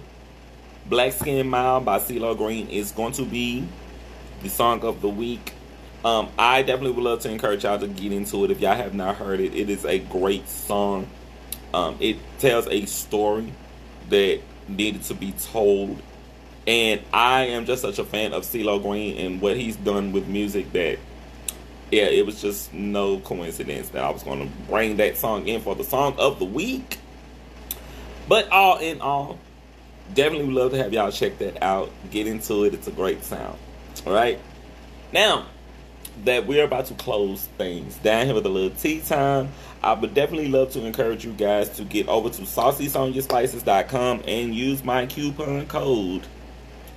Black 0.87 1.13
Skin 1.13 1.47
Mile 1.47 1.81
by 1.81 1.99
CeeLo 1.99 2.35
Green 2.35 2.67
is 2.69 2.91
going 2.91 3.13
to 3.13 3.25
be 3.25 3.67
the 4.41 4.49
song 4.49 4.81
of 4.81 5.01
the 5.01 5.09
week. 5.09 5.53
Um, 6.03 6.29
I 6.37 6.61
definitely 6.61 6.91
would 6.91 7.03
love 7.03 7.19
to 7.21 7.29
encourage 7.29 7.63
y'all 7.63 7.79
to 7.79 7.87
get 7.87 8.11
into 8.11 8.43
it 8.45 8.51
if 8.51 8.59
y'all 8.59 8.75
have 8.75 8.93
not 8.93 9.17
heard 9.17 9.39
it. 9.39 9.53
It 9.53 9.69
is 9.69 9.85
a 9.85 9.99
great 9.99 10.47
song. 10.47 11.07
Um, 11.73 11.97
it 11.99 12.17
tells 12.39 12.67
a 12.67 12.85
story 12.85 13.53
that 14.09 14.39
needed 14.67 15.03
to 15.03 15.13
be 15.13 15.33
told. 15.33 16.01
And 16.68 17.01
I 17.13 17.45
am 17.45 17.65
just 17.65 17.82
such 17.82 17.97
a 17.97 18.03
fan 18.03 18.34
of 18.34 18.43
CeeLo 18.43 18.82
Green 18.82 19.18
and 19.18 19.41
what 19.41 19.55
he's 19.55 19.78
done 19.78 20.11
with 20.11 20.28
music 20.28 20.74
that, 20.74 20.99
yeah, 21.91 22.03
it 22.03 22.26
was 22.26 22.41
just 22.41 22.74
no 22.74 23.20
coincidence 23.22 23.89
that 23.89 24.03
I 24.03 24.09
was 24.09 24.22
going 24.22 24.45
to 24.45 24.53
bring 24.70 24.97
that 24.97 25.15
song 25.15 25.47
in 25.47 25.61
for 25.61 25.76
the 25.76 25.86
song 25.86 26.15
of 26.20 26.39
the 26.39 26.45
week. 26.45 26.99
But 28.28 28.49
all 28.51 28.80
in 28.80 28.99
all, 28.99 29.39
definitely 30.13 30.47
would 30.47 30.55
love 30.55 30.72
to 30.72 30.78
have 30.78 30.91
y'all 30.91 31.09
check 31.09 31.38
that 31.38 31.63
out. 31.63 31.89
Get 32.11 32.28
into 32.28 32.65
it. 32.65 32.74
It's 32.74 32.88
a 32.88 32.91
great 32.91 33.24
sound. 33.24 33.57
All 34.05 34.11
right. 34.11 34.38
Now, 35.13 35.45
that 36.26 36.47
we're 36.47 36.65
about 36.65 36.88
to 36.88 36.95
close 36.95 37.45
things 37.57 37.95
down 37.97 38.26
here 38.26 38.36
with 38.36 38.45
a 38.45 38.49
little 38.49 38.72
tea 38.72 38.99
time, 38.99 39.49
I 39.82 39.93
would 39.93 40.13
definitely 40.13 40.49
love 40.49 40.72
to 40.72 40.86
encourage 40.86 41.24
you 41.24 41.32
guys 41.32 41.70
to 41.78 41.86
get 41.86 42.09
over 42.09 42.30
to 42.30 42.41
saucysoniaspices.com 42.41 44.24
and 44.28 44.53
use 44.53 44.84
my 44.84 45.05
coupon 45.05 45.68
code 45.68 46.24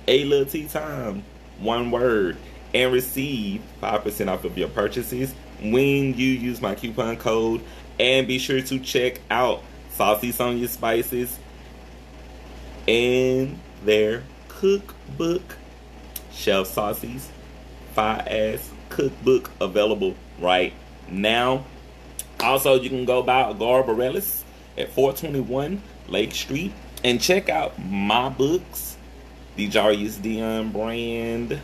a 0.07 0.23
little 0.25 0.45
tea 0.45 0.67
time, 0.67 1.23
one 1.59 1.91
word, 1.91 2.37
and 2.73 2.91
receive 2.91 3.61
5% 3.81 4.27
off 4.27 4.45
of 4.45 4.57
your 4.57 4.69
purchases 4.69 5.33
when 5.61 6.13
you 6.13 6.27
use 6.27 6.61
my 6.61 6.75
coupon 6.75 7.17
code. 7.17 7.61
And 7.99 8.27
be 8.27 8.39
sure 8.39 8.61
to 8.61 8.79
check 8.79 9.21
out 9.29 9.61
Saucy 9.91 10.31
Sonia 10.31 10.67
Spices 10.67 11.37
and 12.87 13.59
their 13.83 14.23
cookbook, 14.47 15.57
Chef 16.31 16.67
Saucy's 16.67 17.29
Fire 17.93 18.23
Ass 18.25 18.71
Cookbook, 18.89 19.51
available 19.59 20.15
right 20.39 20.73
now. 21.09 21.65
Also, 22.39 22.75
you 22.75 22.89
can 22.89 23.05
go 23.05 23.21
by 23.21 23.53
Bareilles 23.53 24.43
at 24.77 24.89
421 24.89 25.81
Lake 26.07 26.33
Street 26.33 26.71
and 27.03 27.21
check 27.21 27.49
out 27.49 27.77
my 27.83 28.29
books, 28.29 28.97
the 29.55 29.67
Jarius 29.69 30.21
Dion 30.21 30.71
brand, 30.71 31.59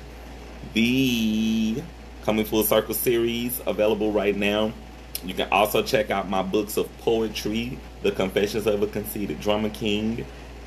the 0.73 1.81
Coming 2.23 2.45
Full 2.45 2.63
Circle 2.63 2.93
series, 2.93 3.61
available 3.65 4.11
right 4.11 4.35
now. 4.35 4.73
You 5.23 5.33
can 5.33 5.49
also 5.51 5.81
check 5.81 6.11
out 6.11 6.29
my 6.29 6.43
books 6.43 6.77
of 6.77 6.95
poetry, 6.99 7.79
The 8.03 8.11
Confessions 8.11 8.67
of 8.67 8.81
a 8.83 8.87
Conceited 8.87 9.39
Drummer 9.39 9.69
King, 9.69 10.25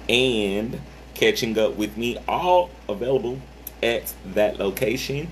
and 0.08 0.80
Catching 1.14 1.58
Up 1.58 1.76
with 1.76 1.96
Me, 1.96 2.18
all 2.26 2.70
available 2.88 3.38
at 3.82 4.12
that 4.34 4.58
location. 4.58 5.28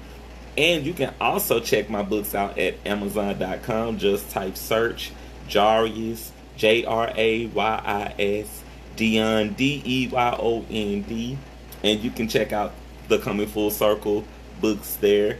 And 0.56 0.84
you 0.84 0.92
can 0.92 1.14
also 1.20 1.60
check 1.60 1.88
my 1.88 2.02
books 2.02 2.34
out 2.34 2.58
at 2.58 2.74
Amazon.com. 2.84 3.98
Just 3.98 4.30
type 4.30 4.56
search 4.56 5.12
Jarius, 5.48 6.30
J 6.56 6.84
R 6.84 7.12
A 7.14 7.46
Y 7.46 7.82
I 7.84 8.14
S, 8.20 8.62
Dion, 8.96 9.54
D 9.54 9.82
E 9.84 10.08
Y 10.08 10.36
O 10.38 10.64
N 10.68 11.02
D. 11.02 11.38
And 11.82 12.00
you 12.00 12.10
can 12.10 12.28
check 12.28 12.52
out 12.52 12.72
the 13.08 13.18
Coming 13.18 13.46
Full 13.46 13.70
Circle 13.70 14.24
books 14.60 14.96
there. 14.96 15.38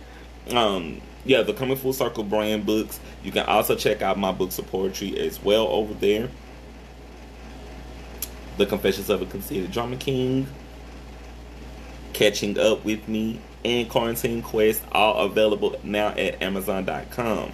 Um, 0.51 1.01
yeah, 1.25 1.43
the 1.43 1.53
Coming 1.53 1.77
Full 1.77 1.93
Circle 1.93 2.25
brand 2.25 2.65
books. 2.65 3.01
You 3.23 3.33
can 3.33 3.47
also 3.47 3.75
check 3.75 4.03
out 4.03 4.19
my 4.19 4.33
books 4.33 4.59
of 4.59 4.67
poetry 4.69 5.19
as 5.19 5.43
well 5.43 5.67
over 5.69 5.95
there. 5.95 6.29
The 8.57 8.67
Confessions 8.67 9.11
of 9.11 9.23
a 9.23 9.27
Conceited 9.27 9.71
Drama 9.71 9.97
King, 9.97 10.47
Catching 12.13 12.59
Up 12.59 12.85
with 12.85 13.07
Me, 13.07 13.41
and 13.65 13.89
Quarantine 13.89 14.43
Quest, 14.43 14.83
all 14.91 15.27
available 15.27 15.77
now 15.85 16.09
at 16.09 16.43
Amazon.com. 16.43 17.53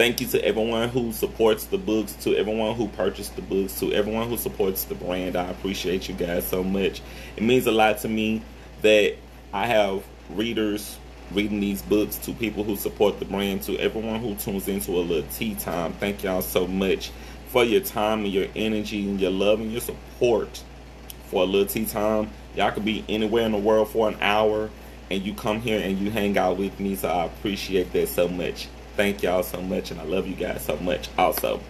Thank 0.00 0.22
you 0.22 0.26
to 0.28 0.42
everyone 0.42 0.88
who 0.88 1.12
supports 1.12 1.66
the 1.66 1.76
books, 1.76 2.14
to 2.22 2.34
everyone 2.34 2.74
who 2.74 2.88
purchased 2.88 3.36
the 3.36 3.42
books, 3.42 3.78
to 3.80 3.92
everyone 3.92 4.30
who 4.30 4.38
supports 4.38 4.84
the 4.84 4.94
brand. 4.94 5.36
I 5.36 5.50
appreciate 5.50 6.08
you 6.08 6.14
guys 6.14 6.46
so 6.46 6.64
much. 6.64 7.02
It 7.36 7.42
means 7.42 7.66
a 7.66 7.70
lot 7.70 7.98
to 7.98 8.08
me 8.08 8.40
that 8.80 9.16
I 9.52 9.66
have 9.66 10.02
readers 10.30 10.96
reading 11.32 11.60
these 11.60 11.82
books, 11.82 12.16
to 12.16 12.32
people 12.32 12.64
who 12.64 12.76
support 12.76 13.18
the 13.18 13.26
brand, 13.26 13.60
to 13.64 13.76
everyone 13.76 14.20
who 14.20 14.36
tunes 14.36 14.68
into 14.68 14.92
a 14.92 15.02
little 15.02 15.30
tea 15.32 15.54
time. 15.56 15.92
Thank 15.92 16.22
y'all 16.22 16.40
so 16.40 16.66
much 16.66 17.10
for 17.48 17.62
your 17.62 17.82
time 17.82 18.20
and 18.20 18.32
your 18.32 18.46
energy 18.56 19.06
and 19.06 19.20
your 19.20 19.32
love 19.32 19.60
and 19.60 19.70
your 19.70 19.82
support 19.82 20.62
for 21.26 21.42
a 21.42 21.46
little 21.46 21.68
tea 21.68 21.84
time. 21.84 22.30
Y'all 22.56 22.70
could 22.70 22.86
be 22.86 23.04
anywhere 23.06 23.44
in 23.44 23.52
the 23.52 23.58
world 23.58 23.90
for 23.90 24.08
an 24.08 24.16
hour 24.22 24.70
and 25.10 25.22
you 25.22 25.34
come 25.34 25.60
here 25.60 25.78
and 25.78 25.98
you 25.98 26.10
hang 26.10 26.38
out 26.38 26.56
with 26.56 26.80
me. 26.80 26.94
So 26.94 27.06
I 27.06 27.26
appreciate 27.26 27.92
that 27.92 28.08
so 28.08 28.28
much. 28.28 28.66
Thank 29.00 29.22
y'all 29.22 29.42
so 29.42 29.62
much 29.62 29.90
and 29.90 29.98
I 29.98 30.04
love 30.04 30.26
you 30.26 30.34
guys 30.34 30.62
so 30.62 30.76
much 30.76 31.08
also. 31.16 31.62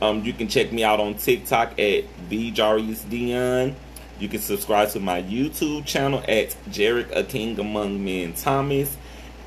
Um, 0.00 0.22
you 0.22 0.32
can 0.32 0.46
check 0.46 0.70
me 0.70 0.84
out 0.84 1.00
on 1.00 1.16
TikTok 1.16 1.76
at 1.76 2.04
the 2.28 2.52
Dion. 2.52 3.74
You 4.20 4.28
can 4.28 4.40
subscribe 4.40 4.90
to 4.90 5.00
my 5.00 5.24
YouTube 5.24 5.86
channel 5.86 6.20
at 6.28 6.50
Jarek 6.70 7.10
A 7.16 7.24
King 7.24 7.58
Among 7.58 8.04
Men 8.04 8.34
Thomas. 8.34 8.96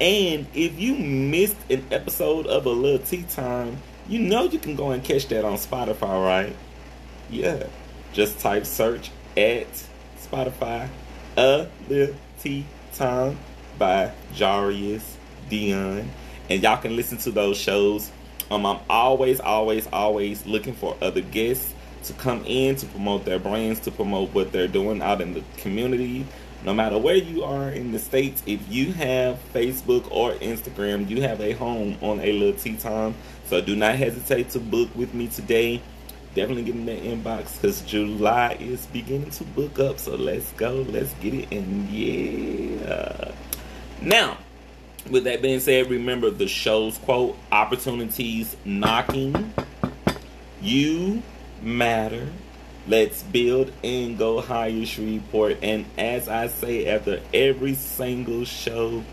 And 0.01 0.45
if 0.53 0.77
you 0.77 0.95
missed 0.95 1.55
an 1.69 1.85
episode 1.89 2.47
of 2.47 2.65
a 2.65 2.69
little 2.69 2.99
tea 2.99 3.23
time, 3.23 3.77
you 4.09 4.19
know 4.19 4.43
you 4.43 4.59
can 4.59 4.75
go 4.75 4.91
and 4.91 5.01
catch 5.01 5.29
that 5.29 5.45
on 5.45 5.53
Spotify, 5.53 6.21
right? 6.21 6.53
Yeah. 7.29 7.67
Just 8.11 8.41
type 8.41 8.65
search 8.65 9.09
at 9.37 9.67
Spotify 10.19 10.89
a 11.37 11.69
little 11.87 12.13
tea 12.41 12.65
time 12.93 13.39
by 13.79 14.11
Jarius 14.33 15.15
Dion. 15.47 16.11
And 16.49 16.61
y'all 16.61 16.77
can 16.77 16.95
listen 16.95 17.17
to 17.19 17.31
those 17.31 17.57
shows. 17.57 18.11
Um, 18.51 18.65
I'm 18.65 18.79
always, 18.89 19.39
always, 19.39 19.87
always 19.87 20.45
looking 20.45 20.73
for 20.73 20.95
other 21.01 21.21
guests 21.21 21.73
to 22.03 22.13
come 22.13 22.43
in 22.45 22.75
to 22.75 22.85
promote 22.87 23.25
their 23.25 23.39
brands, 23.39 23.79
to 23.81 23.91
promote 23.91 24.33
what 24.33 24.51
they're 24.51 24.67
doing 24.67 25.01
out 25.01 25.21
in 25.21 25.33
the 25.33 25.43
community. 25.57 26.25
No 26.63 26.73
matter 26.73 26.97
where 26.97 27.15
you 27.15 27.43
are 27.43 27.69
in 27.69 27.91
the 27.91 27.99
States, 27.99 28.41
if 28.45 28.59
you 28.71 28.91
have 28.93 29.39
Facebook 29.53 30.09
or 30.11 30.33
Instagram, 30.33 31.09
you 31.09 31.21
have 31.21 31.41
a 31.41 31.51
home 31.53 31.97
on 32.01 32.19
a 32.19 32.31
little 32.31 32.59
tea 32.59 32.75
time. 32.75 33.15
So 33.47 33.61
do 33.61 33.75
not 33.75 33.95
hesitate 33.95 34.49
to 34.51 34.59
book 34.59 34.89
with 34.95 35.13
me 35.13 35.27
today. 35.27 35.81
Definitely 36.33 36.63
get 36.63 36.75
in 36.75 36.85
that 36.87 37.01
inbox 37.01 37.55
because 37.55 37.81
July 37.81 38.57
is 38.59 38.85
beginning 38.87 39.29
to 39.31 39.43
book 39.43 39.79
up. 39.79 39.99
So 39.99 40.15
let's 40.15 40.51
go. 40.53 40.85
Let's 40.89 41.13
get 41.15 41.33
it. 41.33 41.51
And 41.51 41.89
yeah. 41.89 43.31
Now, 44.01 44.37
with 45.09 45.25
that 45.25 45.41
being 45.41 45.59
said, 45.59 45.89
remember 45.89 46.29
the 46.29 46.47
show's 46.47 46.97
quote 46.97 47.37
opportunities 47.51 48.55
knocking. 48.65 49.53
You 50.61 51.21
matter. 51.61 52.27
Let's 52.87 53.23
build 53.23 53.71
and 53.83 54.17
go 54.17 54.41
higher 54.41 54.85
Shreveport. 54.85 55.57
And 55.63 55.85
as 55.97 56.27
I 56.29 56.47
say 56.47 56.87
after 56.87 57.21
every 57.33 57.73
single 57.73 58.45
show, 58.45 59.03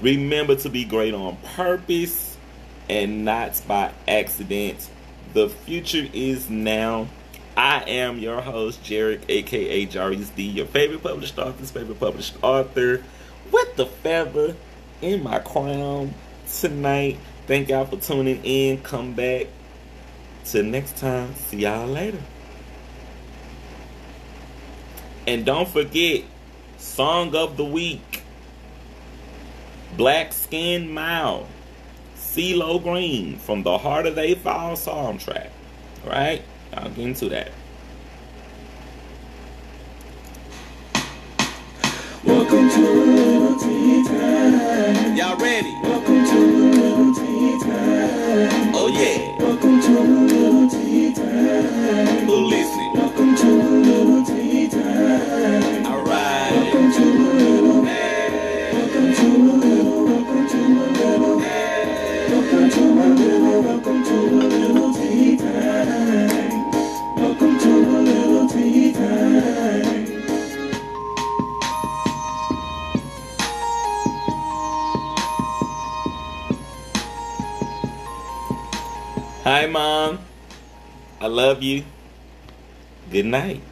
remember 0.00 0.54
to 0.56 0.68
be 0.68 0.84
great 0.84 1.12
on 1.12 1.36
purpose 1.54 2.36
and 2.88 3.24
not 3.24 3.60
by 3.66 3.92
accident. 4.06 4.90
The 5.34 5.48
future 5.48 6.06
is 6.12 6.48
now. 6.48 7.08
I 7.56 7.82
am 7.84 8.18
your 8.18 8.42
host, 8.42 8.82
Jarek, 8.84 9.22
aka 9.28 9.86
Jarius 9.86 10.34
D, 10.34 10.42
your 10.42 10.66
favorite 10.66 11.02
published 11.02 11.38
author's 11.38 11.70
favorite 11.70 11.98
published 11.98 12.36
author, 12.42 13.02
with 13.50 13.76
the 13.76 13.86
feather 13.86 14.54
in 15.02 15.22
my 15.22 15.38
crown 15.38 16.14
tonight. 16.50 17.18
Thank 17.46 17.68
y'all 17.68 17.86
for 17.86 17.96
tuning 17.96 18.40
in. 18.44 18.80
Come 18.82 19.14
back. 19.14 19.46
Till 20.44 20.64
next 20.64 20.96
time. 20.96 21.34
See 21.34 21.58
y'all 21.58 21.86
later. 21.86 22.18
And 25.26 25.44
don't 25.44 25.68
forget, 25.68 26.22
Song 26.78 27.34
of 27.34 27.56
the 27.56 27.64
Week. 27.64 28.22
Black 29.96 30.32
Skin 30.32 30.92
Mile. 30.92 31.46
CeeLo 32.16 32.82
Green 32.82 33.38
from 33.38 33.62
the 33.62 33.78
Harder 33.78 34.10
They 34.10 34.34
Fall 34.34 34.76
soundtrack. 34.76 35.48
Right? 36.04 36.42
I'll 36.74 36.90
get 36.90 36.98
into 36.98 37.28
that. 37.30 37.50
Welcome 42.24 42.65
Y'all 45.16 45.34
ready? 45.38 45.78
Welcome 45.82 46.26
to 46.26 46.38
little 46.38 47.14
tea 47.14 47.58
time. 47.60 48.74
Oh 48.74 48.88
yeah. 48.92 49.42
Welcome 49.42 49.80
to 49.80 50.00
little 50.00 50.68
tea 50.68 51.14
time. 51.14 52.26
Who 52.26 52.36
listening? 52.44 52.92
Welcome 52.92 53.34
to 53.34 53.46
little 53.46 54.26
tea 54.26 54.68
time. 54.68 55.86
Alright. 55.86 56.52
Welcome 56.52 56.92
to 56.92 57.02
a 57.02 57.32
little. 57.32 57.82
Welcome 58.74 59.14
to 59.14 59.26
a 59.26 59.56
little. 59.56 60.04
Welcome 60.04 60.48
to 60.50 60.58
a 60.58 60.86
little. 60.92 61.38
Welcome 62.28 62.70
to 62.70 62.82
a 62.84 63.08
little. 63.08 63.62
Welcome 63.62 64.04
Hi, 79.46 79.66
Mom. 79.66 80.18
I 81.20 81.28
love 81.28 81.62
you. 81.62 81.84
Good 83.12 83.26
night. 83.26 83.62